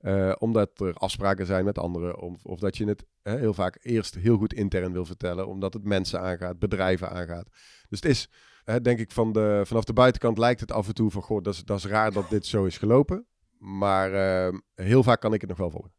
Uh, 0.00 0.32
omdat 0.38 0.80
er 0.80 0.94
afspraken 0.94 1.46
zijn 1.46 1.64
met 1.64 1.78
anderen. 1.78 2.18
Of, 2.18 2.44
of 2.44 2.58
dat 2.58 2.76
je 2.76 2.86
het 2.86 3.04
heel 3.22 3.54
vaak 3.54 3.78
eerst 3.82 4.14
heel 4.14 4.36
goed 4.36 4.54
intern 4.54 4.92
wil 4.92 5.04
vertellen. 5.04 5.46
Omdat 5.46 5.74
het 5.74 5.84
mensen 5.84 6.20
aangaat, 6.20 6.58
bedrijven 6.58 7.10
aangaat. 7.10 7.48
Dus 7.88 8.00
het 8.00 8.04
is, 8.04 8.28
denk 8.82 8.98
ik, 8.98 9.10
van 9.10 9.32
de, 9.32 9.62
vanaf 9.64 9.84
de 9.84 9.92
buitenkant 9.92 10.38
lijkt 10.38 10.60
het 10.60 10.72
af 10.72 10.88
en 10.88 10.94
toe 10.94 11.10
van... 11.10 11.22
Goh, 11.22 11.42
dat 11.42 11.54
is, 11.54 11.64
dat 11.64 11.78
is 11.78 11.86
raar 11.86 12.12
dat 12.12 12.30
dit 12.30 12.46
zo 12.46 12.64
is 12.64 12.78
gelopen. 12.78 13.26
Maar 13.58 14.12
uh, 14.12 14.58
heel 14.74 15.02
vaak 15.02 15.20
kan 15.20 15.32
ik 15.34 15.40
het 15.40 15.50
nog 15.50 15.58
wel 15.58 15.70
volgen. 15.70 15.92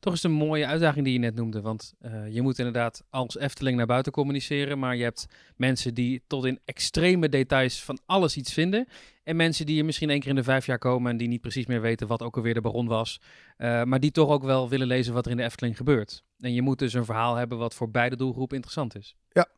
Toch 0.00 0.12
is 0.12 0.22
het 0.22 0.30
een 0.30 0.36
mooie 0.36 0.66
uitdaging 0.66 1.04
die 1.04 1.12
je 1.12 1.18
net 1.18 1.34
noemde. 1.34 1.60
Want 1.60 1.94
uh, 2.02 2.34
je 2.34 2.42
moet 2.42 2.58
inderdaad 2.58 3.04
als 3.10 3.38
Efteling 3.38 3.76
naar 3.76 3.86
buiten 3.86 4.12
communiceren. 4.12 4.78
Maar 4.78 4.96
je 4.96 5.02
hebt 5.02 5.26
mensen 5.56 5.94
die 5.94 6.22
tot 6.26 6.44
in 6.44 6.58
extreme 6.64 7.28
details 7.28 7.82
van 7.82 7.98
alles 8.06 8.36
iets 8.36 8.52
vinden. 8.52 8.86
En 9.22 9.36
mensen 9.36 9.66
die 9.66 9.78
er 9.78 9.84
misschien 9.84 10.10
één 10.10 10.20
keer 10.20 10.28
in 10.28 10.34
de 10.34 10.42
vijf 10.42 10.66
jaar 10.66 10.78
komen 10.78 11.10
en 11.10 11.16
die 11.16 11.28
niet 11.28 11.40
precies 11.40 11.66
meer 11.66 11.80
weten 11.80 12.06
wat 12.06 12.22
ook 12.22 12.36
alweer 12.36 12.54
de 12.54 12.60
baron 12.60 12.86
was. 12.86 13.20
Uh, 13.58 13.82
maar 13.82 14.00
die 14.00 14.10
toch 14.10 14.28
ook 14.28 14.44
wel 14.44 14.68
willen 14.68 14.86
lezen 14.86 15.14
wat 15.14 15.24
er 15.24 15.30
in 15.30 15.36
de 15.36 15.42
Efteling 15.42 15.76
gebeurt. 15.76 16.24
En 16.38 16.54
je 16.54 16.62
moet 16.62 16.78
dus 16.78 16.92
een 16.92 17.04
verhaal 17.04 17.34
hebben 17.34 17.58
wat 17.58 17.74
voor 17.74 17.90
beide 17.90 18.16
doelgroepen 18.16 18.56
interessant 18.56 18.96
is. 18.96 19.16
Ja, 19.32 19.48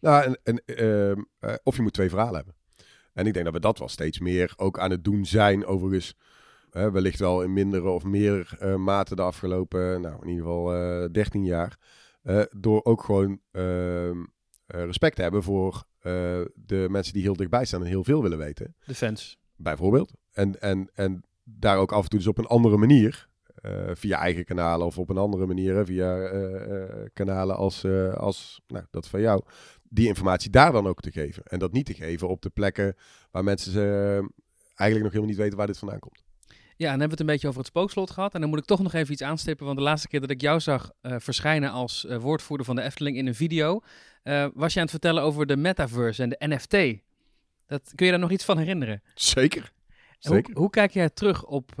nou, 0.00 0.24
en, 0.24 0.62
en 0.64 1.24
uh, 1.40 1.54
of 1.62 1.76
je 1.76 1.82
moet 1.82 1.92
twee 1.92 2.08
verhalen 2.08 2.34
hebben. 2.34 2.54
En 3.12 3.26
ik 3.26 3.32
denk 3.32 3.44
dat 3.44 3.54
we 3.54 3.60
dat 3.60 3.78
wel 3.78 3.88
steeds 3.88 4.18
meer 4.18 4.52
ook 4.56 4.78
aan 4.78 4.90
het 4.90 5.04
doen 5.04 5.26
zijn. 5.26 5.66
Overigens 5.66 6.14
Hè, 6.70 6.90
wellicht 6.90 7.18
wel 7.18 7.42
in 7.42 7.52
mindere 7.52 7.88
of 7.88 8.04
meer 8.04 8.58
uh, 8.62 8.74
mate 8.74 9.14
de 9.14 9.22
afgelopen, 9.22 10.00
nou 10.00 10.14
in 10.22 10.28
ieder 10.28 10.44
geval 10.44 10.74
uh, 10.74 11.04
eh, 11.04 11.12
13 11.12 11.44
jaar. 11.44 11.78
Uh, 12.22 12.42
door 12.50 12.84
ook 12.84 13.02
gewoon 13.02 13.40
ehm, 13.50 14.24
respect 14.66 15.16
te 15.16 15.22
hebben 15.22 15.42
voor 15.42 15.86
de 16.54 16.86
mensen 16.90 17.12
die 17.12 17.22
heel 17.22 17.36
dichtbij 17.36 17.64
staan 17.64 17.80
en 17.80 17.86
heel 17.86 18.04
veel 18.04 18.22
willen 18.22 18.38
weten. 18.38 18.74
De 18.84 18.94
fans. 18.94 19.38
Bijvoorbeeld. 19.56 20.12
En, 20.32 20.60
en, 20.60 20.90
en 20.94 21.22
daar 21.44 21.78
ook 21.78 21.92
af 21.92 22.02
en 22.02 22.08
toe 22.08 22.18
dus 22.18 22.28
op 22.28 22.38
een 22.38 22.46
andere 22.46 22.76
manier, 22.76 23.28
via 23.92 24.18
eigen 24.18 24.44
kanalen 24.44 24.86
of 24.86 24.98
op 24.98 25.10
een 25.10 25.18
andere 25.18 25.46
manier, 25.46 25.84
via 25.84 26.30
kanalen 27.12 27.56
als, 27.56 27.84
als 28.14 28.60
nou, 28.66 28.84
dat 28.90 29.08
van 29.08 29.20
jou, 29.20 29.42
die 29.82 30.06
informatie 30.06 30.50
daar 30.50 30.72
dan 30.72 30.86
ook 30.86 31.00
te 31.00 31.12
geven. 31.12 31.42
En 31.44 31.58
dat 31.58 31.72
niet 31.72 31.86
te 31.86 31.94
geven 31.94 32.28
op 32.28 32.42
de 32.42 32.50
plekken 32.50 32.96
waar 33.30 33.44
mensen 33.44 33.82
eigenlijk 34.74 35.02
nog 35.02 35.12
helemaal 35.12 35.30
niet 35.30 35.36
weten 35.36 35.56
waar 35.58 35.66
dit 35.66 35.78
vandaan 35.78 35.98
komt. 35.98 36.27
Ja, 36.78 36.84
en 36.84 36.98
dan 36.98 37.00
hebben 37.00 37.08
we 37.08 37.10
het 37.10 37.20
een 37.20 37.34
beetje 37.34 37.48
over 37.48 37.60
het 37.60 37.68
spookslot 37.68 38.10
gehad. 38.10 38.34
En 38.34 38.40
dan 38.40 38.50
moet 38.50 38.58
ik 38.58 38.64
toch 38.64 38.82
nog 38.82 38.92
even 38.92 39.12
iets 39.12 39.22
aanstippen. 39.22 39.66
Want 39.66 39.78
de 39.78 39.84
laatste 39.84 40.08
keer 40.08 40.20
dat 40.20 40.30
ik 40.30 40.40
jou 40.40 40.60
zag 40.60 40.90
uh, 41.02 41.14
verschijnen 41.18 41.70
als 41.70 42.04
uh, 42.04 42.16
woordvoerder 42.16 42.66
van 42.66 42.76
de 42.76 42.82
Efteling 42.82 43.16
in 43.16 43.26
een 43.26 43.34
video, 43.34 43.80
uh, 44.24 44.46
was 44.54 44.72
je 44.72 44.78
aan 44.78 44.84
het 44.84 44.94
vertellen 44.94 45.22
over 45.22 45.46
de 45.46 45.56
metaverse 45.56 46.22
en 46.22 46.28
de 46.28 46.36
NFT. 46.38 47.02
Dat, 47.66 47.92
kun 47.94 48.06
je 48.06 48.12
daar 48.12 48.20
nog 48.20 48.30
iets 48.30 48.44
van 48.44 48.58
herinneren? 48.58 49.02
Zeker. 49.14 49.72
Zeker. 50.18 50.52
Hoe, 50.52 50.60
hoe, 50.62 50.70
kijk 50.70 50.92
jij 50.92 51.10
terug 51.10 51.44
op 51.44 51.72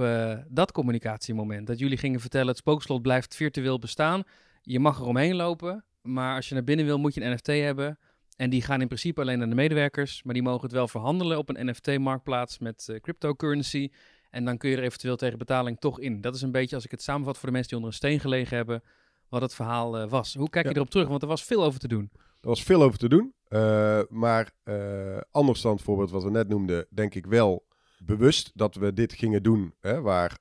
dat 0.48 0.72
communicatiemoment? 0.72 1.66
Dat 1.66 1.78
jullie 1.78 1.98
gingen 1.98 2.20
vertellen, 2.20 2.48
het 2.48 2.56
spookslot 2.56 3.02
blijft 3.02 3.36
virtueel 3.36 3.78
bestaan. 3.78 4.22
Je 4.62 4.80
mag 4.80 4.98
er 4.98 5.06
omheen 5.06 5.34
lopen, 5.34 5.84
maar 6.02 6.34
als 6.34 6.48
je 6.48 6.54
naar 6.54 6.64
binnen 6.64 6.86
wil, 6.86 6.98
moet 6.98 7.14
je 7.14 7.22
een 7.22 7.34
NFT 7.34 7.46
hebben. 7.46 7.98
En 8.36 8.50
die 8.50 8.62
gaan 8.62 8.80
in 8.80 8.86
principe 8.86 9.20
alleen 9.20 9.42
aan 9.42 9.48
de 9.48 9.54
medewerkers, 9.54 10.22
maar 10.22 10.34
die 10.34 10.42
mogen 10.42 10.62
het 10.62 10.72
wel 10.72 10.88
verhandelen 10.88 11.38
op 11.38 11.48
een 11.48 11.66
NFT-marktplaats 11.66 12.58
met 12.58 12.98
cryptocurrency. 13.00 13.90
En 14.30 14.44
dan 14.44 14.58
kun 14.58 14.70
je 14.70 14.76
er 14.76 14.82
eventueel 14.82 15.16
tegen 15.16 15.38
betaling 15.38 15.80
toch 15.80 16.00
in. 16.00 16.20
Dat 16.20 16.34
is 16.34 16.42
een 16.42 16.52
beetje, 16.52 16.74
als 16.74 16.84
ik 16.84 16.90
het 16.90 17.02
samenvat 17.02 17.38
voor 17.38 17.46
de 17.46 17.52
mensen 17.52 17.70
die 17.70 17.78
onder 17.78 17.92
een 17.92 17.98
steen 17.98 18.20
gelegen 18.20 18.56
hebben, 18.56 18.82
wat 19.28 19.40
het 19.40 19.54
verhaal 19.54 20.02
uh, 20.02 20.10
was. 20.10 20.34
Hoe 20.34 20.50
kijk 20.50 20.68
je 20.68 20.74
erop 20.74 20.90
terug? 20.90 21.08
Want 21.08 21.22
er 21.22 21.28
was 21.28 21.44
veel 21.44 21.64
over 21.64 21.80
te 21.80 21.88
doen. 21.88 22.10
Er 22.40 22.48
was 22.48 22.62
veel 22.62 22.82
over 22.82 22.98
te 22.98 23.08
doen. 23.08 23.34
Uh, 23.48 24.00
maar 24.08 24.50
uh, 24.64 25.18
anders 25.30 25.60
dan 25.60 25.72
het 25.72 25.82
voorbeeld 25.82 26.10
wat 26.10 26.22
we 26.22 26.30
net 26.30 26.48
noemden, 26.48 26.86
denk 26.90 27.14
ik 27.14 27.26
wel 27.26 27.66
bewust 27.98 28.50
dat 28.54 28.74
we 28.74 28.92
dit 28.92 29.12
gingen 29.12 29.42
doen. 29.42 29.74
Hè, 29.80 30.00
waar 30.00 30.38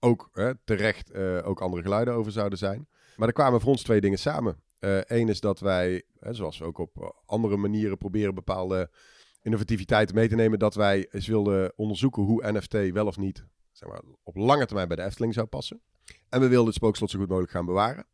ook 0.00 0.30
hè, 0.32 0.52
terecht 0.64 1.14
ook 1.42 1.60
andere 1.60 1.82
geluiden 1.82 2.14
over 2.14 2.32
zouden 2.32 2.58
zijn. 2.58 2.88
Maar 3.16 3.28
er 3.28 3.34
kwamen 3.34 3.60
voor 3.60 3.70
ons 3.70 3.82
twee 3.82 4.00
dingen 4.00 4.18
samen. 4.18 4.62
Eén 4.78 5.28
is 5.28 5.40
dat 5.40 5.60
wij, 5.60 6.02
hè, 6.18 6.34
zoals 6.34 6.58
we 6.58 6.64
ook 6.64 6.78
op 6.78 7.22
andere 7.26 7.56
manieren 7.56 7.98
proberen 7.98 8.34
bepaalde 8.34 8.90
innovativiteit 9.42 10.14
mee 10.14 10.28
te 10.28 10.34
nemen 10.34 10.58
dat 10.58 10.74
wij 10.74 11.08
eens 11.10 11.26
wilden 11.26 11.72
onderzoeken 11.76 12.22
hoe 12.22 12.52
NFT 12.52 12.72
wel 12.72 13.06
of 13.06 13.16
niet 13.16 13.44
zeg 13.78 13.88
maar, 13.88 14.00
op 14.22 14.36
lange 14.36 14.66
termijn 14.66 14.88
bij 14.88 14.96
de 14.96 15.02
Efteling 15.02 15.34
zou 15.34 15.46
passen. 15.46 15.80
En 16.28 16.40
we 16.40 16.48
wilden 16.48 16.66
het 16.66 16.74
spookslot 16.74 17.10
zo 17.10 17.18
goed 17.18 17.28
mogelijk 17.28 17.52
gaan 17.52 17.66
bewaren. 17.66 18.06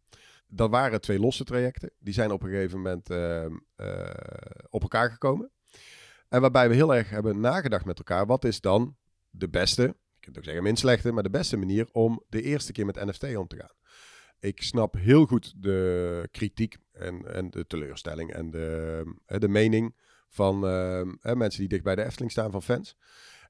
Dat 0.46 0.70
waren 0.70 1.00
twee 1.00 1.18
losse 1.18 1.44
trajecten. 1.44 1.90
Die 1.98 2.14
zijn 2.14 2.30
op 2.30 2.42
een 2.42 2.48
gegeven 2.48 2.76
moment 2.76 3.10
uh, 3.10 3.44
uh, 3.76 4.10
op 4.70 4.82
elkaar 4.82 5.10
gekomen. 5.10 5.50
En 6.28 6.40
waarbij 6.40 6.68
we 6.68 6.74
heel 6.74 6.94
erg 6.94 7.10
hebben 7.10 7.40
nagedacht 7.40 7.84
met 7.84 7.98
elkaar. 7.98 8.26
Wat 8.26 8.44
is 8.44 8.60
dan 8.60 8.96
de 9.30 9.48
beste, 9.48 9.82
je 9.82 10.20
kunt 10.20 10.38
ook 10.38 10.44
zeggen 10.44 10.62
min 10.62 10.76
slechte, 10.76 11.12
maar 11.12 11.22
de 11.22 11.30
beste 11.30 11.56
manier 11.56 11.88
om 11.92 12.22
de 12.28 12.42
eerste 12.42 12.72
keer 12.72 12.86
met 12.86 13.04
NFT 13.04 13.36
om 13.36 13.46
te 13.46 13.56
gaan. 13.56 13.72
Ik 14.38 14.62
snap 14.62 14.94
heel 14.94 15.26
goed 15.26 15.62
de 15.62 16.28
kritiek 16.30 16.76
en, 16.92 17.34
en 17.34 17.50
de 17.50 17.66
teleurstelling 17.66 18.32
en 18.32 18.50
de, 18.50 19.04
de 19.26 19.48
mening 19.48 19.94
van 20.34 20.54
uh, 20.64 21.34
mensen 21.34 21.60
die 21.60 21.68
dicht 21.68 21.82
bij 21.82 21.94
de 21.94 22.04
Efteling 22.04 22.30
staan, 22.30 22.50
van 22.50 22.62
fans. 22.62 22.96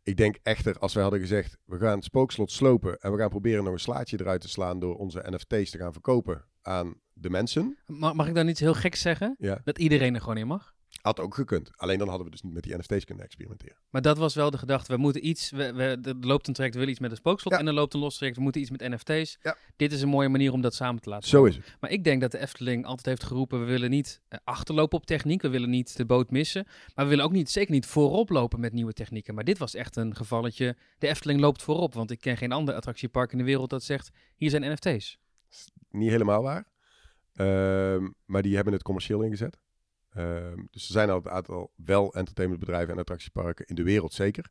Ik 0.03 0.17
denk 0.17 0.39
echter, 0.43 0.79
als 0.79 0.95
we 0.95 1.01
hadden 1.01 1.21
gezegd, 1.21 1.59
we 1.65 1.79
gaan 1.79 1.97
het 1.97 2.05
spookslot 2.05 2.51
slopen 2.51 2.99
en 2.99 3.13
we 3.13 3.19
gaan 3.19 3.29
proberen 3.29 3.65
nog 3.65 3.73
een 3.73 3.79
slaatje 3.79 4.21
eruit 4.21 4.41
te 4.41 4.49
slaan 4.49 4.79
door 4.79 4.97
onze 4.97 5.25
NFT's 5.31 5.71
te 5.71 5.79
gaan 5.79 5.93
verkopen 5.93 6.45
aan 6.63 6.95
de 7.13 7.31
mensen. 7.31 7.79
Mag, 7.87 8.15
mag 8.15 8.29
ik 8.29 8.35
dan 8.35 8.49
iets 8.49 8.61
heel 8.61 8.75
geks 8.75 9.01
zeggen? 9.01 9.35
Ja. 9.39 9.61
Dat 9.65 9.79
iedereen 9.79 10.15
er 10.15 10.21
gewoon 10.21 10.37
in 10.37 10.47
mag? 10.47 10.74
Had 11.03 11.21
ook 11.21 11.35
gekund. 11.35 11.71
Alleen 11.77 11.99
dan 11.99 12.09
hadden 12.09 12.27
we 12.27 12.33
dus 12.33 12.43
niet 12.43 12.53
met 12.53 12.63
die 12.63 12.77
NFT's 12.77 13.05
kunnen 13.05 13.25
experimenteren. 13.25 13.77
Maar 13.91 14.03
dat 14.03 14.19
was 14.19 14.35
wel 14.35 14.51
de 14.51 14.59
gedachte. 14.59 14.93
We 14.93 14.99
moeten 14.99 15.27
iets. 15.27 15.51
We, 15.51 15.73
we, 15.73 15.99
er 16.03 16.17
loopt 16.21 16.49
een 16.49 16.55
traject, 16.55 16.75
we 16.75 16.81
willen 16.81 16.95
iets 16.95 17.03
met 17.03 17.11
een 17.11 17.17
spookslot. 17.17 17.53
Ja. 17.53 17.59
En 17.59 17.67
er 17.67 17.73
loopt 17.73 17.95
een 17.95 18.01
los 18.01 18.17
traject, 18.17 18.37
we 18.37 18.43
moeten 18.43 18.61
iets 18.61 18.71
met 18.71 18.81
NFT's. 18.81 19.39
Ja. 19.43 19.57
Dit 19.77 19.93
is 19.93 20.03
een 20.03 20.09
mooie 20.09 20.29
manier 20.29 20.53
om 20.53 20.61
dat 20.61 20.75
samen 20.75 21.03
te 21.03 21.09
laten 21.09 21.29
Zo 21.29 21.45
is 21.45 21.57
het. 21.57 21.77
Maar 21.81 21.91
ik 21.91 22.05
denk 22.05 22.21
dat 22.21 22.31
de 22.31 22.39
Efteling 22.39 22.85
altijd 22.85 23.07
heeft 23.07 23.25
geroepen: 23.25 23.61
we 23.61 23.67
willen 23.67 23.91
niet 23.91 24.21
eh, 24.29 24.39
achterlopen 24.45 24.99
op 24.99 25.07
techniek, 25.07 25.43
we 25.43 25.49
willen 25.49 25.71
niet 25.71 25.97
de 25.97 26.07
boot 26.07 26.31
missen, 26.31 26.67
maar 26.95 27.05
we 27.05 27.11
willen 27.11 27.25
ook 27.25 27.33
niet, 27.33 27.51
zeker 27.51 27.73
niet 27.73 27.87
voorop 27.87 28.31
lopen 28.31 28.61
met 28.61 28.73
nieuwe 28.73 28.93
technieken. 28.93 29.35
Maar 29.35 29.45
dit 29.45 29.59
was 29.59 29.75
echt 29.75 29.97
een 29.97 30.17
gevalletje: 30.17 30.77
de 30.99 31.07
Efteling 31.07 31.41
loopt 31.41 31.63
voorop, 31.63 31.95
want 31.95 32.11
ik 32.11 32.21
ken 32.21 32.37
geen 32.37 32.53
ander 32.53 32.75
attractiepark 32.75 33.33
in 33.33 33.39
de 33.39 33.45
wereld 33.45 33.71
dat 33.71 33.83
zegt: 33.83 34.11
hier 34.37 34.51
zijn 34.51 34.73
NFT's. 34.73 35.19
Niet 35.91 36.11
helemaal 36.11 36.43
waar. 36.43 36.65
Ehm, 37.35 38.09
maar 38.25 38.43
die 38.43 38.55
hebben 38.55 38.73
het 38.73 38.83
commercieel 38.83 39.23
ingezet. 39.23 39.59
Ehm, 40.15 40.59
dus 40.71 40.87
er 40.87 40.93
zijn 40.93 41.11
al 41.11 41.17
een 41.17 41.31
aantal 41.31 41.73
wel 41.77 42.15
entertainmentbedrijven 42.15 42.95
en 42.95 43.01
attractieparken 43.01 43.67
in 43.67 43.75
de 43.75 43.83
wereld, 43.83 44.13
zeker. 44.13 44.51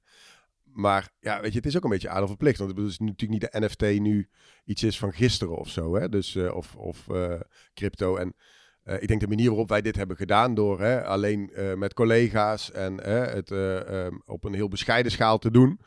Maar 0.64 1.12
ja, 1.20 1.42
weet 1.42 1.52
je, 1.52 1.58
het 1.58 1.68
is 1.68 1.78
ook 1.78 1.84
een 1.84 1.90
beetje 1.90 2.10
aardig 2.10 2.28
verplicht. 2.28 2.58
Want 2.58 2.78
het 2.78 2.88
is 2.88 3.00
natuurlijk 3.00 3.32
niet 3.32 3.52
de 3.52 3.60
NFT 3.60 4.00
nu 4.00 4.30
iets 4.66 4.84
is 4.84 5.00
van 5.00 5.14
gisteren 5.14 5.58
of 5.58 5.70
zo. 5.70 5.96
Hè? 5.96 6.10
Dus, 6.10 6.36
eh, 6.36 6.56
of 6.56 6.76
of 6.76 7.10
eh, 7.10 7.40
crypto. 7.74 8.16
En 8.16 8.36
eh, 8.84 9.02
ik 9.02 9.08
denk 9.08 9.20
de 9.20 9.28
manier 9.28 9.50
waarop 9.50 9.70
wij 9.70 9.82
dit 9.82 9.96
hebben 9.96 10.18
gedaan 10.18 10.54
door 10.54 10.82
hè, 10.82 11.06
alleen 11.06 11.52
met 11.78 11.94
collega's 11.94 12.72
en 12.72 13.04
het 13.04 13.52
eh, 13.52 14.06
ehm, 14.06 14.16
op 14.26 14.44
een 14.44 14.54
heel 14.54 14.68
bescheiden 14.68 15.12
schaal 15.12 15.38
te 15.38 15.52
doen. 15.52 15.80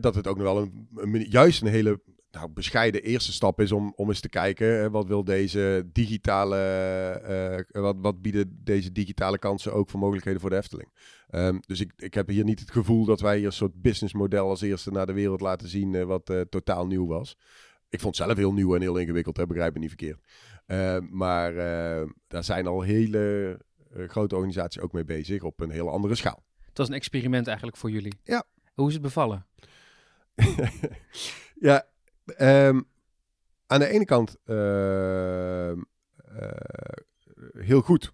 dat 0.00 0.14
het 0.14 0.26
ook 0.26 0.36
nog 0.36 0.52
wel 0.52 0.70
een, 0.94 1.26
juist 1.28 1.62
een 1.62 1.68
hele 1.68 2.00
nou, 2.30 2.48
bescheiden 2.48 3.02
eerste 3.02 3.32
stap 3.32 3.60
is 3.60 3.72
om, 3.72 3.92
om 3.96 4.08
eens 4.08 4.20
te 4.20 4.28
kijken. 4.28 4.66
Hè, 4.66 4.90
wat 4.90 5.06
wil 5.06 5.24
deze 5.24 5.88
digitale, 5.92 6.56
eh, 7.72 7.82
wat, 7.82 7.96
wat 7.98 8.22
bieden 8.22 8.60
deze 8.64 8.92
digitale 8.92 9.38
kansen 9.38 9.72
ook 9.72 9.90
voor 9.90 10.00
mogelijkheden 10.00 10.40
voor 10.40 10.50
de 10.50 10.56
Efteling. 10.56 10.92
Ehm, 11.28 11.58
dus 11.66 11.80
ik, 11.80 11.92
ik 11.96 12.14
heb 12.14 12.28
hier 12.28 12.44
niet 12.44 12.60
het 12.60 12.70
gevoel 12.70 13.04
dat 13.04 13.20
wij 13.20 13.36
hier 13.36 13.46
een 13.46 13.52
soort 13.52 13.82
businessmodel 13.82 14.48
als 14.48 14.60
eerste 14.60 14.90
naar 14.90 15.06
de 15.06 15.12
wereld 15.12 15.40
laten 15.40 15.68
zien 15.68 15.94
eh, 15.94 16.04
wat 16.04 16.30
eh, 16.30 16.40
totaal 16.40 16.86
nieuw 16.86 17.06
was. 17.06 17.36
Ik 17.88 18.00
vond 18.00 18.16
het 18.16 18.26
zelf 18.26 18.38
heel 18.38 18.52
nieuw 18.52 18.74
en 18.74 18.80
heel 18.80 18.96
ingewikkeld, 18.96 19.36
hè, 19.36 19.46
begrijp 19.46 19.72
me 19.72 19.78
niet 19.78 19.88
verkeerd. 19.88 20.20
Ehm, 20.66 21.06
maar 21.10 21.56
eh, 21.56 22.08
daar 22.28 22.44
zijn 22.44 22.66
al 22.66 22.82
hele 22.82 23.58
eh, 23.94 24.08
grote 24.08 24.34
organisaties 24.34 24.82
ook 24.82 24.92
mee 24.92 25.04
bezig 25.04 25.42
op 25.42 25.60
een 25.60 25.70
hele 25.70 25.90
andere 25.90 26.14
schaal. 26.14 26.42
Het 26.64 26.78
was 26.78 26.88
een 26.88 26.94
experiment 26.94 27.46
eigenlijk 27.46 27.76
voor 27.76 27.90
jullie. 27.90 28.18
Ja. 28.24 28.44
Hoe 28.74 28.88
is 28.88 28.92
het 28.92 29.02
bevallen? 29.02 29.46
ja, 31.68 31.86
ehm, 32.36 32.80
aan 33.66 33.78
de 33.78 33.88
ene 33.88 34.04
kant 34.04 34.36
ehm, 34.44 35.78
eh, 36.36 36.52
heel 37.58 37.80
goed. 37.80 38.12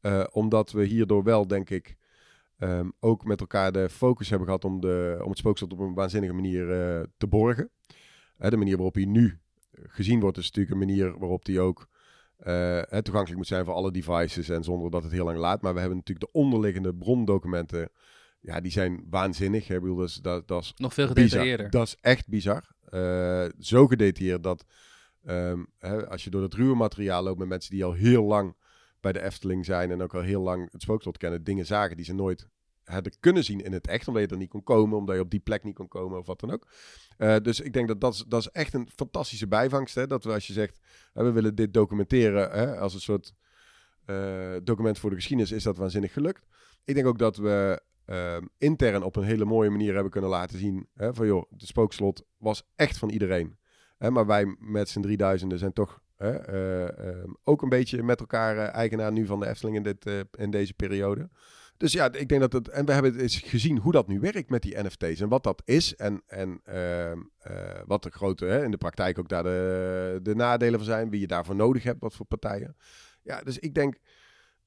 Eh, 0.00 0.24
omdat 0.32 0.72
we 0.72 0.84
hierdoor 0.84 1.22
wel, 1.24 1.46
denk 1.46 1.70
ik, 1.70 1.96
ehm, 2.58 2.88
ook 3.00 3.24
met 3.24 3.40
elkaar 3.40 3.72
de 3.72 3.88
focus 3.88 4.28
hebben 4.28 4.46
gehad 4.46 4.64
om, 4.64 4.80
de, 4.80 5.18
om 5.22 5.28
het 5.28 5.38
spookslot 5.38 5.72
op 5.72 5.78
een 5.78 5.94
waanzinnige 5.94 6.32
manier 6.32 6.70
eh, 6.70 7.02
te 7.16 7.26
borgen. 7.26 7.70
De 8.36 8.56
manier 8.56 8.74
waarop 8.76 8.94
hij 8.94 9.04
nu 9.04 9.38
gezien 9.72 10.20
wordt, 10.20 10.36
is 10.38 10.44
natuurlijk 10.44 10.72
een 10.74 10.86
manier 10.86 11.18
waarop 11.18 11.46
hij 11.46 11.58
ook 11.58 11.88
eh, 12.38 12.80
toegankelijk 12.80 13.36
moet 13.36 13.46
zijn 13.46 13.64
voor 13.64 13.74
alle 13.74 13.90
devices 13.90 14.48
en 14.48 14.64
zonder 14.64 14.90
dat 14.90 15.02
het 15.02 15.12
heel 15.12 15.24
lang 15.24 15.38
laat. 15.38 15.62
Maar 15.62 15.74
we 15.74 15.80
hebben 15.80 15.98
natuurlijk 15.98 16.32
de 16.32 16.38
onderliggende 16.38 16.94
brondocumenten, 16.94 17.90
ja, 18.40 18.60
die 18.60 18.72
zijn 18.72 19.06
waanzinnig. 19.10 19.68
Hè. 19.68 19.74
Ik 19.74 19.80
bedoel, 19.80 19.96
dat 19.96 20.08
is, 20.08 20.14
dat, 20.14 20.48
dat 20.48 20.62
is 20.62 20.72
Nog 20.76 20.94
veel 20.94 21.06
bizar. 21.06 21.22
gedetailleerder. 21.22 21.70
Dat 21.70 21.86
is 21.86 21.96
echt 22.00 22.28
bizar. 22.28 22.64
Eh, 22.90 23.46
zo 23.58 23.86
gedetailleerd 23.86 24.42
dat 24.42 24.64
ehm, 25.24 25.64
hè, 25.78 26.08
als 26.08 26.24
je 26.24 26.30
door 26.30 26.42
het 26.42 26.54
ruwe 26.54 26.74
materiaal 26.74 27.22
loopt 27.22 27.38
met 27.38 27.48
mensen 27.48 27.70
die 27.70 27.84
al 27.84 27.92
heel 27.92 28.24
lang 28.24 28.56
bij 29.00 29.12
de 29.12 29.22
Efteling 29.22 29.64
zijn 29.64 29.90
en 29.90 30.02
ook 30.02 30.14
al 30.14 30.20
heel 30.20 30.42
lang 30.42 30.72
het 30.72 30.82
spookslot 30.82 31.18
kennen, 31.18 31.44
dingen 31.44 31.66
zagen 31.66 31.96
die 31.96 32.04
ze 32.04 32.14
nooit 32.14 32.48
hadden 32.88 33.12
kunnen 33.20 33.44
zien 33.44 33.60
in 33.60 33.72
het 33.72 33.86
echt, 33.86 34.08
omdat 34.08 34.22
je 34.22 34.28
er 34.28 34.36
niet 34.36 34.48
kon 34.48 34.62
komen, 34.62 34.98
omdat 34.98 35.14
je 35.14 35.20
op 35.20 35.30
die 35.30 35.40
plek 35.40 35.64
niet 35.64 35.74
kon 35.74 35.88
komen 35.88 36.18
of 36.18 36.26
wat 36.26 36.40
dan 36.40 36.50
ook. 36.50 36.66
Eh, 37.16 37.36
dus 37.42 37.60
ik 37.60 37.72
denk 37.72 37.88
dat 37.88 38.00
dat 38.00 38.14
is, 38.14 38.24
dat 38.28 38.40
is 38.40 38.48
echt 38.48 38.74
een 38.74 38.88
fantastische 38.94 39.48
bijvangst. 39.48 39.94
Hè? 39.94 40.06
Dat 40.06 40.24
we 40.24 40.32
als 40.32 40.46
je 40.46 40.52
zegt, 40.52 40.80
we 41.12 41.30
willen 41.30 41.54
dit 41.54 41.74
documenteren 41.74 42.50
hè, 42.50 42.78
als 42.78 42.94
een 42.94 43.00
soort 43.00 43.34
eh, 44.04 44.56
document 44.62 44.98
voor 44.98 45.10
de 45.10 45.16
geschiedenis, 45.16 45.52
is 45.52 45.62
dat 45.62 45.76
waanzinnig 45.76 46.12
gelukt. 46.12 46.46
Ik 46.84 46.94
denk 46.94 47.06
ook 47.06 47.18
dat 47.18 47.36
we 47.36 47.82
ehm, 48.08 48.42
intern 48.58 49.02
op 49.02 49.16
een 49.16 49.22
hele 49.22 49.44
mooie 49.44 49.70
manier 49.70 49.94
hebben 49.94 50.12
kunnen 50.12 50.30
laten 50.30 50.58
zien 50.58 50.88
hè, 50.94 51.14
van 51.14 51.26
joh, 51.26 51.50
de 51.50 51.66
spookslot 51.66 52.24
was 52.36 52.68
echt 52.74 52.98
van 52.98 53.10
iedereen. 53.10 53.56
Hè, 53.98 54.10
maar 54.10 54.26
wij 54.26 54.56
met 54.58 54.88
z'n 54.88 55.00
drieduizenden 55.00 55.58
zijn 55.58 55.72
toch 55.72 56.00
hè, 56.16 56.30
eh, 56.30 57.08
ehm, 57.08 57.30
ook 57.44 57.62
een 57.62 57.68
beetje 57.68 58.02
met 58.02 58.20
elkaar 58.20 58.56
eh, 58.56 58.74
eigenaar 58.74 59.12
nu 59.12 59.26
van 59.26 59.40
de 59.40 59.46
Efteling 59.46 59.86
in, 59.86 59.98
eh, 60.30 60.50
deze 60.50 60.74
periode. 60.74 61.28
Dus 61.78 61.92
ja, 61.92 62.12
ik 62.12 62.28
denk 62.28 62.40
dat 62.40 62.52
het. 62.52 62.68
En 62.68 62.86
we 62.86 62.92
hebben 62.92 63.18
eens 63.18 63.38
gezien 63.38 63.78
hoe 63.78 63.92
dat 63.92 64.08
nu 64.08 64.20
werkt 64.20 64.50
met 64.50 64.62
die 64.62 64.82
NFT's. 64.82 65.20
En 65.20 65.28
wat 65.28 65.42
dat 65.42 65.62
is. 65.64 65.96
En, 65.96 66.22
en 66.26 66.60
ehm, 66.64 67.18
eh, 67.38 67.80
wat 67.86 68.02
de 68.02 68.10
grote. 68.10 68.44
Hè, 68.44 68.64
in 68.64 68.70
de 68.70 68.76
praktijk 68.76 69.18
ook 69.18 69.28
daar 69.28 69.42
de, 69.42 70.20
de 70.22 70.34
nadelen 70.34 70.78
van 70.78 70.88
zijn. 70.88 71.10
Wie 71.10 71.20
je 71.20 71.26
daarvoor 71.26 71.56
nodig 71.56 71.82
hebt. 71.82 72.00
Wat 72.00 72.14
voor 72.14 72.26
partijen. 72.26 72.76
Ja, 73.22 73.40
dus 73.40 73.58
ik 73.58 73.74
denk. 73.74 73.98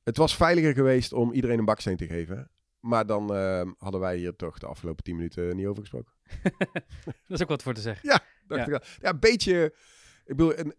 Het 0.04 0.18
was 0.18 0.36
veiliger 0.36 0.74
geweest 0.74 1.14
om 1.14 1.32
iedereen 1.32 1.60
een 1.60 1.66
baksteen 1.66 1.98
te 1.98 2.08
geven. 2.08 2.50
Maar 2.82 3.06
dan 3.06 3.34
ehm, 3.36 3.72
hadden 3.78 4.00
wij 4.02 4.18
hier 4.18 4.36
toch 4.36 4.58
de 4.60 4.66
afgelopen 4.68 5.04
10 5.04 5.16
minuten 5.16 5.56
niet 5.56 5.66
over 5.66 5.82
gesproken. 5.82 6.14
Dat 7.04 7.14
is 7.28 7.42
ook 7.42 7.50
wat 7.50 7.64
voor 7.64 7.74
te 7.74 7.82
zeggen. 7.82 8.10
Dacht 8.48 8.66
Ja. 8.68 8.68
ik 8.68 8.74
al. 8.82 8.88
ja, 9.02 9.10
een 9.10 9.20
beetje. 9.20 9.66
Ik 10.26 10.36
bedoel, 10.36 10.54
en, 10.54 10.76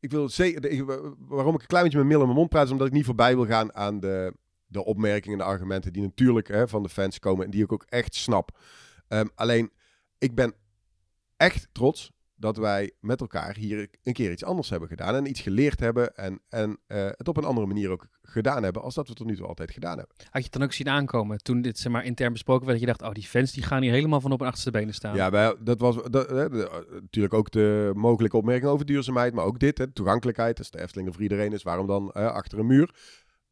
ik 0.00 0.10
wil 0.10 0.28
zeker. 0.28 0.64
ik- 0.70 0.84
Waarom 1.18 1.54
ik 1.54 1.60
een 1.60 1.66
klein 1.66 1.84
beetje 1.84 1.98
met 1.98 2.06
mil 2.06 2.18
in 2.20 2.24
mijn 2.26 2.38
mond 2.38 2.48
praat, 2.50 2.64
is 2.66 2.70
omdat 2.70 2.86
ik 2.86 2.92
niet 2.92 3.04
voorbij 3.04 3.34
wil 3.34 3.46
gaan 3.46 3.74
aan 3.74 4.00
de, 4.00 4.34
de 4.66 4.84
opmerkingen 4.84 5.38
en 5.38 5.44
de 5.44 5.50
argumenten 5.50 5.92
die 5.92 6.02
natuurlijk 6.02 6.48
hè, 6.48 6.68
van 6.68 6.82
de 6.82 6.88
fans 6.88 7.18
komen 7.18 7.44
en 7.44 7.50
die 7.50 7.62
ik 7.64 7.72
ook 7.72 7.84
echt 7.88 8.14
snap. 8.14 8.58
Ehm, 9.08 9.26
alleen, 9.34 9.70
ik 10.18 10.34
ben 10.34 10.54
echt 11.36 11.68
trots 11.72 12.12
dat 12.36 12.56
wij 12.56 12.92
met 13.00 13.20
elkaar 13.20 13.56
hier 13.56 13.88
een 14.02 14.12
keer 14.12 14.30
iets 14.32 14.44
anders 14.44 14.70
hebben 14.70 14.88
gedaan 14.88 15.14
en 15.14 15.28
iets 15.28 15.40
geleerd 15.40 15.80
hebben 15.80 16.14
en, 16.14 16.40
en 16.48 16.78
eh, 16.86 17.04
het 17.10 17.28
op 17.28 17.36
een 17.36 17.44
andere 17.44 17.66
manier 17.66 17.90
ook 17.90 18.06
gedaan 18.22 18.62
hebben 18.62 18.82
als 18.82 18.94
dat 18.94 19.08
we 19.08 19.14
tot 19.14 19.26
nu 19.26 19.36
toe 19.36 19.46
altijd 19.46 19.70
gedaan 19.70 19.98
hebben. 19.98 20.14
Had 20.18 20.30
je 20.32 20.42
het 20.42 20.52
dan 20.52 20.62
ook 20.62 20.72
zien 20.72 20.88
aankomen 20.88 21.38
toen 21.42 21.62
dit 21.62 21.78
zeg 21.78 21.92
maar, 21.92 22.04
intern 22.04 22.32
besproken 22.32 22.66
werd? 22.66 22.80
Dat 22.80 22.88
je 22.88 22.94
dacht, 22.94 23.10
oh, 23.10 23.14
die 23.20 23.28
fans 23.30 23.52
die 23.52 23.62
gaan 23.62 23.82
hier 23.82 23.92
helemaal 23.92 24.20
van 24.20 24.32
op 24.32 24.38
hun 24.38 24.48
achterste 24.48 24.70
benen 24.70 24.94
staan. 24.94 25.14
Ja, 25.14 25.30
wij, 25.30 25.54
dat 25.60 25.80
was 25.80 25.96
dat, 26.10 26.28
hè, 26.30 26.48
de- 26.50 26.68
eh, 26.68 27.00
natuurlijk 27.00 27.34
ook 27.34 27.50
de 27.50 27.90
mogelijke 27.94 28.36
opmerking 28.36 28.70
over 28.70 28.86
duurzaamheid, 28.86 29.34
maar 29.34 29.44
ook 29.44 29.58
dit, 29.58 29.78
hè, 29.78 29.92
toegankelijkheid. 29.92 30.58
Als 30.58 30.70
de 30.70 30.80
Efteling 30.80 31.08
er 31.08 31.14
voor 31.14 31.22
iedereen 31.22 31.52
is, 31.52 31.62
waarom 31.62 31.86
dan 31.86 32.12
achter 32.12 32.58
een 32.58 32.66
muur? 32.66 32.94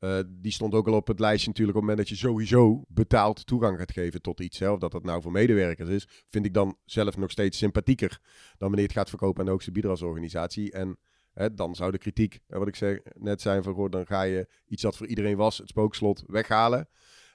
Eh, 0.05 0.19
die 0.29 0.53
stond 0.53 0.75
ook 0.75 0.87
al 0.87 0.95
op 0.95 1.07
het 1.07 1.21
lijstje 1.21 1.49
natuurlijk 1.49 1.77
op 1.77 1.83
het 1.83 1.91
moment 1.91 2.09
dat 2.09 2.19
je 2.19 2.27
sowieso 2.27 2.85
betaald 2.89 3.47
toegang 3.47 3.79
gaat 3.79 3.93
geven 3.93 4.23
tot 4.23 4.41
iets. 4.41 4.59
Hè. 4.59 4.71
Of 4.71 4.79
dat 4.79 4.93
dat 4.93 5.05
nou 5.05 5.23
voor 5.23 5.33
medewerkers 5.33 5.89
is, 5.89 6.09
vind 6.29 6.47
ik 6.47 6.55
dan 6.55 6.77
zelf 6.85 7.17
nog 7.17 7.31
steeds 7.31 7.59
sympathieker 7.59 8.21
dan 8.59 8.69
wanneer 8.69 8.87
het 8.87 8.93
gaat 8.93 9.09
verkopen 9.09 9.39
aan 9.39 9.45
de 9.45 9.51
hoogste 9.51 9.73
bieder 9.73 9.91
als 9.91 10.03
organisatie. 10.03 10.73
En 10.73 10.99
hè, 11.33 11.55
dan 11.55 11.75
zou 11.75 11.91
de 11.91 11.99
kritiek, 11.99 12.41
wat 12.47 12.69
ik 12.69 12.77
zeg, 12.77 12.99
net 13.13 13.41
zijn 13.41 13.63
van, 13.63 13.75
goh, 13.75 13.91
dan 13.91 14.07
ga 14.07 14.23
je 14.23 14.49
iets 14.67 14.83
dat 14.83 14.97
voor 14.97 15.07
iedereen 15.07 15.37
was, 15.37 15.59
het 15.59 15.69
spookslot, 15.69 16.25
weghalen. 16.27 16.89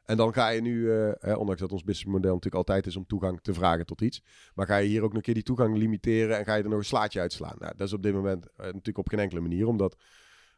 En 0.03 0.17
dan 0.17 0.33
ga 0.33 0.49
je 0.49 0.61
nu, 0.61 0.91
eh, 0.91 1.37
ondanks 1.37 1.61
dat 1.61 1.71
ons 1.71 1.83
businessmodel 1.83 2.33
natuurlijk 2.33 2.55
altijd 2.55 2.85
is 2.85 2.95
om 2.95 3.05
toegang 3.05 3.41
te 3.41 3.53
vragen 3.53 3.85
tot 3.85 4.01
iets. 4.01 4.23
Maar 4.53 4.65
ga 4.65 4.77
je 4.77 4.87
hier 4.87 5.01
ook 5.01 5.07
nog 5.07 5.17
een 5.17 5.21
keer 5.21 5.33
die 5.33 5.43
toegang 5.43 5.77
limiteren 5.77 6.37
en 6.37 6.45
ga 6.45 6.55
je 6.55 6.63
er 6.63 6.69
nog 6.69 6.79
een 6.79 6.85
slaatje 6.85 7.19
uitslaan. 7.19 7.55
Nou, 7.59 7.73
dat 7.75 7.87
is 7.87 7.93
op 7.93 8.03
dit 8.03 8.13
moment 8.13 8.45
eh, 8.45 8.65
natuurlijk 8.65 8.97
op 8.97 9.07
geen 9.07 9.19
enkele 9.19 9.41
manier, 9.41 9.67
omdat 9.67 9.97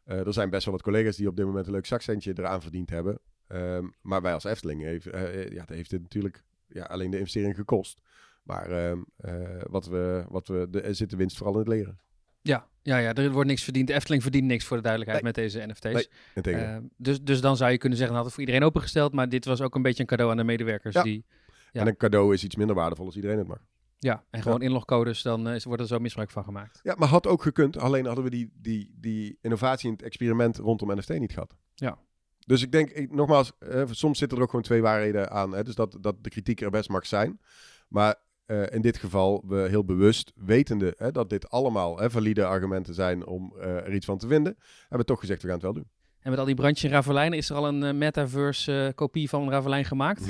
eh, 0.04 0.26
er 0.26 0.32
zijn 0.32 0.50
best 0.50 0.64
wel 0.64 0.74
wat 0.74 0.82
collega's 0.82 1.16
die 1.16 1.28
op 1.28 1.36
dit 1.36 1.46
moment 1.46 1.66
een 1.66 1.72
leuk 1.72 1.86
zakcentje 1.86 2.32
eraan 2.36 2.62
verdiend 2.62 2.90
hebben. 2.90 3.18
Ehm, 3.46 3.86
maar 4.00 4.22
wij 4.22 4.32
als 4.32 4.44
Efteling, 4.44 4.82
heeft, 4.82 5.06
eh, 5.06 5.50
ja, 5.50 5.64
heeft 5.66 5.90
het 5.90 6.02
natuurlijk 6.02 6.42
ja, 6.68 6.84
alleen 6.84 7.10
de 7.10 7.18
investering 7.18 7.54
gekost. 7.54 8.00
Maar 8.42 8.70
ehm, 8.70 8.98
eh, 9.16 9.62
wat 9.62 9.86
we, 9.86 10.24
wat 10.28 10.48
we, 10.48 10.66
de, 10.70 10.80
er 10.80 10.94
zit 10.94 11.10
de 11.10 11.16
winst 11.16 11.36
vooral 11.36 11.54
in 11.54 11.60
het 11.60 11.68
leren. 11.68 11.98
Ja, 12.42 12.66
ja, 12.82 12.98
ja, 12.98 13.14
er 13.14 13.30
wordt 13.30 13.48
niks 13.48 13.62
verdiend. 13.62 13.86
De 13.86 13.94
Efteling 13.94 14.22
verdient 14.22 14.46
niks 14.46 14.64
voor 14.64 14.76
de 14.76 14.82
duidelijkheid 14.82 15.24
met 15.24 15.34
deze 15.34 15.66
NFT's. 15.66 15.92
Nee, 15.92 16.08
Integendeel. 16.34 16.68
Eh, 16.68 16.82
dus, 16.96 17.22
dus 17.22 17.40
dan 17.40 17.56
zou 17.56 17.70
je 17.70 17.78
kunnen 17.78 17.98
zeggen, 17.98 18.16
dat 18.16 18.24
had 18.24 18.34
het 18.34 18.40
voor 18.40 18.48
iedereen 18.48 18.68
opengesteld. 18.68 19.12
Maar 19.12 19.28
dit 19.28 19.44
was 19.44 19.60
ook 19.60 19.74
een 19.74 19.82
beetje 19.82 20.00
een 20.00 20.08
cadeau 20.08 20.30
aan 20.30 20.36
de 20.36 20.44
medewerkers. 20.44 20.94
Ja. 20.94 21.02
Die, 21.02 21.24
ja. 21.72 21.80
En 21.80 21.86
een 21.86 21.96
cadeau 21.96 22.34
is 22.34 22.44
iets 22.44 22.56
minder 22.56 22.76
waardevol 22.76 23.06
als 23.06 23.16
iedereen 23.16 23.38
het 23.38 23.46
mag. 23.46 23.60
Ja, 24.08 24.24
en 24.30 24.42
gewoon 24.42 24.62
inlogcodes, 24.62 25.22
dan 25.22 25.48
eh, 25.48 25.54
is- 25.54 25.64
wordt 25.64 25.82
er 25.82 25.88
zo 25.88 25.98
misbruik 25.98 26.30
van 26.30 26.44
gemaakt. 26.44 26.80
Ja, 26.82 26.94
maar 26.98 27.08
had 27.08 27.26
ook 27.26 27.42
gekund. 27.42 27.76
Alleen 27.78 28.06
hadden 28.06 28.24
we 28.24 28.30
die, 28.30 28.52
die, 28.54 28.94
die 29.00 29.38
innovatie 29.40 29.86
in 29.88 29.92
het 29.94 30.02
experiment 30.02 30.56
rondom 30.56 30.96
NFT 30.96 31.08
niet 31.18 31.32
gehad. 31.32 31.56
Ja. 31.74 31.98
Dus 32.46 32.62
ik 32.62 32.72
denk, 32.72 32.90
ik, 32.90 33.12
nogmaals, 33.12 33.52
eh, 33.58 33.82
soms 33.90 34.18
zitten 34.18 34.36
er 34.38 34.42
ook 34.44 34.50
gewoon 34.50 34.64
twee 34.64 34.82
waarheden 34.82 35.30
aan. 35.30 35.52
Hè? 35.52 35.62
Dus 35.64 35.74
dat, 35.74 35.96
dat 36.00 36.24
de 36.24 36.30
kritiek 36.30 36.60
er 36.60 36.70
best 36.70 36.88
mag 36.88 37.06
zijn. 37.06 37.40
Maar 37.88 38.14
eh, 38.46 38.62
in 38.70 38.80
dit 38.80 38.96
geval, 38.96 39.44
we 39.46 39.56
heel 39.68 39.84
bewust, 39.84 40.32
wetende 40.36 40.94
hè, 40.96 41.12
dat 41.12 41.30
dit 41.30 41.50
allemaal 41.50 41.98
hè, 41.98 42.10
valide 42.10 42.44
argumenten 42.44 42.94
zijn 42.94 43.26
om 43.26 43.52
eh, 43.58 43.76
er 43.76 43.94
iets 43.94 44.06
van 44.06 44.18
te 44.18 44.26
vinden, 44.28 44.56
hebben 44.80 44.98
we 44.98 45.04
toch 45.04 45.20
gezegd, 45.20 45.40
we 45.42 45.46
gaan 45.48 45.56
het 45.56 45.64
wel 45.64 45.74
doen. 45.74 45.88
En 46.20 46.30
met 46.30 46.38
al 46.38 46.44
die 46.44 46.54
brandjes 46.54 46.84
in 46.84 46.90
Ravelijn, 46.96 47.32
is 47.32 47.50
er 47.50 47.56
al 47.56 47.68
een 47.68 47.98
metaverse 47.98 48.92
kopie 48.94 49.28
van 49.28 49.50
Ravelijn 49.50 49.84
gemaakt? 49.84 50.22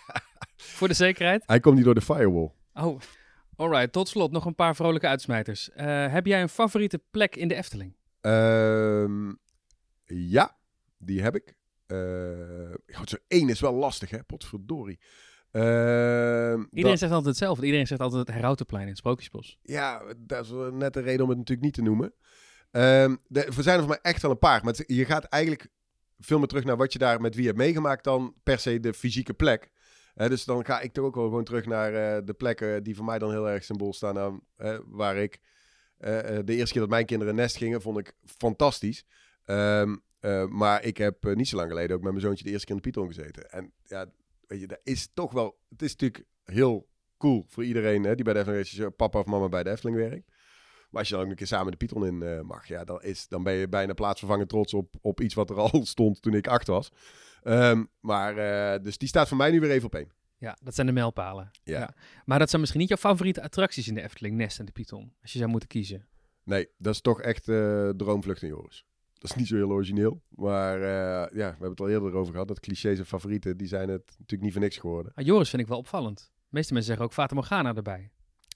voor 0.78 0.88
de 0.88 0.94
zekerheid? 0.94 1.42
Hij 1.46 1.60
komt 1.60 1.76
niet 1.76 1.84
door 1.84 1.94
de 1.94 2.00
firewall. 2.00 2.50
Oh, 2.80 3.00
alright. 3.56 3.92
Tot 3.92 4.08
slot 4.08 4.30
nog 4.32 4.44
een 4.44 4.54
paar 4.54 4.76
vrolijke 4.76 5.06
uitsmijters. 5.06 5.70
Eh, 5.70 6.12
heb 6.12 6.26
jij 6.26 6.42
een 6.42 6.48
favoriete 6.48 7.00
plek 7.10 7.36
in 7.36 7.48
de 7.48 7.54
Efteling? 7.54 7.96
Ehm, 8.20 9.32
ja, 10.04 10.56
die 10.98 11.22
heb 11.22 11.34
ik. 11.34 11.56
goed, 12.94 13.08
zo 13.10 13.16
één 13.28 13.48
is 13.48 13.60
wel 13.60 13.74
lastig, 13.74 14.10
hè? 14.10 14.22
Potverdorie. 14.24 14.98
Ehm, 15.50 15.62
Iedereen 16.60 16.68
dat- 16.90 16.98
zegt 16.98 17.12
altijd 17.12 17.24
hetzelfde. 17.24 17.64
Iedereen 17.64 17.86
zegt 17.86 18.00
altijd 18.00 18.26
het 18.26 18.36
Herautenplein 18.36 18.82
in 18.82 18.88
het 18.88 18.98
Sprookjesbos. 18.98 19.58
Ja, 19.62 20.02
dat 20.18 20.44
is 20.44 20.52
net 20.72 20.92
de 20.94 21.00
reden 21.00 21.22
om 21.22 21.28
het 21.28 21.38
natuurlijk 21.38 21.66
niet 21.66 21.74
te 21.74 21.82
noemen. 21.82 22.14
Ehm 22.70 23.16
de, 23.26 23.44
er 23.44 23.62
zijn 23.62 23.74
er 23.74 23.80
voor 23.84 23.88
mij 24.02 24.12
echt 24.12 24.22
wel 24.22 24.30
een 24.30 24.38
paar. 24.38 24.64
Maar 24.64 24.72
het- 24.74 24.84
je 24.86 25.04
gaat 25.04 25.24
eigenlijk 25.24 25.68
veel 26.18 26.38
meer 26.38 26.46
terug 26.46 26.64
naar 26.64 26.76
wat 26.76 26.92
je 26.92 26.98
daar 26.98 27.20
met 27.20 27.34
wie 27.34 27.46
hebt 27.46 27.58
meegemaakt 27.58 28.04
dan 28.04 28.34
per 28.42 28.58
se 28.58 28.80
de 28.80 28.94
fysieke 28.94 29.34
plek. 29.34 29.70
Dus 30.26 30.44
dan 30.44 30.64
ga 30.64 30.80
ik 30.80 30.92
toch 30.92 31.04
ook 31.04 31.14
wel 31.14 31.24
gewoon 31.24 31.44
terug 31.44 31.66
naar 31.66 31.94
eh, 31.94 32.24
de 32.24 32.34
plekken 32.34 32.82
die 32.82 32.96
voor 32.96 33.04
mij 33.04 33.18
dan 33.18 33.30
heel 33.30 33.48
erg 33.48 33.64
symbool 33.64 33.92
staan 33.92 34.18
aan 34.18 34.40
eh, 34.56 34.78
waar 34.86 35.16
ik 35.16 35.40
eh, 35.98 36.38
eh, 36.38 36.46
de 36.46 36.54
eerste 36.54 36.72
keer 36.72 36.80
dat 36.80 36.90
mijn 36.90 37.06
kinderen 37.06 37.34
nest 37.34 37.56
gingen, 37.56 37.82
vond 37.82 37.98
ik 37.98 38.14
fantastisch. 38.24 39.04
Ehm, 39.44 39.96
eh, 40.20 40.46
maar 40.46 40.84
ik 40.84 40.96
heb 40.96 41.34
niet 41.34 41.48
zo 41.48 41.56
lang 41.56 41.68
geleden 41.68 41.96
ook 41.96 42.02
met 42.02 42.10
mijn 42.10 42.24
zoontje 42.24 42.44
de 42.44 42.50
eerste 42.50 42.66
keer 42.66 42.76
in 42.76 42.82
de 42.82 42.90
Python 42.90 43.14
gezeten. 43.14 43.50
En 43.50 43.72
ja, 43.84 44.06
weet 44.46 44.60
je, 44.60 44.66
dat 44.66 44.80
is 44.82 45.10
toch 45.14 45.32
wel... 45.32 45.58
Het 45.68 45.82
is 45.82 45.90
natuurlijk 45.90 46.24
heel 46.44 46.88
cool 47.18 47.44
voor 47.48 47.64
iedereen 47.64 48.04
hè, 48.04 48.14
die 48.14 48.24
bij 48.24 48.32
de 48.32 48.38
Efteling 48.38 48.64
is, 48.64 48.96
papa 48.96 49.18
of 49.18 49.26
mama 49.26 49.48
bij 49.48 49.62
de 49.62 49.70
Efteling 49.70 49.96
werkt. 49.96 50.30
Maar 50.90 51.00
als 51.00 51.08
je 51.08 51.14
dan 51.14 51.24
ook 51.24 51.30
een 51.30 51.36
keer 51.36 51.46
samen 51.46 51.70
de 51.70 51.76
Python 51.76 52.06
in 52.06 52.46
mag, 52.46 52.66
ja, 52.66 52.84
dan, 52.84 53.02
is, 53.02 53.28
dan 53.28 53.42
ben 53.42 53.52
je 53.52 53.68
bijna 53.68 53.92
plaatsvervangend 53.92 54.48
trots 54.48 54.74
op, 54.74 54.94
op 55.00 55.20
iets 55.20 55.34
wat 55.34 55.50
er 55.50 55.56
al 55.56 55.84
stond 55.86 56.22
toen 56.22 56.34
ik 56.34 56.46
acht 56.46 56.66
was. 56.66 56.92
Ehm, 57.42 57.84
maar, 58.00 58.36
eh, 58.36 58.82
dus 58.82 58.98
die 58.98 59.08
staat 59.08 59.28
voor 59.28 59.36
mij 59.36 59.50
nu 59.50 59.60
weer 59.60 59.70
even 59.70 59.86
op 59.86 59.94
één. 59.94 60.12
Ja, 60.38 60.56
dat 60.62 60.74
zijn 60.74 60.86
de 60.86 60.92
mijlpalen. 60.92 61.50
Ja. 61.62 61.94
Maar 62.24 62.38
dat 62.38 62.48
zijn 62.48 62.60
misschien 62.60 62.80
niet 62.80 62.90
jouw 62.90 62.98
favoriete 62.98 63.42
attracties 63.42 63.88
in 63.88 63.94
de 63.94 64.02
Efteling, 64.02 64.36
Nest 64.36 64.58
en 64.58 64.64
de 64.64 64.72
Python. 64.72 65.12
Als 65.22 65.32
je 65.32 65.38
zou 65.38 65.50
moeten 65.50 65.68
kiezen. 65.68 66.06
Nee, 66.44 66.68
dat 66.78 66.94
is 66.94 67.00
toch 67.00 67.20
echt 67.20 67.48
eh 67.48 67.88
Droomvlucht 67.88 68.42
in 68.42 68.48
Joris. 68.48 68.84
Dat 69.18 69.30
is 69.30 69.36
niet 69.36 69.46
zo 69.46 69.54
heel 69.54 69.70
origineel. 69.70 70.22
Maar 70.28 70.76
eh, 70.82 71.20
ja, 71.20 71.28
we 71.30 71.42
hebben 71.42 71.70
het 71.70 71.80
al 71.80 71.88
eerder 71.88 72.14
over 72.14 72.32
gehad. 72.32 72.48
Dat 72.48 72.60
clichés 72.60 72.98
en 72.98 73.06
favorieten, 73.06 73.56
die 73.56 73.66
zijn 73.66 73.88
het 73.88 74.04
natuurlijk 74.06 74.42
niet 74.42 74.52
voor 74.52 74.62
niks 74.62 74.76
geworden. 74.76 75.12
Maar 75.14 75.24
Joris 75.24 75.50
vind 75.50 75.62
ik 75.62 75.68
wel 75.68 75.78
opvallend. 75.78 76.18
De 76.18 76.46
meeste 76.48 76.72
mensen 76.72 76.90
zeggen 76.90 77.06
ook 77.08 77.14
Fata 77.14 77.34
Morgana 77.34 77.74
erbij. 77.74 78.10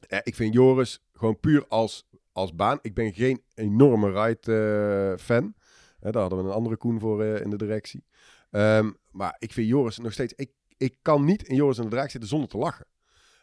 Eh, 0.09 0.19
ik 0.23 0.35
vind 0.35 0.55
Joris 0.55 1.03
gewoon 1.13 1.41
puur 1.41 1.67
als, 1.69 2.09
als 2.33 2.55
baan. 2.55 2.79
Ik 2.83 2.95
ben 2.95 3.13
geen 3.13 3.43
enorme 3.55 4.23
ride-fan. 4.23 5.55
daar 6.01 6.17
hadden 6.17 6.39
we 6.39 6.45
een 6.45 6.55
andere 6.55 6.77
Koen 6.77 7.01
voor 7.01 7.25
in 7.25 7.51
de 7.51 7.57
directie. 7.57 8.05
Ehm, 8.53 8.91
maar 9.11 9.37
ik 9.39 9.53
vind 9.53 9.69
Joris 9.69 9.99
nog 9.99 10.13
steeds... 10.13 10.33
Ik, 10.37 10.51
ik 10.77 10.97
kan 11.03 11.25
niet 11.25 11.43
in 11.43 11.55
Joris 11.55 11.77
in 11.79 11.85
de 11.85 11.91
Draak 11.91 12.11
zitten 12.11 12.31
zonder 12.31 12.49
te 12.49 12.57
lachen. 12.59 12.87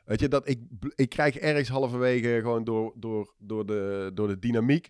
Weet 0.06 0.20
je, 0.20 0.28
dat 0.28 0.48
ik, 0.48 0.62
ik 0.96 1.10
krijg 1.10 1.38
ergens 1.38 1.70
halverwege 1.70 2.40
gewoon 2.42 2.64
door, 2.64 2.94
door, 2.96 3.34
door, 3.38 3.66
de, 3.66 4.12
door 4.14 4.28
de 4.28 4.40
dynamiek... 4.40 4.90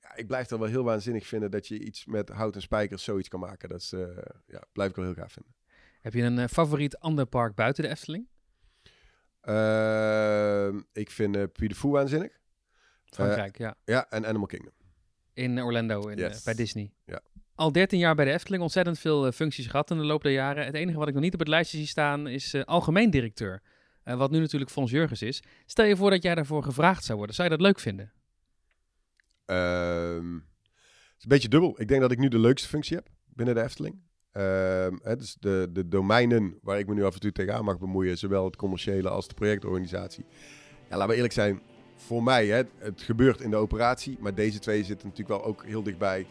Ja, 0.00 0.16
ik 0.16 0.26
blijf 0.26 0.46
dan 0.46 0.58
wel 0.58 0.68
heel 0.68 0.84
waanzinnig 0.84 1.26
vinden 1.26 1.50
dat 1.50 1.66
je 1.66 1.78
iets 1.78 2.06
met 2.06 2.28
hout 2.28 2.54
en 2.54 2.60
spijkers 2.62 3.04
zoiets 3.04 3.28
kan 3.28 3.40
maken. 3.40 3.68
Dat 3.68 3.80
is, 3.80 3.92
eh, 3.92 4.16
ja, 4.46 4.62
blijf 4.72 4.90
ik 4.90 4.96
wel 4.96 5.04
heel 5.04 5.14
gaaf 5.14 5.32
vinden. 5.32 5.54
Heb 6.00 6.14
je 6.14 6.22
een 6.22 6.38
eh, 6.38 6.48
favoriet 6.48 6.98
ander 6.98 7.26
park 7.26 7.54
buiten 7.54 7.82
de 7.82 7.88
Efteling? 7.90 8.28
Ehm, 9.40 10.80
ik 10.92 11.10
vind 11.10 11.36
uh, 11.36 11.42
Puy 11.52 11.68
de 11.68 11.74
Fou 11.74 11.92
waanzinnig. 11.92 12.38
Frankrijk, 13.04 13.58
ja. 13.58 13.74
Ja, 13.84 14.10
en 14.10 14.26
Animal 14.26 14.46
Kingdom. 14.46 14.72
In 15.32 15.62
Orlando, 15.62 16.08
in, 16.08 16.16
Yes. 16.18 16.42
bij 16.42 16.54
Disney. 16.54 16.92
Ja. 17.04 17.20
Al 17.58 17.72
13 17.72 17.98
jaar 17.98 18.14
bij 18.14 18.24
de 18.24 18.32
Efteling, 18.32 18.62
ontzettend 18.62 18.98
veel 18.98 19.26
eh, 19.26 19.32
functies 19.32 19.66
gehad 19.66 19.90
in 19.90 19.96
de 19.96 20.04
loop 20.04 20.22
der 20.22 20.32
jaren. 20.32 20.64
Het 20.64 20.74
enige 20.74 20.98
wat 20.98 21.08
ik 21.08 21.14
nog 21.14 21.22
niet 21.22 21.32
op 21.32 21.38
het 21.38 21.48
lijstje 21.48 21.76
zie 21.76 21.86
staan 21.86 22.26
is 22.26 22.54
eh, 22.54 22.62
algemeen 22.64 23.10
directeur. 23.10 23.62
Eh, 24.02 24.16
wat 24.16 24.30
nu 24.30 24.38
natuurlijk 24.38 24.70
Fons 24.70 24.90
Jurgens 24.90 25.22
is. 25.22 25.42
Stel 25.66 25.84
je 25.84 25.96
voor 25.96 26.10
dat 26.10 26.22
jij 26.22 26.34
daarvoor 26.34 26.62
gevraagd 26.62 27.04
zou 27.04 27.18
worden. 27.18 27.36
Zou 27.36 27.50
je 27.50 27.56
dat 27.56 27.66
leuk 27.66 27.78
vinden? 27.78 28.12
Ehm, 29.44 30.34
het 30.34 31.16
is 31.16 31.22
een 31.22 31.28
beetje 31.28 31.48
dubbel. 31.48 31.80
Ik 31.80 31.88
denk 31.88 32.00
dat 32.00 32.10
ik 32.10 32.18
nu 32.18 32.28
de 32.28 32.38
leukste 32.38 32.68
functie 32.68 32.96
heb 32.96 33.08
binnen 33.26 33.54
de 33.54 33.62
Efteling. 33.62 34.00
Ehm, 34.32 34.96
dus 35.18 35.36
de, 35.40 35.68
de 35.72 35.88
domeinen 35.88 36.58
waar 36.62 36.78
ik 36.78 36.86
me 36.86 36.94
nu 36.94 37.04
af 37.04 37.14
en 37.14 37.20
toe 37.20 37.32
tegenaan 37.32 37.64
mag 37.64 37.78
bemoeien, 37.78 38.18
zowel 38.18 38.44
het 38.44 38.56
commerciële 38.56 39.08
als 39.08 39.28
de 39.28 39.34
projectorganisatie. 39.34 40.24
Ja, 40.88 40.96
laten 40.96 41.08
we 41.08 41.14
eerlijk 41.14 41.34
zijn, 41.34 41.60
voor 41.96 42.22
mij, 42.22 42.46
hè, 42.46 42.62
het 42.78 43.02
gebeurt 43.02 43.40
in 43.40 43.50
de 43.50 43.56
operatie, 43.56 44.16
maar 44.20 44.34
deze 44.34 44.58
twee 44.58 44.84
zitten 44.84 45.08
natuurlijk 45.08 45.40
wel 45.40 45.48
ook 45.48 45.64
heel 45.64 45.82
dichtbij 45.82 46.26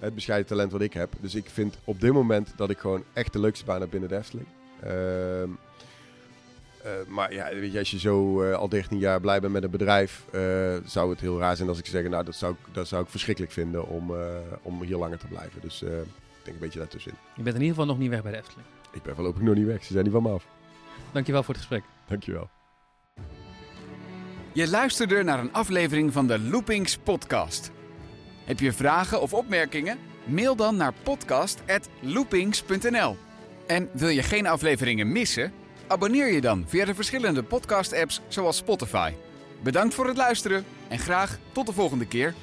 het 0.00 0.14
bescheiden 0.14 0.48
talent 0.48 0.72
wat 0.72 0.80
ik 0.80 0.92
heb. 0.92 1.12
Dus 1.20 1.34
ik 1.34 1.50
vind 1.50 1.78
op 1.84 2.00
dit 2.00 2.12
moment 2.12 2.52
dat 2.56 2.70
ik 2.70 2.78
gewoon 2.78 3.04
echt 3.12 3.32
de 3.32 3.40
leukste 3.40 3.64
baan 3.64 3.80
heb 3.80 3.90
binnen 3.90 4.08
de 4.08 4.16
Efteling. 4.16 4.46
Ehm, 4.82 5.50
eh, 6.82 6.90
maar 7.08 7.32
ja, 7.32 7.48
weet 7.54 7.72
je, 7.72 7.78
als 7.78 7.90
je 7.90 7.98
zo 7.98 8.42
eh, 8.42 8.54
al 8.54 8.68
13 8.68 8.98
jaar 8.98 9.20
blij 9.20 9.40
bent 9.40 9.52
met 9.52 9.62
een 9.62 9.70
bedrijf, 9.70 10.24
eh, 10.32 10.76
zou 10.84 11.10
het 11.10 11.20
heel 11.20 11.38
raar 11.38 11.56
zijn 11.56 11.68
als 11.68 11.78
ik 11.78 11.86
zeg, 11.86 12.08
nou, 12.08 12.24
dat 12.24 12.34
zou 12.34 12.52
ik, 12.52 12.74
dat 12.74 12.88
zou 12.88 13.02
ik 13.02 13.08
verschrikkelijk 13.08 13.52
vinden 13.52 13.86
om, 13.88 14.14
eh, 14.14 14.26
om 14.62 14.82
hier 14.82 14.96
langer 14.96 15.18
te 15.18 15.26
blijven. 15.26 15.60
Dus 15.60 15.82
eh, 15.82 15.90
ik 15.98 16.06
denk 16.42 16.56
een 16.56 16.62
beetje 16.62 16.78
daartussenin. 16.78 17.18
Je 17.36 17.42
bent 17.42 17.56
in 17.56 17.62
ieder 17.62 17.76
geval 17.76 17.90
nog 17.90 17.98
niet 17.98 18.10
weg 18.10 18.22
bij 18.22 18.32
de 18.32 18.38
Efteling. 18.38 18.66
Ik 18.92 19.02
ben 19.02 19.14
voorlopig 19.14 19.42
nog 19.42 19.54
niet 19.54 19.66
weg, 19.66 19.84
ze 19.84 19.92
zijn 19.92 20.04
niet 20.04 20.12
van 20.12 20.22
me 20.22 20.30
af. 20.30 20.46
Dankjewel 21.12 21.42
voor 21.42 21.54
het 21.54 21.62
gesprek. 21.62 21.84
Dankjewel. 22.08 22.50
Je 24.52 24.68
luisterde 24.68 25.22
naar 25.22 25.38
een 25.38 25.52
aflevering 25.52 26.12
van 26.12 26.26
de 26.26 26.40
Loopings 26.40 26.98
podcast. 26.98 27.70
Heb 28.50 28.60
je 28.60 28.72
vragen 28.72 29.20
of 29.20 29.34
opmerkingen? 29.34 29.98
Mail 30.24 30.56
dan 30.56 30.76
naar 30.76 30.92
podcast@loopings.nl. 31.02 33.16
En 33.66 33.88
wil 33.92 34.08
je 34.08 34.22
geen 34.22 34.46
afleveringen 34.46 35.12
missen? 35.12 35.52
Abonneer 35.86 36.32
je 36.32 36.40
dan 36.40 36.64
via 36.68 36.84
de 36.84 36.94
verschillende 36.94 37.42
podcast-apps 37.42 38.20
zoals 38.28 38.56
Spotify. 38.56 39.12
Bedankt 39.62 39.94
voor 39.94 40.06
het 40.06 40.16
luisteren 40.16 40.64
en 40.88 40.98
graag 40.98 41.38
tot 41.52 41.66
de 41.66 41.72
volgende 41.72 42.06
keer. 42.06 42.34